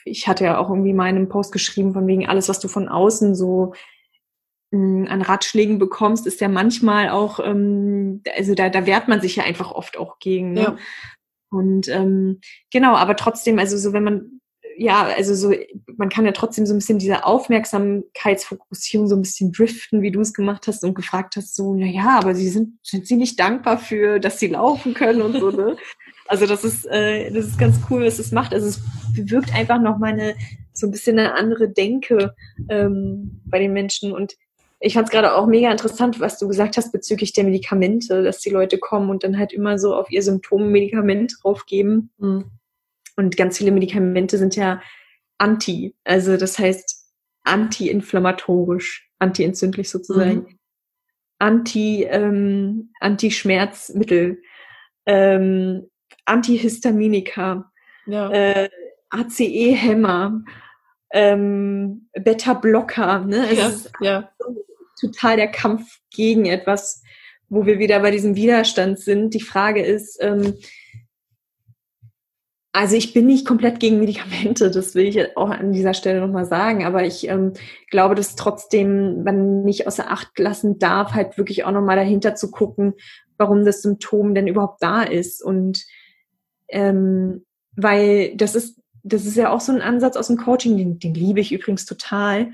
ich 0.04 0.28
hatte 0.28 0.44
ja 0.44 0.58
auch 0.58 0.70
irgendwie 0.70 0.98
einem 0.98 1.28
Post 1.28 1.52
geschrieben, 1.52 1.92
von 1.92 2.06
wegen 2.06 2.26
alles, 2.26 2.48
was 2.48 2.60
du 2.60 2.68
von 2.68 2.88
außen 2.88 3.34
so 3.34 3.74
an 4.72 5.22
Ratschlägen 5.22 5.78
bekommst, 5.78 6.26
ist 6.26 6.40
ja 6.40 6.48
manchmal 6.48 7.08
auch, 7.08 7.40
ähm, 7.40 8.22
also 8.36 8.54
da, 8.54 8.68
da 8.68 8.86
wehrt 8.86 9.08
man 9.08 9.20
sich 9.20 9.36
ja 9.36 9.44
einfach 9.44 9.72
oft 9.72 9.98
auch 9.98 10.18
gegen. 10.20 10.52
Ne? 10.52 10.60
Ja. 10.60 10.76
Und 11.50 11.88
ähm, 11.88 12.40
genau, 12.70 12.94
aber 12.94 13.16
trotzdem, 13.16 13.58
also 13.58 13.76
so 13.76 13.92
wenn 13.92 14.04
man, 14.04 14.40
ja, 14.76 15.02
also 15.02 15.34
so, 15.34 15.52
man 15.96 16.08
kann 16.08 16.24
ja 16.24 16.32
trotzdem 16.32 16.66
so 16.66 16.72
ein 16.72 16.78
bisschen 16.78 17.00
diese 17.00 17.24
Aufmerksamkeitsfokussierung 17.24 19.08
so 19.08 19.16
ein 19.16 19.22
bisschen 19.22 19.50
driften, 19.50 20.02
wie 20.02 20.12
du 20.12 20.20
es 20.20 20.32
gemacht 20.32 20.68
hast 20.68 20.84
und 20.84 20.94
gefragt 20.94 21.34
hast, 21.36 21.56
so, 21.56 21.74
na 21.74 21.86
ja, 21.86 22.18
aber 22.18 22.34
sie 22.36 22.48
sind, 22.48 22.78
sind 22.82 23.06
sie 23.06 23.16
nicht 23.16 23.40
dankbar 23.40 23.78
für, 23.78 24.20
dass 24.20 24.38
sie 24.38 24.46
laufen 24.46 24.94
können 24.94 25.22
und 25.22 25.38
so, 25.38 25.50
ne? 25.50 25.76
Also 26.28 26.46
das 26.46 26.62
ist, 26.62 26.86
äh, 26.86 27.28
das 27.32 27.46
ist 27.46 27.58
ganz 27.58 27.80
cool, 27.90 28.04
was 28.04 28.20
es 28.20 28.30
macht. 28.30 28.54
Also 28.54 28.68
es 28.68 28.80
bewirkt 29.16 29.52
einfach 29.52 29.80
noch 29.80 29.98
mal 29.98 30.12
eine, 30.12 30.36
so 30.72 30.86
ein 30.86 30.92
bisschen 30.92 31.18
eine 31.18 31.34
andere 31.34 31.68
Denke 31.68 32.36
ähm, 32.68 33.40
bei 33.46 33.58
den 33.58 33.72
Menschen. 33.72 34.12
Und 34.12 34.36
ich 34.80 34.94
fand 34.94 35.08
es 35.08 35.12
gerade 35.12 35.34
auch 35.34 35.46
mega 35.46 35.70
interessant, 35.70 36.20
was 36.20 36.38
du 36.38 36.48
gesagt 36.48 36.76
hast 36.76 36.90
bezüglich 36.90 37.32
der 37.32 37.44
Medikamente, 37.44 38.22
dass 38.22 38.40
die 38.40 38.50
Leute 38.50 38.78
kommen 38.78 39.10
und 39.10 39.22
dann 39.22 39.38
halt 39.38 39.52
immer 39.52 39.78
so 39.78 39.94
auf 39.94 40.10
ihr 40.10 40.22
Symptom 40.22 40.72
Medikament 40.72 41.36
draufgeben. 41.42 42.10
Mhm. 42.18 42.50
Und 43.16 43.36
ganz 43.36 43.58
viele 43.58 43.72
Medikamente 43.72 44.38
sind 44.38 44.56
ja 44.56 44.80
anti, 45.36 45.94
also 46.04 46.38
das 46.38 46.58
heißt 46.58 47.06
anti-inflammatorisch, 47.44 49.10
anti-entzündlich 49.18 49.90
sozusagen. 49.90 50.34
Mhm. 50.34 50.58
Anti, 51.38 52.04
ähm, 52.04 52.92
Anti-Schmerzmittel. 53.00 54.42
Ähm, 55.06 55.90
Antihistaminika, 56.26 57.70
ja. 58.06 58.30
äh, 58.30 58.70
ACE-Hämmer, 59.10 60.44
ähm, 61.12 62.08
Beta-Blocker. 62.12 63.24
Ne? 63.24 63.48
Es 63.50 63.90
ja, 64.00 64.00
ja. 64.00 64.30
Total 65.00 65.36
der 65.36 65.48
Kampf 65.48 65.98
gegen 66.10 66.46
etwas, 66.46 67.02
wo 67.48 67.66
wir 67.66 67.78
wieder 67.78 68.00
bei 68.00 68.10
diesem 68.10 68.36
Widerstand 68.36 69.00
sind. 69.00 69.34
Die 69.34 69.40
Frage 69.40 69.82
ist, 69.82 70.18
ähm, 70.20 70.54
also 72.72 72.94
ich 72.94 73.12
bin 73.12 73.26
nicht 73.26 73.46
komplett 73.46 73.80
gegen 73.80 73.98
Medikamente, 73.98 74.70
das 74.70 74.94
will 74.94 75.06
ich 75.06 75.36
auch 75.36 75.50
an 75.50 75.72
dieser 75.72 75.92
Stelle 75.92 76.20
nochmal 76.20 76.44
sagen, 76.44 76.84
aber 76.84 77.04
ich 77.04 77.26
ähm, 77.26 77.52
glaube, 77.90 78.14
dass 78.14 78.36
trotzdem 78.36 79.24
man 79.24 79.62
nicht 79.64 79.88
außer 79.88 80.10
Acht 80.10 80.38
lassen 80.38 80.78
darf, 80.78 81.12
halt 81.12 81.36
wirklich 81.36 81.64
auch 81.64 81.72
nochmal 81.72 81.96
dahinter 81.96 82.36
zu 82.36 82.50
gucken, 82.50 82.94
warum 83.38 83.64
das 83.64 83.82
Symptom 83.82 84.34
denn 84.34 84.46
überhaupt 84.46 84.82
da 84.82 85.02
ist 85.02 85.42
und 85.42 85.84
ähm, 86.68 87.44
weil 87.74 88.36
das 88.36 88.54
ist, 88.54 88.80
das 89.02 89.26
ist 89.26 89.36
ja 89.36 89.50
auch 89.50 89.60
so 89.60 89.72
ein 89.72 89.82
Ansatz 89.82 90.16
aus 90.16 90.28
dem 90.28 90.36
Coaching, 90.36 90.76
den, 90.76 90.98
den 91.00 91.14
liebe 91.14 91.40
ich 91.40 91.52
übrigens 91.52 91.86
total, 91.86 92.52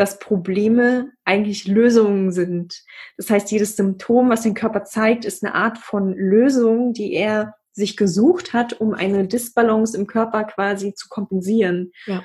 dass 0.00 0.18
Probleme 0.18 1.12
eigentlich 1.26 1.66
Lösungen 1.68 2.32
sind. 2.32 2.82
Das 3.18 3.28
heißt, 3.28 3.50
jedes 3.50 3.76
Symptom, 3.76 4.30
was 4.30 4.40
den 4.40 4.54
Körper 4.54 4.82
zeigt, 4.84 5.26
ist 5.26 5.44
eine 5.44 5.54
Art 5.54 5.76
von 5.76 6.14
Lösung, 6.14 6.94
die 6.94 7.12
er 7.12 7.54
sich 7.72 7.98
gesucht 7.98 8.54
hat, 8.54 8.80
um 8.80 8.94
eine 8.94 9.28
Disbalance 9.28 9.94
im 9.94 10.06
Körper 10.06 10.44
quasi 10.44 10.94
zu 10.94 11.10
kompensieren. 11.10 11.92
Ja. 12.06 12.24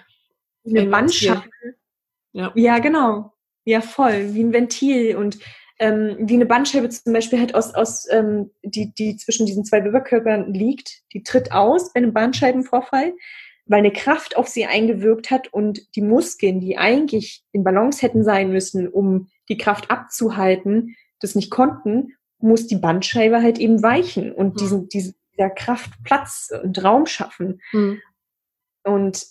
Eine 0.65 0.85
Bandscheibe. 0.85 1.43
Ja. 2.31 2.53
ja, 2.55 2.79
genau. 2.79 3.33
Ja, 3.65 3.81
voll. 3.81 4.33
Wie 4.33 4.45
ein 4.45 4.53
Ventil. 4.53 5.17
Und 5.17 5.39
ähm, 5.77 6.15
wie 6.21 6.35
eine 6.35 6.45
Bandscheibe 6.45 6.87
zum 6.87 7.11
Beispiel 7.11 7.39
halt 7.39 7.55
aus, 7.55 7.73
aus 7.73 8.07
ähm, 8.09 8.51
die, 8.63 8.93
die 8.93 9.17
zwischen 9.17 9.45
diesen 9.45 9.65
zwei 9.65 9.83
Wirbelkörpern 9.83 10.53
liegt, 10.53 11.01
die 11.11 11.23
tritt 11.23 11.51
aus 11.51 11.91
bei 11.91 11.97
einem 11.97 12.13
Bandscheibenvorfall, 12.13 13.11
weil 13.65 13.79
eine 13.79 13.93
Kraft 13.93 14.37
auf 14.37 14.47
sie 14.47 14.65
eingewirkt 14.65 15.31
hat 15.31 15.51
und 15.51 15.95
die 15.95 16.01
Muskeln, 16.01 16.59
die 16.59 16.77
eigentlich 16.77 17.43
in 17.51 17.63
Balance 17.63 18.01
hätten 18.01 18.23
sein 18.23 18.51
müssen, 18.51 18.87
um 18.87 19.29
die 19.49 19.57
Kraft 19.57 19.89
abzuhalten, 19.89 20.95
das 21.19 21.35
nicht 21.35 21.49
konnten, 21.49 22.13
muss 22.39 22.67
die 22.67 22.75
Bandscheibe 22.75 23.41
halt 23.41 23.57
eben 23.57 23.81
weichen 23.81 24.31
und 24.31 24.55
mhm. 24.55 24.57
diesen, 24.57 24.89
diesen, 24.89 25.15
dieser 25.33 25.49
Kraft 25.49 25.91
Platz 26.03 26.51
und 26.63 26.83
Raum 26.83 27.05
schaffen. 27.05 27.61
Mhm. 27.71 28.01
Und 28.83 29.25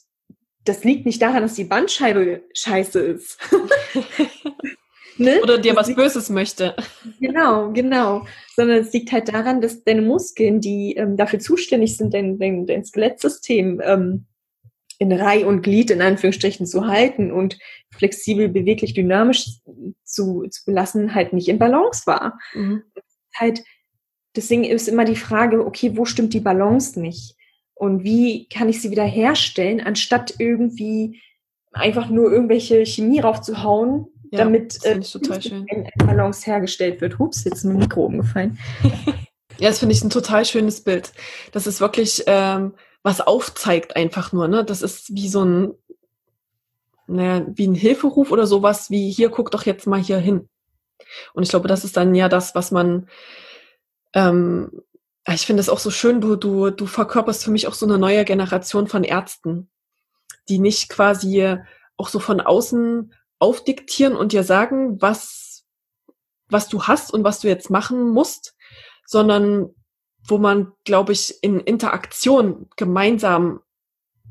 das 0.64 0.82
liegt 0.82 1.06
nicht 1.06 1.22
daran, 1.22 1.42
dass 1.42 1.54
die 1.54 1.64
Bandscheibe 1.64 2.42
scheiße 2.54 2.98
ist. 3.00 3.38
Ne? 5.16 5.40
Oder 5.42 5.58
dir 5.58 5.76
was 5.76 5.94
Böses 5.94 6.28
möchte. 6.28 6.74
Genau, 7.20 7.72
genau. 7.72 8.26
Sondern 8.56 8.78
es 8.78 8.92
liegt 8.92 9.12
halt 9.12 9.28
daran, 9.28 9.60
dass 9.60 9.84
deine 9.84 10.02
Muskeln, 10.02 10.60
die 10.60 10.94
ähm, 10.96 11.16
dafür 11.16 11.38
zuständig 11.38 11.96
sind, 11.96 12.14
dein, 12.14 12.38
dein, 12.38 12.66
dein 12.66 12.84
Skelettsystem 12.84 13.80
ähm, 13.84 14.26
in 14.98 15.12
Reih 15.12 15.46
und 15.46 15.62
Glied 15.62 15.90
in 15.90 16.02
Anführungsstrichen 16.02 16.66
zu 16.66 16.86
halten 16.86 17.32
und 17.32 17.58
flexibel, 17.90 18.48
beweglich, 18.48 18.94
dynamisch 18.94 19.58
zu, 20.04 20.46
zu 20.48 20.70
lassen, 20.70 21.14
halt 21.14 21.32
nicht 21.32 21.48
in 21.48 21.58
Balance 21.58 22.06
war. 22.06 22.38
Mhm. 22.54 22.82
Halt, 23.34 23.64
deswegen 24.36 24.64
ist 24.64 24.88
immer 24.88 25.04
die 25.04 25.16
Frage, 25.16 25.64
okay, 25.64 25.96
wo 25.96 26.04
stimmt 26.04 26.34
die 26.34 26.40
Balance 26.40 27.00
nicht? 27.00 27.36
Und 27.74 28.04
wie 28.04 28.48
kann 28.48 28.68
ich 28.68 28.80
sie 28.80 28.90
wieder 28.90 29.04
herstellen, 29.04 29.80
anstatt 29.80 30.34
irgendwie 30.38 31.20
einfach 31.72 32.08
nur 32.08 32.30
irgendwelche 32.30 32.86
Chemie 32.86 33.18
raufzuhauen, 33.18 34.06
ja, 34.34 34.44
damit 34.44 34.84
äh, 34.84 34.94
ein 34.94 35.88
Balance 35.96 36.46
hergestellt 36.46 37.00
wird. 37.00 37.18
Hups, 37.18 37.44
jetzt 37.44 37.58
ist 37.58 37.64
mein 37.64 37.78
Mikro 37.78 38.04
umgefallen. 38.04 38.58
ja, 39.58 39.68
das 39.68 39.78
finde 39.78 39.94
ich 39.94 40.04
ein 40.04 40.10
total 40.10 40.44
schönes 40.44 40.82
Bild. 40.82 41.12
Das 41.52 41.66
ist 41.66 41.80
wirklich 41.80 42.24
ähm, 42.26 42.74
was 43.02 43.20
aufzeigt 43.20 43.96
einfach 43.96 44.32
nur. 44.32 44.48
Ne? 44.48 44.64
Das 44.64 44.82
ist 44.82 45.14
wie 45.14 45.28
so 45.28 45.44
ein, 45.44 45.74
naja, 47.06 47.46
wie 47.48 47.66
ein 47.66 47.74
Hilferuf 47.74 48.30
oder 48.30 48.46
sowas, 48.46 48.90
wie 48.90 49.10
hier, 49.10 49.28
guck 49.28 49.50
doch 49.50 49.66
jetzt 49.66 49.86
mal 49.86 50.00
hier 50.00 50.18
hin. 50.18 50.48
Und 51.34 51.42
ich 51.42 51.50
glaube, 51.50 51.68
das 51.68 51.84
ist 51.84 51.96
dann 51.96 52.14
ja 52.14 52.28
das, 52.28 52.54
was 52.54 52.70
man 52.70 53.08
ähm, 54.14 54.70
ich 55.32 55.46
finde 55.46 55.60
es 55.60 55.68
auch 55.68 55.78
so 55.78 55.90
schön, 55.90 56.20
du, 56.20 56.36
du, 56.36 56.70
du 56.70 56.86
verkörperst 56.86 57.44
für 57.44 57.50
mich 57.50 57.66
auch 57.66 57.74
so 57.74 57.86
eine 57.86 57.98
neue 57.98 58.24
Generation 58.24 58.88
von 58.88 59.04
Ärzten, 59.04 59.70
die 60.48 60.58
nicht 60.58 60.90
quasi 60.90 61.56
auch 61.96 62.08
so 62.08 62.18
von 62.18 62.40
außen 62.40 63.14
aufdiktieren 63.38 64.16
und 64.16 64.32
dir 64.32 64.44
sagen, 64.44 65.00
was, 65.00 65.64
was 66.48 66.68
du 66.68 66.84
hast 66.84 67.12
und 67.12 67.24
was 67.24 67.40
du 67.40 67.48
jetzt 67.48 67.70
machen 67.70 68.10
musst, 68.10 68.54
sondern 69.06 69.74
wo 70.26 70.38
man, 70.38 70.72
glaube 70.84 71.12
ich, 71.12 71.42
in 71.42 71.60
Interaktion 71.60 72.68
gemeinsam 72.76 73.60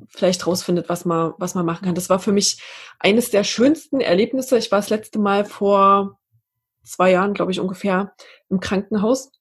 vielleicht 0.09 0.47
rausfindet, 0.47 0.89
was 0.89 1.05
man, 1.05 1.33
was 1.37 1.55
man 1.55 1.65
machen 1.65 1.85
kann. 1.85 1.95
Das 1.95 2.09
war 2.09 2.19
für 2.19 2.31
mich 2.31 2.61
eines 2.99 3.29
der 3.29 3.43
schönsten 3.43 4.01
Erlebnisse. 4.01 4.57
Ich 4.57 4.71
war 4.71 4.79
das 4.79 4.89
letzte 4.89 5.19
Mal 5.19 5.45
vor 5.45 6.19
zwei 6.83 7.11
Jahren, 7.11 7.33
glaube 7.33 7.51
ich, 7.51 7.59
ungefähr 7.59 8.13
im 8.49 8.59
Krankenhaus 8.59 9.31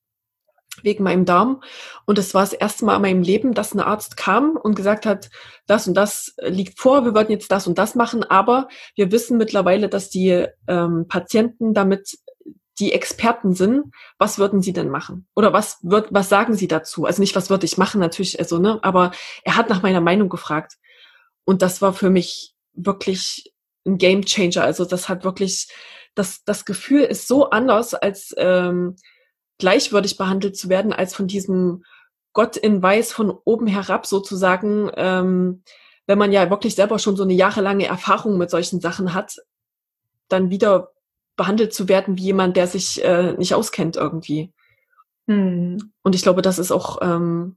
wegen 0.83 1.05
meinem 1.05 1.25
Darm. 1.25 1.63
Und 2.07 2.19
es 2.19 2.35
war 2.35 2.43
das 2.43 2.55
erste 2.55 2.85
Mal 2.85 2.97
in 2.97 3.03
meinem 3.03 3.23
Leben, 3.23 3.55
dass 3.55 3.75
ein 3.75 3.81
Arzt 3.81 4.17
kam 4.17 4.57
und 4.57 4.75
gesagt 4.75 5.05
hat, 5.05 5.31
das 5.67 5.87
und 5.87 5.95
das 5.95 6.35
liegt 6.41 6.79
vor, 6.79 7.05
wir 7.05 7.15
würden 7.15 7.31
jetzt 7.31 7.53
das 7.53 7.67
und 7.67 7.79
das 7.79 7.95
machen, 7.95 8.25
aber 8.25 8.69
wir 8.97 9.13
wissen 9.13 9.37
mittlerweile, 9.37 9.89
dass 9.89 10.09
die 10.09 10.47
ähm, 10.67 11.07
Patienten 11.09 11.75
damit 11.75 12.19
die 12.79 12.93
Experten 12.93 13.55
sind, 13.55 13.93
was 14.19 14.39
würden 14.39 14.63
sie 14.63 14.73
denn 14.73 14.89
machen? 14.89 15.27
Oder 15.37 15.53
was 15.53 15.79
wird, 15.83 16.09
was 16.11 16.29
sagen 16.29 16.55
sie 16.55 16.69
dazu? 16.69 17.05
Also 17.05 17.21
nicht, 17.21 17.37
was 17.37 17.51
würde 17.51 17.67
ich 17.67 17.77
machen, 17.77 18.01
natürlich, 18.01 18.39
also, 18.39 18.59
ne, 18.59 18.79
aber 18.83 19.13
er 19.45 19.57
hat 19.57 19.69
nach 19.69 19.83
meiner 19.83 20.01
Meinung 20.01 20.29
gefragt. 20.31 20.79
Und 21.45 21.61
das 21.61 21.83
war 21.83 21.93
für 21.93 22.09
mich 22.09 22.55
wirklich 22.73 23.53
ein 23.87 23.99
Game 23.99 24.25
Changer. 24.25 24.63
Also 24.63 24.85
das 24.85 25.09
hat 25.09 25.23
wirklich, 25.23 25.69
das, 26.15 26.45
das 26.45 26.65
Gefühl 26.65 27.03
ist 27.03 27.29
so 27.29 27.51
anders 27.51 27.95
als 27.95 28.35
ähm, 28.39 28.97
gleichwürdig 29.63 30.17
behandelt 30.17 30.57
zu 30.57 30.69
werden, 30.69 30.93
als 30.93 31.15
von 31.15 31.29
diesem 31.29 31.85
Gott 32.33 32.57
in 32.57 32.83
Weiß 32.83 33.13
von 33.13 33.31
oben 33.31 33.69
herab 33.69 34.07
sozusagen, 34.07 34.91
ähm, 34.97 35.63
wenn 36.09 36.19
man 36.19 36.33
ja 36.33 36.51
wirklich 36.51 36.75
selber 36.75 36.99
schon 36.99 37.15
so 37.15 37.23
eine 37.23 37.33
jahrelange 37.33 37.87
Erfahrung 37.87 38.39
mit 38.39 38.51
solchen 38.51 38.81
Sachen 38.81 39.15
hat, 39.15 39.37
dann 40.27 40.51
wieder 40.51 40.91
behandelt 41.37 41.73
zu 41.73 41.89
werden 41.89 42.19
wie 42.19 42.23
jemand, 42.23 42.57
der 42.57 42.67
sich 42.67 43.05
äh, 43.05 43.35
nicht 43.35 43.55
auskennt 43.55 43.97
irgendwie. 43.97 44.53
Hm. 45.29 45.93
Und 46.03 46.15
ich 46.17 46.23
glaube, 46.23 46.43
das 46.43 46.59
ist 46.59 46.73
auch, 46.73 46.99
ähm, 47.03 47.57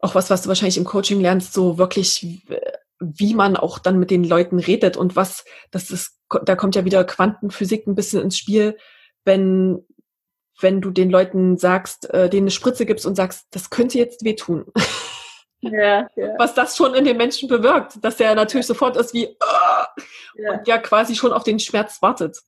auch 0.00 0.16
was, 0.16 0.28
was 0.28 0.42
du 0.42 0.48
wahrscheinlich 0.48 0.76
im 0.76 0.84
Coaching 0.84 1.20
lernst, 1.20 1.52
so 1.52 1.78
wirklich, 1.78 2.44
wie 2.98 3.34
man 3.34 3.56
auch 3.56 3.78
dann 3.78 4.00
mit 4.00 4.10
den 4.10 4.24
Leuten 4.24 4.58
redet 4.58 4.96
und 4.96 5.14
was, 5.14 5.44
das 5.70 5.92
ist, 5.92 6.18
da 6.44 6.56
kommt 6.56 6.74
ja 6.74 6.84
wieder 6.84 7.04
Quantenphysik 7.04 7.86
ein 7.86 7.94
bisschen 7.94 8.22
ins 8.22 8.36
Spiel, 8.36 8.76
wenn 9.24 9.84
wenn 10.60 10.80
du 10.80 10.90
den 10.90 11.10
Leuten 11.10 11.56
sagst, 11.56 12.08
äh, 12.10 12.28
denen 12.28 12.44
eine 12.44 12.50
Spritze 12.50 12.86
gibst 12.86 13.06
und 13.06 13.16
sagst, 13.16 13.46
das 13.50 13.70
könnte 13.70 13.98
jetzt 13.98 14.24
wehtun. 14.24 14.66
Ja, 15.64 16.08
ja. 16.16 16.34
Was 16.38 16.54
das 16.54 16.76
schon 16.76 16.92
in 16.94 17.04
den 17.04 17.16
Menschen 17.16 17.48
bewirkt, 17.48 18.04
dass 18.04 18.18
er 18.18 18.34
natürlich 18.34 18.66
sofort 18.66 18.96
ist 18.96 19.14
wie 19.14 19.28
uh, 19.28 20.02
ja. 20.34 20.52
und 20.54 20.66
ja 20.66 20.78
quasi 20.78 21.14
schon 21.14 21.32
auf 21.32 21.44
den 21.44 21.60
Schmerz 21.60 22.02
wartet. 22.02 22.40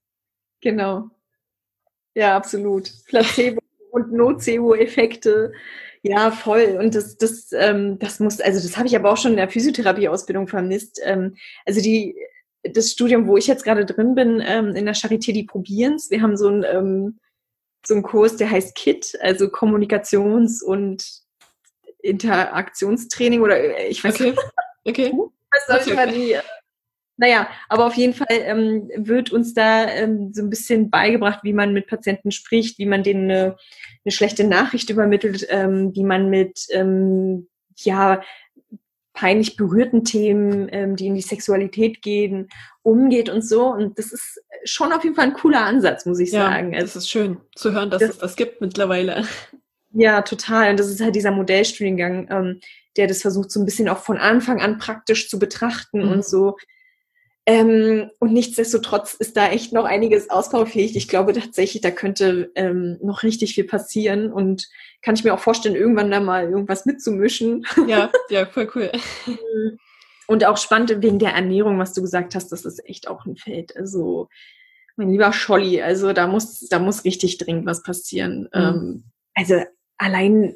Genau. 0.60 1.10
Ja, 2.14 2.36
absolut. 2.36 2.90
Placebo 3.06 3.60
und 3.92 4.12
Nocebo-Effekte. 4.12 5.52
Ja, 6.02 6.32
voll. 6.32 6.76
Und 6.80 6.94
das, 6.94 7.16
das, 7.16 7.52
ähm, 7.52 7.98
das 7.98 8.18
muss, 8.18 8.40
also 8.40 8.60
das 8.60 8.76
habe 8.76 8.88
ich 8.88 8.96
aber 8.96 9.12
auch 9.12 9.16
schon 9.16 9.30
in 9.32 9.36
der 9.36 9.48
Physiotherapieausbildung 9.48 10.48
vermisst. 10.48 11.00
Ähm, 11.04 11.36
also 11.64 11.80
die, 11.80 12.16
das 12.64 12.90
Studium, 12.90 13.26
wo 13.26 13.36
ich 13.36 13.46
jetzt 13.46 13.64
gerade 13.64 13.86
drin 13.86 14.14
bin, 14.14 14.42
ähm, 14.44 14.74
in 14.74 14.86
der 14.86 14.94
Charité, 14.94 15.32
die 15.32 15.44
probieren 15.44 15.94
es. 15.94 16.10
Wir 16.10 16.20
haben 16.20 16.36
so 16.36 16.48
ein 16.48 16.64
ähm, 16.68 17.20
so 17.86 17.94
einen 17.94 18.02
Kurs, 18.02 18.36
der 18.36 18.50
heißt 18.50 18.74
KIT, 18.74 19.18
also 19.20 19.46
Kommunikations- 19.46 20.62
und 20.62 21.04
Interaktionstraining 22.00 23.40
oder 23.40 23.58
äh, 23.58 23.88
ich 23.88 24.02
weiß 24.02 24.20
nicht. 24.20 24.38
Okay. 24.86 25.14
okay. 25.14 25.18
Was 25.50 25.86
soll 25.86 25.94
ich 25.94 26.12
die, 26.12 26.36
naja, 27.16 27.48
aber 27.68 27.86
auf 27.86 27.94
jeden 27.94 28.12
Fall 28.12 28.26
ähm, 28.30 28.90
wird 28.96 29.30
uns 29.30 29.54
da 29.54 29.88
ähm, 29.88 30.32
so 30.34 30.42
ein 30.42 30.50
bisschen 30.50 30.90
beigebracht, 30.90 31.40
wie 31.44 31.52
man 31.52 31.72
mit 31.72 31.86
Patienten 31.86 32.32
spricht, 32.32 32.78
wie 32.78 32.86
man 32.86 33.02
denen 33.04 33.30
eine, 33.30 33.56
eine 34.04 34.12
schlechte 34.12 34.44
Nachricht 34.44 34.90
übermittelt, 34.90 35.46
ähm, 35.48 35.94
wie 35.94 36.02
man 36.02 36.28
mit 36.28 36.66
ähm, 36.70 37.48
ja 37.76 38.20
peinlich 39.14 39.56
berührten 39.56 40.04
Themen, 40.04 40.68
ähm, 40.70 40.96
die 40.96 41.06
in 41.06 41.14
die 41.14 41.22
Sexualität 41.22 42.02
gehen, 42.02 42.48
umgeht 42.82 43.30
und 43.30 43.42
so. 43.42 43.68
Und 43.68 43.98
das 43.98 44.12
ist 44.12 44.42
schon 44.64 44.92
auf 44.92 45.04
jeden 45.04 45.16
Fall 45.16 45.26
ein 45.26 45.34
cooler 45.34 45.64
Ansatz, 45.64 46.04
muss 46.04 46.18
ich 46.18 46.32
ja, 46.32 46.42
sagen. 46.42 46.74
Also, 46.74 46.86
das 46.86 46.96
ist 46.96 47.10
schön 47.10 47.38
zu 47.54 47.72
hören, 47.72 47.90
dass 47.90 48.00
das, 48.00 48.10
es 48.10 48.18
das 48.18 48.36
gibt 48.36 48.60
mittlerweile. 48.60 49.24
Ja, 49.96 50.22
total. 50.22 50.70
Und 50.70 50.80
das 50.80 50.88
ist 50.88 51.00
halt 51.00 51.14
dieser 51.14 51.30
Modellstudiengang, 51.30 52.26
ähm, 52.28 52.60
der 52.96 53.06
das 53.06 53.22
versucht, 53.22 53.52
so 53.52 53.60
ein 53.60 53.64
bisschen 53.64 53.88
auch 53.88 53.98
von 53.98 54.18
Anfang 54.18 54.60
an 54.60 54.78
praktisch 54.78 55.28
zu 55.30 55.38
betrachten 55.38 56.04
mhm. 56.04 56.10
und 56.10 56.24
so. 56.24 56.56
Ähm, 57.46 58.10
und 58.20 58.32
nichtsdestotrotz 58.32 59.12
ist 59.14 59.36
da 59.36 59.48
echt 59.48 59.72
noch 59.72 59.84
einiges 59.84 60.30
ausbaufähig. 60.30 60.96
Ich 60.96 61.08
glaube 61.08 61.34
tatsächlich, 61.34 61.82
da 61.82 61.90
könnte 61.90 62.50
ähm, 62.54 62.98
noch 63.02 63.22
richtig 63.22 63.54
viel 63.54 63.64
passieren 63.64 64.32
und 64.32 64.68
kann 65.02 65.14
ich 65.14 65.24
mir 65.24 65.34
auch 65.34 65.40
vorstellen, 65.40 65.76
irgendwann 65.76 66.10
da 66.10 66.20
mal 66.20 66.44
irgendwas 66.44 66.86
mitzumischen. 66.86 67.66
Ja, 67.86 68.10
ja, 68.30 68.46
voll 68.46 68.70
cool. 68.74 68.90
Und 70.26 70.46
auch 70.46 70.56
spannend 70.56 71.02
wegen 71.02 71.18
der 71.18 71.32
Ernährung, 71.32 71.78
was 71.78 71.92
du 71.92 72.00
gesagt 72.00 72.34
hast, 72.34 72.50
das 72.50 72.64
ist 72.64 72.82
echt 72.88 73.08
auch 73.08 73.26
ein 73.26 73.36
Feld. 73.36 73.76
Also, 73.76 74.28
mein 74.96 75.10
lieber 75.10 75.32
Scholli, 75.32 75.82
also 75.82 76.14
da 76.14 76.26
muss, 76.26 76.60
da 76.68 76.78
muss 76.78 77.04
richtig 77.04 77.36
dringend 77.36 77.66
was 77.66 77.82
passieren. 77.82 78.48
Mhm. 78.54 78.60
Ähm, 78.60 79.04
also 79.34 79.62
allein 79.98 80.54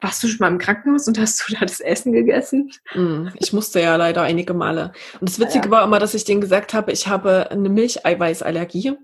warst 0.00 0.22
du 0.22 0.28
schon 0.28 0.38
mal 0.40 0.48
im 0.48 0.58
Krankenhaus 0.58 1.06
und 1.06 1.18
hast 1.18 1.48
du 1.48 1.54
da 1.54 1.60
das 1.60 1.80
Essen 1.80 2.12
gegessen? 2.12 2.72
Mm, 2.94 3.28
ich 3.38 3.52
musste 3.52 3.80
ja 3.80 3.96
leider 3.96 4.22
einige 4.22 4.54
Male. 4.54 4.92
Und 5.20 5.28
das 5.28 5.38
Witzige 5.38 5.66
ja. 5.66 5.70
war 5.70 5.84
immer, 5.84 5.98
dass 5.98 6.14
ich 6.14 6.24
denen 6.24 6.40
gesagt 6.40 6.74
habe, 6.74 6.92
ich 6.92 7.06
habe 7.06 7.50
eine 7.50 7.68
Milcheiweißallergie. 7.68 8.94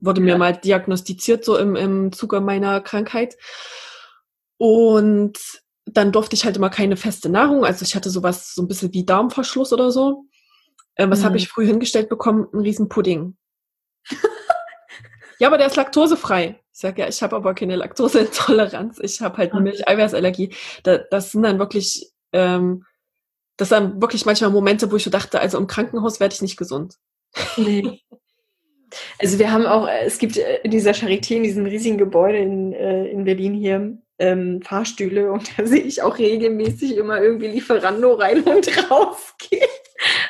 Wurde 0.00 0.20
ja. 0.20 0.24
mir 0.24 0.38
mal 0.38 0.56
diagnostiziert, 0.56 1.44
so 1.44 1.56
im, 1.56 1.76
im 1.76 2.12
Zuge 2.12 2.40
meiner 2.40 2.80
Krankheit. 2.80 3.36
Und 4.58 5.38
dann 5.84 6.12
durfte 6.12 6.34
ich 6.34 6.44
halt 6.44 6.56
immer 6.56 6.70
keine 6.70 6.96
feste 6.96 7.28
Nahrung. 7.28 7.64
Also 7.64 7.84
ich 7.84 7.94
hatte 7.94 8.10
sowas, 8.10 8.54
so 8.54 8.62
ein 8.62 8.68
bisschen 8.68 8.92
wie 8.92 9.04
Darmverschluss 9.04 9.72
oder 9.72 9.90
so. 9.90 10.24
Äh, 10.96 11.08
was 11.08 11.20
mhm. 11.20 11.24
habe 11.24 11.36
ich 11.36 11.48
früh 11.48 11.66
hingestellt 11.66 12.08
bekommen? 12.08 12.46
Ein 12.52 12.60
riesen 12.60 12.88
Pudding. 12.88 13.36
ja, 15.38 15.48
aber 15.48 15.58
der 15.58 15.68
ist 15.68 15.76
laktosefrei. 15.76 16.60
Ich 16.76 16.82
sage 16.82 17.00
ja, 17.00 17.08
ich 17.08 17.22
habe 17.22 17.34
aber 17.34 17.54
keine 17.54 17.74
Laktoseintoleranz. 17.74 18.98
Ich 19.00 19.22
habe 19.22 19.38
halt 19.38 19.52
eine 19.52 19.62
Milcheiweißallergie. 19.62 20.50
Da, 20.82 20.98
das 20.98 21.32
sind 21.32 21.42
dann 21.44 21.58
wirklich, 21.58 22.12
ähm, 22.34 22.84
das 23.56 23.70
sind 23.70 23.80
dann 23.80 24.02
wirklich 24.02 24.26
manchmal 24.26 24.50
Momente, 24.50 24.92
wo 24.92 24.96
ich 24.96 25.04
so 25.04 25.08
dachte, 25.08 25.40
also 25.40 25.56
im 25.56 25.68
Krankenhaus 25.68 26.20
werde 26.20 26.34
ich 26.34 26.42
nicht 26.42 26.58
gesund. 26.58 26.96
Nee. 27.56 28.00
Also 29.18 29.40
wir 29.40 29.50
haben 29.50 29.66
auch, 29.66 29.88
es 29.88 30.16
gibt 30.16 30.36
in 30.36 30.70
dieser 30.70 30.92
Charité, 30.92 31.34
in 31.34 31.42
diesem 31.42 31.66
riesigen 31.66 31.98
Gebäude 31.98 32.38
in, 32.38 32.72
äh, 32.72 33.06
in 33.08 33.24
Berlin 33.24 33.52
hier, 33.52 33.98
ähm, 34.18 34.62
Fahrstühle 34.62 35.32
und 35.32 35.58
da 35.58 35.66
sehe 35.66 35.82
ich 35.82 36.02
auch 36.02 36.16
regelmäßig 36.16 36.96
immer 36.96 37.20
irgendwie 37.20 37.48
Lieferando 37.48 38.14
rein 38.14 38.44
und 38.44 38.68
raus 38.90 39.34
gehen. 39.38 39.66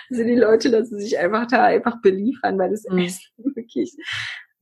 Also 0.08 0.24
die 0.24 0.34
Leute 0.34 0.70
lassen 0.70 0.98
sich 0.98 1.18
einfach 1.18 1.46
da 1.48 1.64
einfach 1.64 2.00
beliefern, 2.00 2.58
weil 2.58 2.70
das 2.70 2.84
mhm. 2.88 2.98
Essen 2.98 3.30
wirklich 3.36 3.94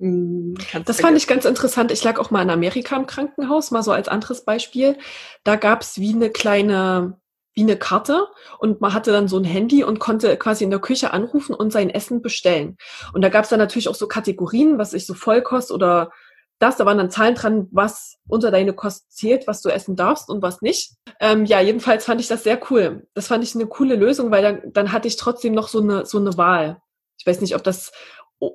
hm, 0.00 0.54
das 0.84 1.00
fand 1.00 1.16
ich 1.16 1.26
ganz 1.26 1.44
interessant. 1.44 1.92
Ich 1.92 2.02
lag 2.02 2.18
auch 2.18 2.30
mal 2.30 2.42
in 2.42 2.50
Amerika 2.50 2.96
im 2.96 3.06
Krankenhaus, 3.06 3.70
mal 3.70 3.82
so 3.82 3.92
als 3.92 4.08
anderes 4.08 4.44
Beispiel. 4.44 4.98
Da 5.44 5.56
gab 5.56 5.82
es 5.82 5.98
wie 5.98 6.12
eine 6.12 6.30
kleine, 6.30 7.20
wie 7.54 7.62
eine 7.62 7.76
Karte 7.76 8.26
und 8.58 8.80
man 8.80 8.92
hatte 8.92 9.12
dann 9.12 9.28
so 9.28 9.38
ein 9.38 9.44
Handy 9.44 9.84
und 9.84 10.00
konnte 10.00 10.36
quasi 10.36 10.64
in 10.64 10.70
der 10.70 10.80
Küche 10.80 11.12
anrufen 11.12 11.54
und 11.54 11.72
sein 11.72 11.90
Essen 11.90 12.22
bestellen. 12.22 12.76
Und 13.12 13.22
da 13.22 13.28
gab 13.28 13.44
es 13.44 13.50
dann 13.50 13.60
natürlich 13.60 13.88
auch 13.88 13.94
so 13.94 14.08
Kategorien, 14.08 14.78
was 14.78 14.94
ich 14.94 15.06
so 15.06 15.14
Vollkost 15.14 15.70
oder 15.70 16.10
das, 16.58 16.76
da 16.76 16.86
waren 16.86 16.98
dann 16.98 17.10
Zahlen 17.10 17.34
dran, 17.34 17.68
was 17.72 18.16
unter 18.28 18.50
deine 18.50 18.72
Kost 18.72 19.12
zählt, 19.12 19.46
was 19.46 19.60
du 19.60 19.68
essen 19.68 19.96
darfst 19.96 20.28
und 20.28 20.40
was 20.40 20.62
nicht. 20.62 20.92
Ähm, 21.20 21.44
ja, 21.44 21.60
jedenfalls 21.60 22.04
fand 22.04 22.20
ich 22.20 22.28
das 22.28 22.44
sehr 22.44 22.60
cool. 22.70 23.06
Das 23.14 23.26
fand 23.26 23.44
ich 23.44 23.54
eine 23.54 23.66
coole 23.66 23.96
Lösung, 23.96 24.30
weil 24.30 24.42
dann, 24.42 24.72
dann 24.72 24.92
hatte 24.92 25.08
ich 25.08 25.16
trotzdem 25.16 25.52
noch 25.52 25.68
so 25.68 25.80
eine, 25.80 26.06
so 26.06 26.18
eine 26.18 26.36
Wahl. 26.36 26.80
Ich 27.18 27.26
weiß 27.26 27.40
nicht, 27.40 27.54
ob 27.54 27.64
das 27.64 27.92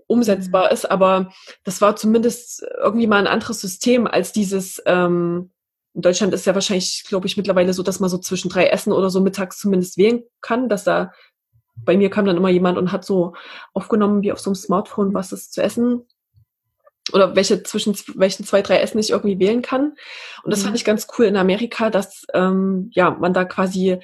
umsetzbar 0.08 0.68
mhm. 0.68 0.74
ist, 0.74 0.90
aber 0.90 1.32
das 1.64 1.82
war 1.82 1.96
zumindest 1.96 2.64
irgendwie 2.82 3.08
mal 3.08 3.20
ein 3.20 3.28
anderes 3.28 3.60
System 3.62 4.08
als 4.08 4.32
dieses, 4.32 4.82
ähm, 4.86 5.52
in 5.94 6.02
Deutschland 6.02 6.34
ist 6.34 6.46
ja 6.46 6.54
wahrscheinlich, 6.54 7.04
glaube 7.08 7.28
ich, 7.28 7.36
mittlerweile 7.36 7.74
so, 7.74 7.84
dass 7.84 8.00
man 8.00 8.10
so 8.10 8.20
zwischen 8.20 8.50
drei 8.50 8.68
Essen 8.68 8.94
oder 8.94 9.10
so 9.10 9.22
mittags 9.22 9.58
zumindest 9.58 9.98
wählen 9.98 10.24
kann, 10.42 10.70
dass 10.70 10.84
da 10.84 11.12
bei 11.76 11.98
mir 11.98 12.10
kam 12.10 12.26
dann 12.26 12.38
immer 12.38 12.50
jemand 12.50 12.78
und 12.78 12.92
hat 12.92 13.06
so 13.06 13.34
aufgenommen 13.74 14.22
wie 14.22 14.32
auf 14.32 14.40
so 14.40 14.50
einem 14.50 14.56
Smartphone, 14.56 15.14
was 15.14 15.32
es 15.32 15.50
zu 15.50 15.62
essen 15.62 16.06
oder 17.14 17.36
welche 17.36 17.64
zwischen 17.64 17.98
welchen 18.16 18.46
zwei, 18.46 18.62
drei 18.62 18.80
Essen 18.80 19.00
ich 19.00 19.12
irgendwie 19.12 19.40
wählen 19.40 19.62
kann. 19.62 19.96
Und 20.44 20.52
das 20.52 20.60
mhm. 20.60 20.66
fand 20.66 20.76
ich 20.78 20.86
ganz 20.86 21.08
cool 21.18 21.26
in 21.26 21.38
Amerika, 21.38 21.90
dass 21.90 22.26
ähm, 22.34 22.92
ja 22.94 23.12
man 23.12 23.34
da 23.34 23.46
quasi 23.46 24.00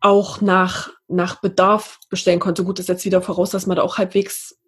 auch 0.00 0.40
nach, 0.40 0.90
nach 1.08 1.40
Bedarf 1.40 1.98
bestellen 2.08 2.40
konnte. 2.40 2.64
Gut, 2.64 2.78
ist 2.78 2.88
jetzt 2.88 3.04
wieder 3.04 3.22
voraus, 3.22 3.50
dass 3.50 3.66
man 3.66 3.76
da 3.76 3.82
auch 3.82 3.98
halbwegs, 3.98 4.58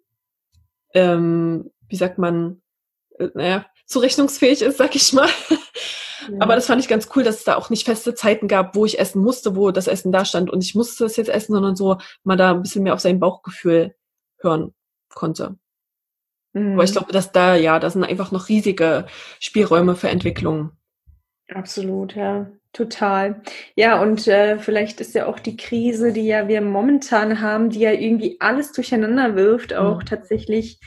ähm, 0.93 1.71
wie 1.87 1.95
sagt 1.95 2.17
man, 2.17 2.61
äh, 3.17 3.29
naja, 3.33 3.65
zurechnungsfähig 3.85 4.61
ist, 4.61 4.77
sag 4.77 4.95
ich 4.95 5.13
mal. 5.13 5.29
Ja. 6.29 6.37
Aber 6.39 6.55
das 6.55 6.67
fand 6.67 6.81
ich 6.81 6.87
ganz 6.87 7.09
cool, 7.15 7.23
dass 7.23 7.37
es 7.37 7.43
da 7.43 7.55
auch 7.55 7.69
nicht 7.69 7.83
feste 7.85 8.15
Zeiten 8.15 8.47
gab, 8.47 8.75
wo 8.75 8.85
ich 8.85 8.99
essen 8.99 9.21
musste, 9.21 9.55
wo 9.55 9.71
das 9.71 9.87
Essen 9.87 10.11
da 10.11 10.23
stand 10.23 10.49
und 10.49 10.63
ich 10.63 10.73
musste 10.73 11.05
es 11.05 11.17
jetzt 11.17 11.29
essen, 11.29 11.53
sondern 11.53 11.75
so 11.75 11.97
man 12.23 12.37
da 12.37 12.51
ein 12.51 12.61
bisschen 12.61 12.83
mehr 12.83 12.93
auf 12.93 13.01
sein 13.01 13.19
Bauchgefühl 13.19 13.93
hören 14.39 14.73
konnte. 15.09 15.57
Mhm. 16.53 16.73
Aber 16.73 16.83
ich 16.83 16.91
glaube, 16.91 17.11
dass 17.11 17.31
da, 17.31 17.55
ja, 17.55 17.79
da 17.79 17.89
sind 17.89 18.03
einfach 18.03 18.31
noch 18.31 18.49
riesige 18.49 19.05
Spielräume 19.39 19.95
für 19.95 20.09
Entwicklung. 20.09 20.71
Absolut, 21.53 22.15
ja. 22.15 22.51
Total. 22.73 23.43
Ja, 23.75 24.01
und 24.01 24.27
äh, 24.27 24.57
vielleicht 24.57 24.99
ist 24.99 25.13
ja 25.13 25.27
auch 25.27 25.39
die 25.39 25.55
Krise, 25.55 26.11
die 26.11 26.25
ja 26.25 26.47
wir 26.47 26.59
momentan 26.61 27.39
haben, 27.39 27.69
die 27.69 27.81
ja 27.81 27.91
irgendwie 27.91 28.37
alles 28.39 28.71
durcheinander 28.71 29.35
wirft, 29.35 29.75
auch 29.75 30.01
mhm. 30.01 30.05
tatsächlich 30.05 30.79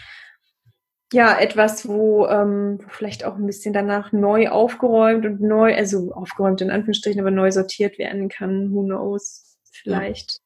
ja 1.13 1.39
etwas, 1.39 1.87
wo, 1.87 2.27
ähm, 2.27 2.81
wo 2.83 2.89
vielleicht 2.89 3.25
auch 3.25 3.37
ein 3.37 3.47
bisschen 3.47 3.73
danach 3.73 4.11
neu 4.11 4.49
aufgeräumt 4.49 5.25
und 5.27 5.41
neu, 5.41 5.77
also 5.77 6.13
aufgeräumt 6.13 6.61
in 6.61 6.73
Anführungsstrichen, 6.73 7.21
aber 7.21 7.31
neu 7.31 7.53
sortiert 7.53 7.99
werden 7.99 8.29
kann. 8.29 8.73
Who 8.73 8.83
knows? 8.83 9.57
Vielleicht. 9.71 10.41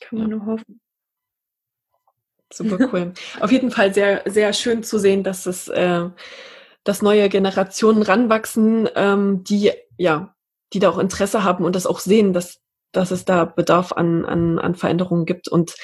Ja. 0.00 0.06
Kann 0.06 0.18
man 0.20 0.30
ja. 0.30 0.36
nur 0.36 0.46
hoffen. 0.46 0.80
Super 2.52 2.88
cool. 2.92 3.12
Auf 3.40 3.50
jeden 3.50 3.72
Fall 3.72 3.92
sehr, 3.92 4.22
sehr 4.26 4.52
schön 4.52 4.82
zu 4.82 4.98
sehen, 4.98 5.22
dass 5.22 5.46
es 5.46 5.68
äh, 5.68 6.08
dass 6.84 7.02
neue 7.02 7.28
Generationen 7.28 8.02
ranwachsen, 8.02 8.88
ähm, 8.94 9.44
die 9.44 9.72
ja, 9.96 10.34
die 10.72 10.78
da 10.78 10.90
auch 10.90 10.98
Interesse 10.98 11.44
haben 11.44 11.64
und 11.64 11.74
das 11.76 11.86
auch 11.86 12.00
sehen, 12.00 12.32
dass 12.32 12.60
dass 12.92 13.10
es 13.10 13.24
da 13.24 13.44
Bedarf 13.44 13.92
an 13.92 14.24
an, 14.24 14.58
an 14.58 14.74
Veränderungen 14.74 15.26
gibt 15.26 15.48
und 15.48 15.74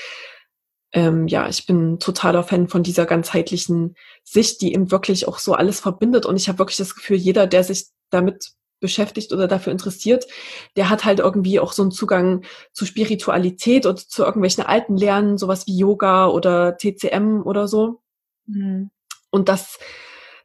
ähm, 0.94 1.26
ja, 1.26 1.48
ich 1.48 1.66
bin 1.66 1.98
totaler 1.98 2.44
Fan 2.44 2.68
von 2.68 2.84
dieser 2.84 3.04
ganzheitlichen 3.04 3.96
Sicht, 4.22 4.60
die 4.60 4.72
eben 4.72 4.92
wirklich 4.92 5.26
auch 5.26 5.38
so 5.40 5.54
alles 5.54 5.80
verbindet. 5.80 6.24
Und 6.24 6.36
ich 6.36 6.48
habe 6.48 6.60
wirklich 6.60 6.76
das 6.76 6.94
Gefühl, 6.94 7.16
jeder, 7.16 7.48
der 7.48 7.64
sich 7.64 7.86
damit 8.10 8.52
beschäftigt 8.78 9.32
oder 9.32 9.48
dafür 9.48 9.72
interessiert, 9.72 10.26
der 10.76 10.90
hat 10.90 11.04
halt 11.04 11.18
irgendwie 11.18 11.58
auch 11.58 11.72
so 11.72 11.82
einen 11.82 11.90
Zugang 11.90 12.44
zu 12.72 12.86
Spiritualität 12.86 13.86
oder 13.86 13.96
zu 13.96 14.22
irgendwelchen 14.22 14.64
alten 14.64 14.96
Lernen, 14.96 15.36
sowas 15.36 15.66
wie 15.66 15.76
Yoga 15.76 16.28
oder 16.28 16.76
TCM 16.76 17.42
oder 17.44 17.66
so. 17.66 18.00
Mhm. 18.46 18.90
Und 19.30 19.48
das 19.48 19.78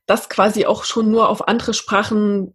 das 0.10 0.28
quasi 0.28 0.66
auch 0.66 0.86
schon 0.86 1.12
nur 1.12 1.30
auf 1.30 1.47
andere 1.47 1.74
Sprachen 1.74 2.53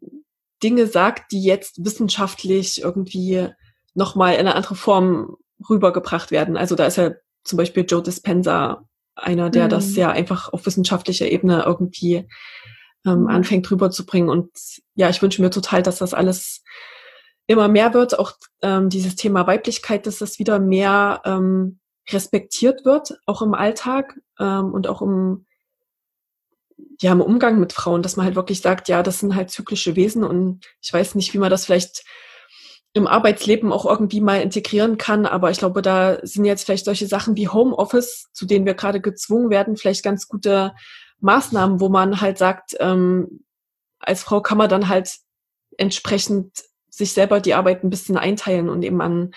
Dinge 0.62 0.86
sagt, 0.86 1.30
die 1.30 1.42
jetzt 1.42 1.84
wissenschaftlich 1.84 2.82
irgendwie 2.82 3.48
nochmal 3.94 4.34
in 4.34 4.40
eine 4.40 4.56
andere 4.56 4.74
Form 4.74 5.36
rübergebracht 5.68 6.30
werden. 6.30 6.56
Also 6.56 6.74
da 6.74 6.86
ist 6.86 6.96
ja 6.96 7.12
zum 7.44 7.56
Beispiel 7.58 7.84
Joe 7.88 8.02
Dispenza 8.02 8.88
einer, 9.14 9.50
der 9.50 9.66
mhm. 9.66 9.68
das 9.70 9.94
ja 9.94 10.10
einfach 10.10 10.52
auf 10.52 10.66
wissenschaftlicher 10.66 11.30
Ebene 11.30 11.62
irgendwie 11.64 12.26
ähm, 13.06 13.20
mhm. 13.20 13.26
anfängt 13.28 13.70
drüber 13.70 13.90
zu 13.90 14.04
bringen. 14.04 14.28
Und 14.28 14.50
ja, 14.96 15.08
ich 15.08 15.22
wünsche 15.22 15.40
mir 15.40 15.50
total, 15.50 15.82
dass 15.82 15.98
das 15.98 16.12
alles 16.12 16.64
immer 17.46 17.68
mehr 17.68 17.94
wird, 17.94 18.18
auch 18.18 18.32
ähm, 18.62 18.88
dieses 18.88 19.14
Thema 19.14 19.46
Weiblichkeit, 19.46 20.06
dass 20.06 20.18
das 20.18 20.40
wieder 20.40 20.58
mehr 20.58 21.20
ähm, 21.24 21.78
respektiert 22.10 22.84
wird, 22.84 23.16
auch 23.26 23.42
im 23.42 23.54
Alltag 23.54 24.18
ähm, 24.40 24.72
und 24.72 24.88
auch 24.88 25.02
im, 25.02 25.46
ja, 27.04 27.12
im 27.12 27.20
Umgang 27.20 27.60
mit 27.60 27.74
Frauen, 27.74 28.00
dass 28.00 28.16
man 28.16 28.24
halt 28.24 28.34
wirklich 28.34 28.62
sagt, 28.62 28.88
ja, 28.88 29.02
das 29.02 29.18
sind 29.18 29.34
halt 29.34 29.50
zyklische 29.50 29.94
Wesen 29.94 30.24
und 30.24 30.64
ich 30.80 30.90
weiß 30.90 31.16
nicht, 31.16 31.34
wie 31.34 31.38
man 31.38 31.50
das 31.50 31.66
vielleicht 31.66 32.02
im 32.94 33.06
Arbeitsleben 33.06 33.72
auch 33.72 33.84
irgendwie 33.84 34.22
mal 34.22 34.40
integrieren 34.40 34.96
kann, 34.96 35.26
aber 35.26 35.50
ich 35.50 35.58
glaube, 35.58 35.82
da 35.82 36.16
sind 36.22 36.46
jetzt 36.46 36.64
vielleicht 36.64 36.86
solche 36.86 37.06
Sachen 37.06 37.36
wie 37.36 37.48
Homeoffice, 37.48 38.30
zu 38.32 38.46
denen 38.46 38.64
wir 38.64 38.72
gerade 38.72 39.02
gezwungen 39.02 39.50
werden, 39.50 39.76
vielleicht 39.76 40.02
ganz 40.02 40.28
gute 40.28 40.72
Maßnahmen, 41.20 41.78
wo 41.78 41.90
man 41.90 42.22
halt 42.22 42.38
sagt, 42.38 42.74
ähm, 42.80 43.44
als 43.98 44.22
Frau 44.22 44.40
kann 44.40 44.56
man 44.56 44.70
dann 44.70 44.88
halt 44.88 45.14
entsprechend 45.76 46.64
sich 46.88 47.12
selber 47.12 47.40
die 47.40 47.52
Arbeit 47.52 47.84
ein 47.84 47.90
bisschen 47.90 48.16
einteilen 48.16 48.70
und 48.70 48.82
eben 48.82 49.02
an, 49.02 49.34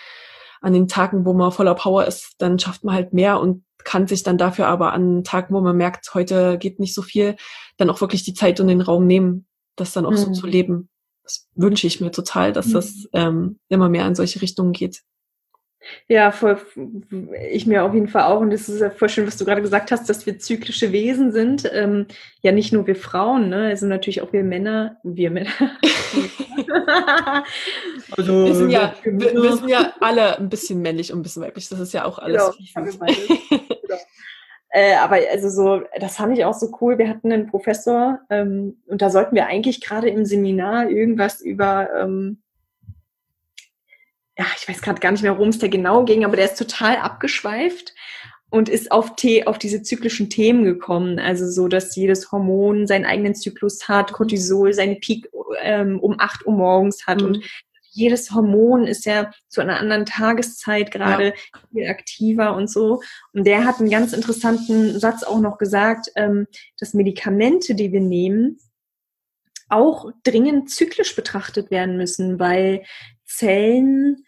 an 0.61 0.71
den 0.71 0.87
Tagen, 0.87 1.25
wo 1.25 1.33
man 1.33 1.51
voller 1.51 1.75
Power 1.75 2.05
ist, 2.05 2.35
dann 2.37 2.59
schafft 2.59 2.85
man 2.85 2.95
halt 2.95 3.11
mehr 3.11 3.41
und 3.41 3.65
kann 3.87 4.05
sich 4.05 4.21
dann 4.21 4.37
dafür 4.37 4.67
aber 4.67 4.91
an 4.91 5.23
Tagen, 5.23 5.55
wo 5.55 5.61
man 5.61 5.77
merkt, 5.77 6.13
heute 6.13 6.57
geht 6.57 6.77
nicht 6.77 6.93
so 6.93 7.01
viel, 7.01 7.37
dann 7.77 7.89
auch 7.89 8.01
wirklich 8.01 8.21
die 8.21 8.33
Zeit 8.33 8.59
und 8.59 8.67
den 8.67 8.81
Raum 8.81 9.07
nehmen, 9.07 9.47
das 9.77 9.93
dann 9.93 10.05
auch 10.05 10.11
mhm. 10.11 10.17
so 10.17 10.31
zu 10.33 10.45
leben. 10.45 10.89
Das 11.23 11.47
wünsche 11.55 11.87
ich 11.87 12.01
mir 12.01 12.11
total, 12.11 12.51
dass 12.51 12.67
mhm. 12.67 12.73
das 12.73 13.07
ähm, 13.13 13.59
immer 13.69 13.87
mehr 13.87 14.05
in 14.05 14.13
solche 14.13 14.41
Richtungen 14.41 14.73
geht. 14.73 15.03
Ja, 16.09 16.31
voll, 16.31 16.57
ich 17.49 17.65
mir 17.65 17.85
auf 17.85 17.93
jeden 17.93 18.09
Fall 18.09 18.23
auch. 18.23 18.41
Und 18.41 18.51
das 18.51 18.67
ist 18.67 18.81
ja 18.81 18.89
voll 18.89 19.07
schön, 19.07 19.25
was 19.25 19.37
du 19.37 19.45
gerade 19.45 19.61
gesagt 19.61 19.89
hast, 19.91 20.09
dass 20.09 20.25
wir 20.25 20.37
zyklische 20.37 20.91
Wesen 20.91 21.31
sind. 21.31 21.69
Ähm, 21.71 22.07
ja, 22.41 22.51
nicht 22.51 22.73
nur 22.73 22.87
wir 22.87 22.95
Frauen, 22.97 23.47
ne? 23.47 23.67
Also 23.67 23.85
natürlich 23.85 24.21
auch 24.21 24.33
wir 24.33 24.43
Männer, 24.43 24.97
wir 25.03 25.31
Männer. 25.31 25.51
also, 28.11 28.45
wir, 28.47 28.55
sind 28.55 28.69
ja, 28.69 28.93
wir, 29.05 29.33
wir, 29.33 29.55
sind 29.55 29.69
ja 29.69 29.93
alle 30.01 30.37
ein 30.37 30.49
bisschen 30.49 30.81
männlich 30.81 31.13
und 31.13 31.19
ein 31.19 31.23
bisschen 31.23 31.43
weiblich. 31.43 31.69
Das 31.69 31.79
ist 31.79 31.93
ja 31.93 32.03
auch 32.03 32.19
alles. 32.19 32.51
Genau, 32.73 32.85
genau. 32.85 33.13
Äh, 34.69 34.95
aber 34.95 35.17
also 35.31 35.49
so, 35.49 35.81
das 35.99 36.17
fand 36.17 36.37
ich 36.37 36.43
auch 36.43 36.53
so 36.53 36.75
cool. 36.81 36.97
Wir 36.97 37.07
hatten 37.09 37.31
einen 37.31 37.47
Professor 37.47 38.19
ähm, 38.29 38.81
und 38.85 39.01
da 39.01 39.09
sollten 39.09 39.35
wir 39.35 39.47
eigentlich 39.47 39.81
gerade 39.81 40.09
im 40.09 40.25
Seminar 40.25 40.89
irgendwas 40.89 41.41
über 41.41 41.89
ähm, 41.99 42.41
ja, 44.37 44.45
ich 44.55 44.69
weiß 44.69 44.81
gerade 44.81 44.99
gar 44.99 45.11
nicht 45.11 45.23
mehr, 45.23 45.35
worum 45.35 45.49
es 45.49 45.59
da 45.59 45.67
genau 45.67 46.05
ging, 46.05 46.23
aber 46.23 46.35
der 46.35 46.45
ist 46.45 46.59
total 46.59 46.97
abgeschweift 46.97 47.95
und 48.49 48.69
ist 48.69 48.91
auf, 48.91 49.13
auf 49.45 49.57
diese 49.57 49.81
zyklischen 49.81 50.29
Themen 50.29 50.63
gekommen. 50.63 51.19
Also 51.19 51.49
so, 51.49 51.67
dass 51.67 51.95
jedes 51.95 52.31
Hormon 52.31 52.87
seinen 52.87 53.05
eigenen 53.05 53.35
Zyklus 53.35 53.87
hat, 53.87 54.13
Cortisol 54.13 54.73
seine 54.73 54.95
Peak 54.95 55.29
ähm, 55.61 55.99
um 55.99 56.19
acht 56.19 56.45
Uhr 56.45 56.53
morgens 56.53 57.07
hat 57.07 57.21
mhm. 57.21 57.27
und 57.27 57.45
jedes 57.97 58.31
Hormon 58.31 58.85
ist 58.85 59.05
ja 59.05 59.31
zu 59.47 59.61
einer 59.61 59.79
anderen 59.79 60.05
Tageszeit 60.05 60.91
gerade 60.91 61.25
ja. 61.25 61.61
viel 61.71 61.87
aktiver 61.87 62.55
und 62.55 62.69
so. 62.69 63.01
Und 63.33 63.45
der 63.45 63.65
hat 63.65 63.79
einen 63.79 63.89
ganz 63.89 64.13
interessanten 64.13 64.99
Satz 64.99 65.23
auch 65.23 65.39
noch 65.39 65.57
gesagt, 65.57 66.07
ähm, 66.15 66.45
dass 66.79 66.93
Medikamente, 66.93 67.73
die 67.73 67.91
wir 67.91 68.01
nehmen, 68.01 68.59
auch 69.69 70.11
dringend 70.23 70.69
zyklisch 70.69 71.15
betrachtet 71.15 71.71
werden 71.71 71.97
müssen, 71.97 72.39
weil 72.39 72.83
Zellen 73.25 74.23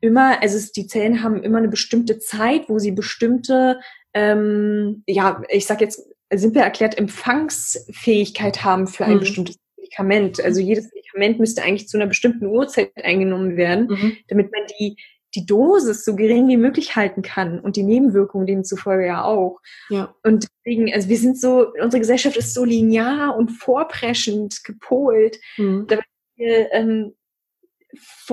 immer, 0.00 0.40
also 0.42 0.58
die 0.76 0.86
Zellen 0.86 1.22
haben 1.22 1.42
immer 1.42 1.58
eine 1.58 1.68
bestimmte 1.68 2.18
Zeit, 2.18 2.68
wo 2.68 2.78
sie 2.78 2.92
bestimmte, 2.92 3.80
ähm, 4.12 5.02
ja, 5.06 5.42
ich 5.48 5.66
sag 5.66 5.80
jetzt 5.80 6.02
simpel 6.32 6.62
erklärt, 6.62 6.98
Empfangsfähigkeit 6.98 8.62
haben 8.62 8.86
für 8.86 9.06
ein 9.06 9.14
mhm. 9.14 9.20
bestimmtes 9.20 9.56
Medikament. 9.86 10.42
Also 10.42 10.60
jedes 10.60 10.92
Medikament 10.92 11.38
müsste 11.38 11.62
eigentlich 11.62 11.88
zu 11.88 11.96
einer 11.96 12.06
bestimmten 12.06 12.46
Uhrzeit 12.46 12.92
eingenommen 13.02 13.56
werden, 13.56 13.88
mhm. 13.88 14.16
damit 14.28 14.52
man 14.52 14.62
die 14.78 14.96
die 15.34 15.44
Dosis 15.44 16.02
so 16.02 16.16
gering 16.16 16.48
wie 16.48 16.56
möglich 16.56 16.96
halten 16.96 17.20
kann 17.20 17.60
und 17.60 17.76
die 17.76 17.82
Nebenwirkungen 17.82 18.46
demzufolge 18.46 19.06
ja 19.06 19.22
auch. 19.22 19.60
Ja. 19.90 20.14
Und 20.22 20.46
deswegen, 20.64 20.90
also 20.94 21.10
wir 21.10 21.18
sind 21.18 21.38
so, 21.38 21.72
unsere 21.82 22.00
Gesellschaft 22.00 22.38
ist 22.38 22.54
so 22.54 22.64
linear 22.64 23.36
und 23.36 23.50
vorpreschend 23.50 24.64
gepolt, 24.64 25.38
mhm. 25.58 25.86
damit 25.88 26.06
wir 26.36 26.72
ähm, 26.72 27.14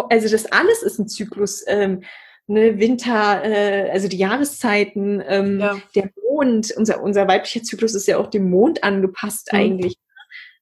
also 0.10 0.30
das 0.30 0.46
alles 0.52 0.82
ist 0.84 1.00
ein 1.00 1.08
Zyklus. 1.10 1.64
Ähm, 1.68 2.04
ne, 2.48 2.80
Winter, 2.80 3.44
äh, 3.44 3.90
also 3.92 4.08
die 4.08 4.18
Jahreszeiten, 4.18 5.22
ähm, 5.28 5.60
ja. 5.60 5.78
der 5.96 6.10
Mond, 6.22 6.74
unser, 6.76 7.02
unser 7.02 7.28
weiblicher 7.28 7.64
Zyklus 7.64 7.96
ist 7.96 8.08
ja 8.08 8.18
auch 8.18 8.28
dem 8.28 8.50
Mond 8.50 8.84
angepasst 8.84 9.50
mhm. 9.52 9.60
eigentlich. 9.60 9.96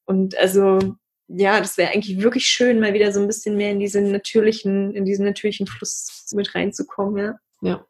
Und 0.06 0.38
also, 0.38 0.80
ja, 1.28 1.60
das 1.60 1.78
wäre 1.78 1.92
eigentlich 1.92 2.22
wirklich 2.22 2.46
schön, 2.48 2.80
mal 2.80 2.94
wieder 2.94 3.12
so 3.12 3.20
ein 3.22 3.28
bisschen 3.28 3.56
mehr 3.56 3.72
in 3.72 3.80
diesen 3.80 4.12
natürlichen, 4.12 4.94
in 4.94 5.06
diesen 5.06 5.26
natürlichen 5.26 5.68
Fluss 5.68 6.28
mit 6.34 6.54
reinzukommen, 6.56 7.18
ja. 7.18 7.36
Ja. 7.62 7.86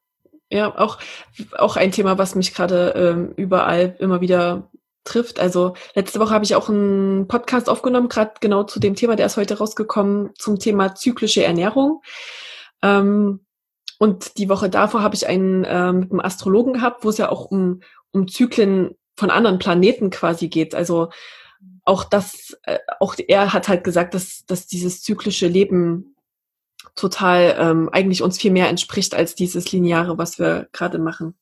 Ja, 0.53 0.77
auch, 0.77 0.99
auch 1.57 1.77
ein 1.77 1.93
Thema, 1.93 2.17
was 2.17 2.35
mich 2.35 2.53
gerade 2.53 2.93
ähm, 2.97 3.33
überall 3.37 3.95
immer 3.99 4.19
wieder 4.19 4.69
trifft. 5.05 5.39
Also 5.39 5.75
letzte 5.95 6.19
Woche 6.19 6.33
habe 6.33 6.43
ich 6.43 6.55
auch 6.55 6.67
einen 6.67 7.27
Podcast 7.27 7.69
aufgenommen, 7.69 8.09
gerade 8.09 8.33
genau 8.41 8.63
zu 8.63 8.81
dem 8.81 8.95
Thema, 8.95 9.15
der 9.15 9.27
ist 9.27 9.37
heute 9.37 9.57
rausgekommen, 9.57 10.31
zum 10.37 10.59
Thema 10.59 10.93
zyklische 10.93 11.43
Ernährung. 11.43 12.01
Ähm, 12.81 13.45
und 13.97 14.37
die 14.37 14.49
Woche 14.49 14.69
davor 14.69 15.03
habe 15.03 15.15
ich 15.15 15.27
einen 15.27 15.63
äh, 15.63 15.93
mit 15.93 16.11
einem 16.11 16.19
Astrologen 16.19 16.73
gehabt, 16.73 17.03
wo 17.03 17.09
es 17.09 17.17
ja 17.17 17.29
auch 17.29 17.45
um, 17.45 17.81
um 18.11 18.27
Zyklen 18.27 18.95
von 19.15 19.29
anderen 19.29 19.59
Planeten 19.59 20.09
quasi 20.09 20.47
geht. 20.47 20.73
Also 20.75 21.09
auch 21.83 22.03
das, 22.03 22.57
äh, 22.63 22.79
auch 22.99 23.15
er 23.27 23.53
hat 23.53 23.67
halt 23.67 23.83
gesagt, 23.83 24.13
dass, 24.13 24.45
dass 24.45 24.67
dieses 24.67 25.01
zyklische 25.01 25.47
Leben 25.47 26.15
total 26.95 27.55
ähm, 27.57 27.89
eigentlich 27.91 28.21
uns 28.21 28.39
viel 28.39 28.51
mehr 28.51 28.69
entspricht 28.69 29.15
als 29.15 29.35
dieses 29.35 29.71
lineare, 29.71 30.17
was 30.17 30.39
wir 30.39 30.67
gerade 30.71 30.99
machen. 30.99 31.35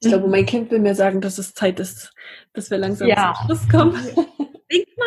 Ich 0.00 0.08
glaube, 0.08 0.28
mein 0.28 0.44
Kind 0.44 0.70
will 0.70 0.78
mir 0.78 0.94
sagen, 0.94 1.20
dass 1.20 1.38
es 1.38 1.54
Zeit 1.54 1.80
ist, 1.80 2.12
dass 2.52 2.70
wir 2.70 2.78
langsam 2.78 3.08
ja. 3.08 3.34
zum 3.34 3.46
Schluss 3.46 3.68
kommen. 3.68 3.92
Denk 4.70 4.88
mal. 4.96 5.06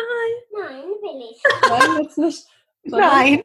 Nein, 0.52 0.84
will 1.00 1.30
ich. 1.30 1.42
Nein, 1.68 2.02
jetzt 2.02 2.18
nicht. 2.18 2.46
Nein. 2.82 3.42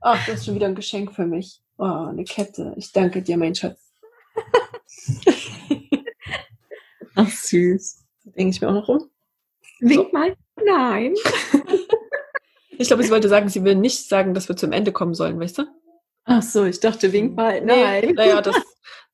Ach, 0.00 0.18
das 0.26 0.36
ist 0.36 0.46
schon 0.46 0.54
wieder 0.54 0.66
ein 0.66 0.74
Geschenk 0.74 1.14
für 1.14 1.26
mich. 1.26 1.62
Oh, 1.78 2.06
eine 2.08 2.24
Kette. 2.24 2.74
Ich 2.76 2.92
danke 2.92 3.22
dir, 3.22 3.36
mein 3.36 3.54
Schatz. 3.54 3.92
Ach, 7.16 7.28
süß. 7.28 8.04
Denke 8.24 8.50
ich 8.50 8.60
mir 8.60 8.68
auch 8.68 8.74
noch 8.74 8.88
rum. 8.88 9.10
Wink 9.88 10.12
mal. 10.12 10.34
Nein. 10.64 11.14
Ich 12.78 12.88
glaube, 12.88 13.04
sie 13.04 13.10
wollte 13.10 13.28
sagen, 13.28 13.48
sie 13.48 13.62
will 13.64 13.76
nicht 13.76 14.08
sagen, 14.08 14.34
dass 14.34 14.48
wir 14.48 14.56
zum 14.56 14.72
Ende 14.72 14.92
kommen 14.92 15.14
sollen, 15.14 15.38
weißt 15.38 15.58
du? 15.58 15.66
Ach 16.24 16.42
so, 16.42 16.64
ich 16.64 16.80
dachte, 16.80 17.12
wink 17.12 17.36
mal. 17.36 17.60
Nein. 17.60 18.06
Nee, 18.06 18.12
naja, 18.14 18.40
das, 18.40 18.56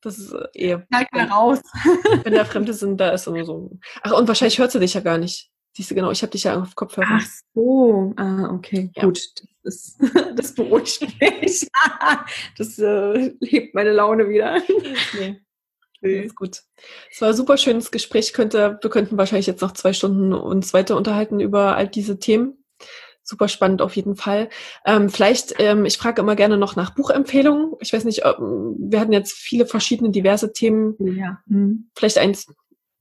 das 0.01 0.17
ist 0.17 0.33
äh, 0.33 0.47
eher. 0.53 0.87
Zeig 0.91 1.13
mal 1.13 1.27
raus. 1.27 1.59
Wenn 2.23 2.33
da 2.33 2.45
Fremde 2.45 2.73
sind, 2.73 2.97
da 2.97 3.11
ist 3.11 3.27
immer 3.27 3.45
so. 3.45 3.77
Ach, 4.01 4.13
und 4.13 4.27
wahrscheinlich 4.27 4.57
hört 4.57 4.71
sie 4.71 4.79
dich 4.79 4.93
ja 4.93 5.01
gar 5.01 5.17
nicht. 5.17 5.51
Siehst 5.73 5.91
du, 5.91 5.95
genau, 5.95 6.11
ich 6.11 6.21
habe 6.21 6.31
dich 6.31 6.43
ja 6.43 6.59
auf 6.59 6.75
Kopfhörer. 6.75 7.19
Ach 7.21 7.27
so, 7.53 8.13
ah, 8.17 8.49
okay, 8.51 8.89
ja. 8.95 9.03
gut. 9.03 9.21
Das, 9.63 9.95
das 10.35 10.55
beruhigt 10.55 11.01
mich. 11.21 11.69
Das 12.57 12.79
äh, 12.79 13.31
hebt 13.41 13.75
meine 13.75 13.91
Laune 13.91 14.27
wieder. 14.27 14.59
Nee. 15.13 15.39
Nee. 16.01 16.21
ist 16.21 16.35
gut. 16.35 16.61
Es 17.11 17.21
war 17.21 17.29
ein 17.29 17.35
super 17.35 17.57
schönes 17.57 17.91
Gespräch. 17.91 18.33
Könnte, 18.33 18.79
wir 18.81 18.89
könnten 18.89 19.17
wahrscheinlich 19.17 19.47
jetzt 19.47 19.61
noch 19.61 19.73
zwei 19.73 19.93
Stunden 19.93 20.33
uns 20.33 20.73
weiter 20.73 20.97
unterhalten 20.97 21.39
über 21.39 21.75
all 21.75 21.87
diese 21.87 22.19
Themen 22.19 22.61
super 23.23 23.47
spannend 23.47 23.81
auf 23.81 23.95
jeden 23.95 24.15
Fall. 24.15 24.49
Ähm, 24.85 25.09
vielleicht, 25.09 25.55
ähm, 25.59 25.85
ich 25.85 25.97
frage 25.97 26.21
immer 26.21 26.35
gerne 26.35 26.57
noch 26.57 26.75
nach 26.75 26.93
Buchempfehlungen. 26.93 27.73
Ich 27.79 27.93
weiß 27.93 28.03
nicht, 28.03 28.19
wir 28.19 28.99
hatten 28.99 29.13
jetzt 29.13 29.33
viele 29.33 29.65
verschiedene, 29.65 30.11
diverse 30.11 30.53
Themen. 30.53 30.95
Ja. 30.99 31.39
Hm. 31.47 31.89
Vielleicht 31.95 32.17
eins, 32.17 32.47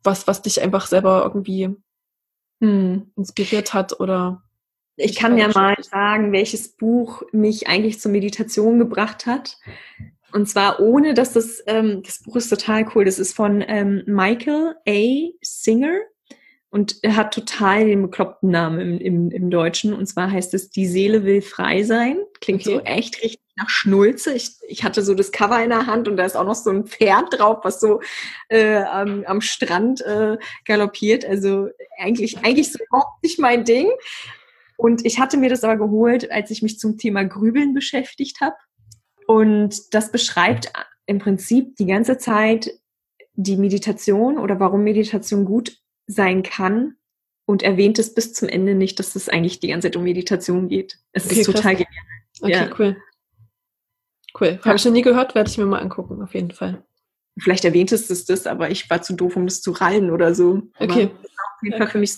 was, 0.02 0.26
was 0.26 0.42
dich 0.42 0.60
einfach 0.62 0.86
selber 0.86 1.22
irgendwie 1.24 1.74
hm. 2.60 3.12
inspiriert 3.16 3.74
hat 3.74 4.00
oder. 4.00 4.42
Ich 4.96 5.16
kann 5.16 5.38
ja 5.38 5.48
mal 5.48 5.76
sagen, 5.82 6.32
welches 6.32 6.76
Buch 6.76 7.22
mich 7.32 7.68
eigentlich 7.68 8.00
zur 8.00 8.12
Meditation 8.12 8.78
gebracht 8.78 9.24
hat. 9.24 9.56
Und 10.32 10.48
zwar 10.48 10.80
ohne, 10.80 11.14
dass 11.14 11.32
das, 11.32 11.62
ähm, 11.66 12.02
das 12.04 12.22
Buch 12.22 12.36
ist 12.36 12.48
total 12.48 12.86
cool. 12.94 13.04
Das 13.04 13.18
ist 13.18 13.34
von 13.34 13.64
ähm, 13.66 14.02
Michael 14.06 14.74
A. 14.88 15.30
Singer. 15.42 16.00
Und 16.72 17.02
er 17.02 17.16
hat 17.16 17.34
total 17.34 17.86
den 17.86 18.02
bekloppten 18.02 18.50
Namen 18.50 18.80
im, 18.80 18.98
im, 18.98 19.30
im 19.30 19.50
Deutschen. 19.50 19.92
Und 19.92 20.06
zwar 20.06 20.30
heißt 20.30 20.54
es 20.54 20.70
Die 20.70 20.86
Seele 20.86 21.24
will 21.24 21.42
frei 21.42 21.82
sein. 21.82 22.18
Klingt 22.40 22.60
okay. 22.60 22.76
so 22.76 22.80
echt 22.84 23.22
richtig 23.22 23.40
nach 23.56 23.68
Schnulze. 23.68 24.32
Ich, 24.34 24.52
ich 24.68 24.84
hatte 24.84 25.02
so 25.02 25.14
das 25.14 25.32
Cover 25.32 25.62
in 25.62 25.70
der 25.70 25.86
Hand 25.86 26.06
und 26.06 26.16
da 26.16 26.24
ist 26.24 26.36
auch 26.36 26.44
noch 26.44 26.54
so 26.54 26.70
ein 26.70 26.86
Pferd 26.86 27.38
drauf, 27.38 27.58
was 27.62 27.80
so 27.80 28.00
äh, 28.48 28.82
am, 28.82 29.24
am 29.24 29.40
Strand 29.40 30.00
äh, 30.02 30.38
galoppiert. 30.64 31.24
Also 31.24 31.68
eigentlich, 31.98 32.38
eigentlich 32.38 32.72
so 32.72 32.78
überhaupt 32.84 33.22
nicht 33.22 33.40
mein 33.40 33.64
Ding. 33.64 33.88
Und 34.76 35.04
ich 35.04 35.18
hatte 35.18 35.36
mir 35.36 35.50
das 35.50 35.64
aber 35.64 35.76
geholt, 35.76 36.30
als 36.30 36.50
ich 36.50 36.62
mich 36.62 36.78
zum 36.78 36.96
Thema 36.96 37.24
Grübeln 37.24 37.74
beschäftigt 37.74 38.40
habe. 38.40 38.56
Und 39.30 39.94
das 39.94 40.10
beschreibt 40.10 40.72
im 41.06 41.20
Prinzip 41.20 41.76
die 41.76 41.86
ganze 41.86 42.18
Zeit, 42.18 42.68
die 43.34 43.56
Meditation 43.56 44.38
oder 44.38 44.58
warum 44.58 44.82
Meditation 44.82 45.44
gut 45.44 45.78
sein 46.08 46.42
kann 46.42 46.96
und 47.46 47.62
erwähnt 47.62 48.00
es 48.00 48.12
bis 48.12 48.34
zum 48.34 48.48
Ende 48.48 48.74
nicht, 48.74 48.98
dass 48.98 49.14
es 49.14 49.28
eigentlich 49.28 49.60
die 49.60 49.68
ganze 49.68 49.86
Zeit 49.86 49.94
um 49.94 50.02
Meditation 50.02 50.66
geht. 50.66 50.98
Es 51.12 51.26
okay, 51.26 51.42
ist 51.42 51.46
total 51.46 51.76
krass. 51.76 51.86
genial. 52.40 52.66
Okay, 52.66 52.70
ja. 52.70 52.76
cool. 52.76 52.96
Cool. 54.40 54.60
Habe 54.64 54.76
ich 54.76 54.84
noch 54.84 54.92
nie 54.92 55.02
gehört, 55.02 55.36
werde 55.36 55.48
ich 55.48 55.58
mir 55.58 55.66
mal 55.66 55.78
angucken, 55.78 56.20
auf 56.22 56.34
jeden 56.34 56.50
Fall. 56.50 56.82
Vielleicht 57.38 57.64
erwähntest 57.64 58.10
es 58.10 58.24
das, 58.24 58.48
aber 58.48 58.72
ich 58.72 58.90
war 58.90 59.00
zu 59.00 59.14
doof, 59.14 59.36
um 59.36 59.46
das 59.46 59.62
zu 59.62 59.70
rallen 59.70 60.10
oder 60.10 60.34
so. 60.34 60.62
Okay. 60.80 61.04
auf 61.04 61.62
jeden 61.62 61.78
Fall 61.78 61.86
für 61.86 61.98
mich 61.98 62.16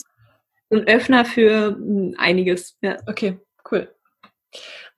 ein 0.71 0.89
Öffner 0.89 1.27
für 1.27 1.77
hm, 1.77 2.15
einiges. 2.17 2.79
Ja. 2.81 2.97
Okay, 3.07 3.39
cool. 3.71 3.95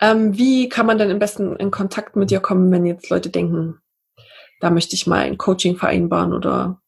Ähm, 0.01 0.37
wie 0.37 0.69
kann 0.69 0.87
man 0.87 0.99
dann 0.99 1.11
am 1.11 1.19
besten 1.19 1.57
in 1.57 1.71
Kontakt 1.71 2.17
mit 2.17 2.31
dir 2.31 2.41
kommen, 2.41 2.71
wenn 2.71 2.87
jetzt 2.87 3.11
Leute 3.11 3.31
denken, 3.31 3.81
da 4.61 4.71
möchte 4.71 4.95
ich 4.95 5.07
mal 5.07 5.21
ein 5.21 5.39
Coaching 5.39 5.77
vereinbaren 5.77 6.33
oder 6.33 6.81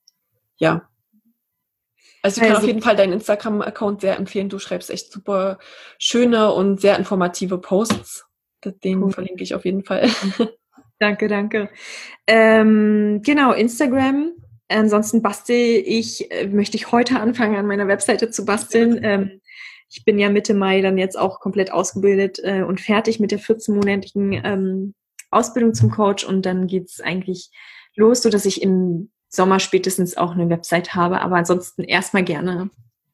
ja. 0.57 0.89
Also 2.23 2.41
ich 2.41 2.43
kann 2.43 2.57
also, 2.57 2.63
auf 2.63 2.67
jeden 2.67 2.83
Fall 2.83 2.97
deinen 2.97 3.13
Instagram-Account 3.13 4.01
sehr 4.01 4.17
empfehlen. 4.17 4.49
Du 4.49 4.59
schreibst 4.59 4.91
echt 4.91 5.13
super 5.13 5.59
schöne 5.99 6.53
und 6.53 6.81
sehr 6.81 6.99
informative 6.99 7.59
Posts. 7.59 8.27
Den 8.65 9.03
cool. 9.03 9.13
verlinke 9.13 9.45
ich 9.45 9.55
auf 9.55 9.65
jeden 9.65 9.85
Fall. 9.85 10.09
Danke, 10.99 11.29
danke. 11.29 11.69
Ähm, 12.27 13.21
genau, 13.23 13.53
Instagram. 13.53 14.33
Ansonsten 14.69 15.21
bastel 15.23 15.83
ich, 15.85 16.31
äh, 16.31 16.49
möchte 16.49 16.77
ich 16.77 16.91
heute 16.91 17.21
anfangen, 17.21 17.57
an 17.57 17.67
meiner 17.67 17.87
Webseite 17.87 18.31
zu 18.31 18.47
basteln. 18.47 18.99
Ähm, 19.03 19.41
ich 19.89 20.05
bin 20.05 20.19
ja 20.19 20.29
Mitte 20.29 20.55
Mai 20.55 20.81
dann 20.81 20.99
jetzt 20.99 21.19
auch 21.19 21.41
komplett 21.41 21.73
ausgebildet 21.73 22.41
äh, 22.43 22.63
und 22.63 22.81
fertig 22.81 23.21
mit 23.21 23.31
der 23.31 23.41
14-monatigen 23.41 24.41
ähm, 24.45 24.95
Ausbildung 25.31 25.75
zum 25.75 25.91
Coach 25.91 26.25
und 26.25 26.47
dann 26.47 26.67
geht's 26.67 27.01
eigentlich 27.01 27.51
los, 27.95 28.23
so 28.23 28.31
dass 28.31 28.45
ich 28.45 28.63
im 28.63 29.11
Sommer 29.29 29.61
spätestens 29.61 30.17
auch 30.17 30.33
eine 30.33 30.49
Website 30.49 30.95
habe, 30.95 31.21
aber 31.21 31.37
ansonsten 31.37 31.83
erstmal 31.83 32.25
gerne 32.25 32.71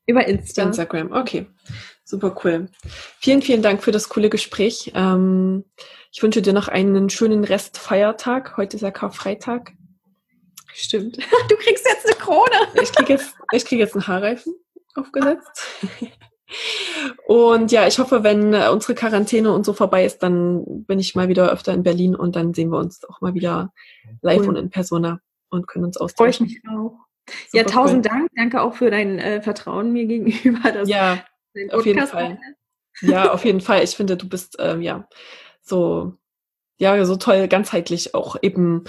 über 0.06 0.26
Insta. 0.26 0.62
Instagram, 0.62 1.12
okay. 1.12 1.46
Super 2.04 2.36
cool. 2.44 2.68
Vielen, 3.20 3.42
vielen 3.42 3.62
Dank 3.62 3.82
für 3.82 3.92
das 3.92 4.08
coole 4.08 4.28
Gespräch. 4.28 4.92
Ähm, 4.94 5.64
ich 6.12 6.22
wünsche 6.22 6.42
dir 6.42 6.52
noch 6.52 6.68
einen 6.68 7.08
schönen 7.08 7.44
Rest 7.44 7.78
Feiertag. 7.78 8.56
Heute 8.56 8.76
ist 8.76 8.82
ja 8.82 8.90
Karfreitag. 8.90 9.72
Stimmt. 10.74 11.18
Du 11.48 11.56
kriegst 11.56 11.86
jetzt 11.86 12.06
eine 12.06 12.16
Krone. 12.16 12.82
Ich 12.82 12.92
kriege 12.92 13.14
jetzt, 13.14 13.34
ich 13.52 13.64
krieg 13.64 13.78
jetzt 13.78 13.94
einen 13.94 14.06
Haarreifen 14.06 14.54
aufgesetzt. 14.94 15.62
Und 17.26 17.72
ja, 17.72 17.86
ich 17.86 17.98
hoffe, 17.98 18.22
wenn 18.22 18.54
äh, 18.54 18.68
unsere 18.70 18.94
Quarantäne 18.94 19.52
und 19.52 19.64
so 19.64 19.72
vorbei 19.72 20.04
ist, 20.04 20.22
dann 20.22 20.84
bin 20.84 20.98
ich 20.98 21.14
mal 21.14 21.28
wieder 21.28 21.50
öfter 21.50 21.72
in 21.72 21.82
Berlin 21.82 22.14
und 22.14 22.36
dann 22.36 22.54
sehen 22.54 22.70
wir 22.70 22.78
uns 22.78 23.04
auch 23.04 23.20
mal 23.20 23.34
wieder 23.34 23.72
live 24.20 24.40
cool. 24.40 24.48
und 24.48 24.56
in 24.56 24.70
Persona 24.70 25.20
und 25.50 25.66
können 25.66 25.84
uns 25.84 25.96
austauschen. 25.96 26.46
Freue 26.46 26.48
ich 26.48 26.62
mich 26.62 26.62
auch. 26.68 26.98
Super 27.28 27.58
ja, 27.58 27.64
tausend 27.64 28.06
cool. 28.06 28.10
Dank. 28.10 28.30
Danke 28.36 28.62
auch 28.62 28.74
für 28.74 28.90
dein 28.90 29.18
äh, 29.18 29.42
Vertrauen 29.42 29.92
mir 29.92 30.06
gegenüber. 30.06 30.72
Dass 30.72 30.88
ja, 30.88 31.24
auf 31.70 31.86
jeden 31.86 32.06
Fall. 32.06 32.38
Ja, 33.00 33.32
auf 33.32 33.44
jeden 33.44 33.60
Fall. 33.60 33.82
Ich 33.82 33.96
finde, 33.96 34.16
du 34.16 34.28
bist 34.28 34.56
ähm, 34.58 34.82
ja 34.82 35.08
so 35.62 36.14
ja 36.78 37.04
so 37.04 37.16
toll 37.16 37.48
ganzheitlich 37.48 38.14
auch 38.14 38.36
eben 38.42 38.84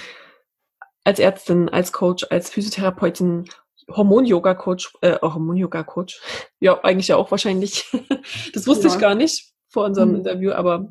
als 1.04 1.20
Ärztin, 1.20 1.70
als 1.70 1.92
Coach, 1.92 2.26
als 2.30 2.50
Physiotherapeutin 2.50 3.46
Hormon-Yoga-Coach, 3.90 4.94
äh, 5.02 5.18
oh, 5.22 5.34
Hormon-Yoga-Coach. 5.34 6.22
Ja, 6.60 6.80
eigentlich 6.84 7.08
ja 7.08 7.18
auch 7.18 7.32
wahrscheinlich. 7.32 7.86
das 8.54 8.68
wusste 8.68 8.88
ja. 8.88 8.94
ich 8.94 9.00
gar 9.00 9.16
nicht 9.16 9.52
vor 9.70 9.86
unserem 9.86 10.10
mhm. 10.10 10.16
Interview, 10.18 10.52
aber 10.52 10.90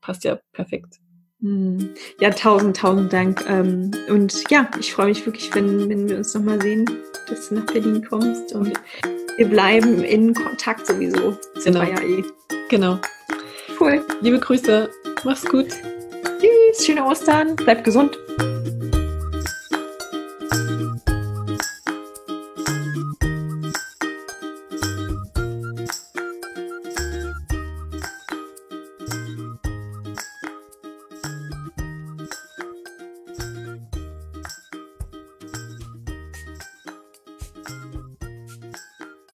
passt 0.00 0.24
ja 0.24 0.38
perfekt. 0.52 0.96
Mhm. 1.40 1.90
Ja, 2.20 2.30
tausend, 2.30 2.76
tausend 2.76 3.12
Dank. 3.12 3.44
Ähm, 3.48 3.90
und 4.08 4.50
ja, 4.50 4.70
ich 4.78 4.92
freue 4.92 5.06
mich 5.06 5.24
wirklich, 5.24 5.54
wenn, 5.54 5.88
wenn 5.88 6.08
wir 6.08 6.16
uns 6.16 6.34
nochmal 6.34 6.60
sehen, 6.60 6.84
dass 7.28 7.48
du 7.48 7.56
nach 7.56 7.66
Berlin 7.66 8.04
kommst. 8.08 8.54
Und 8.54 8.72
wir 9.36 9.48
bleiben 9.48 10.02
in 10.02 10.34
Kontakt 10.34 10.86
sowieso. 10.86 11.36
Sind 11.54 11.74
genau. 11.74 11.82
ja 11.82 12.00
eh. 12.00 12.24
Genau. 12.68 12.98
Cool. 13.78 14.04
Liebe 14.20 14.38
Grüße. 14.40 14.90
Mach's 15.24 15.44
gut. 15.44 15.68
Tschüss. 16.40 16.84
Schöne 16.84 17.04
Ostern. 17.04 17.54
Bleib 17.56 17.84
gesund. 17.84 18.18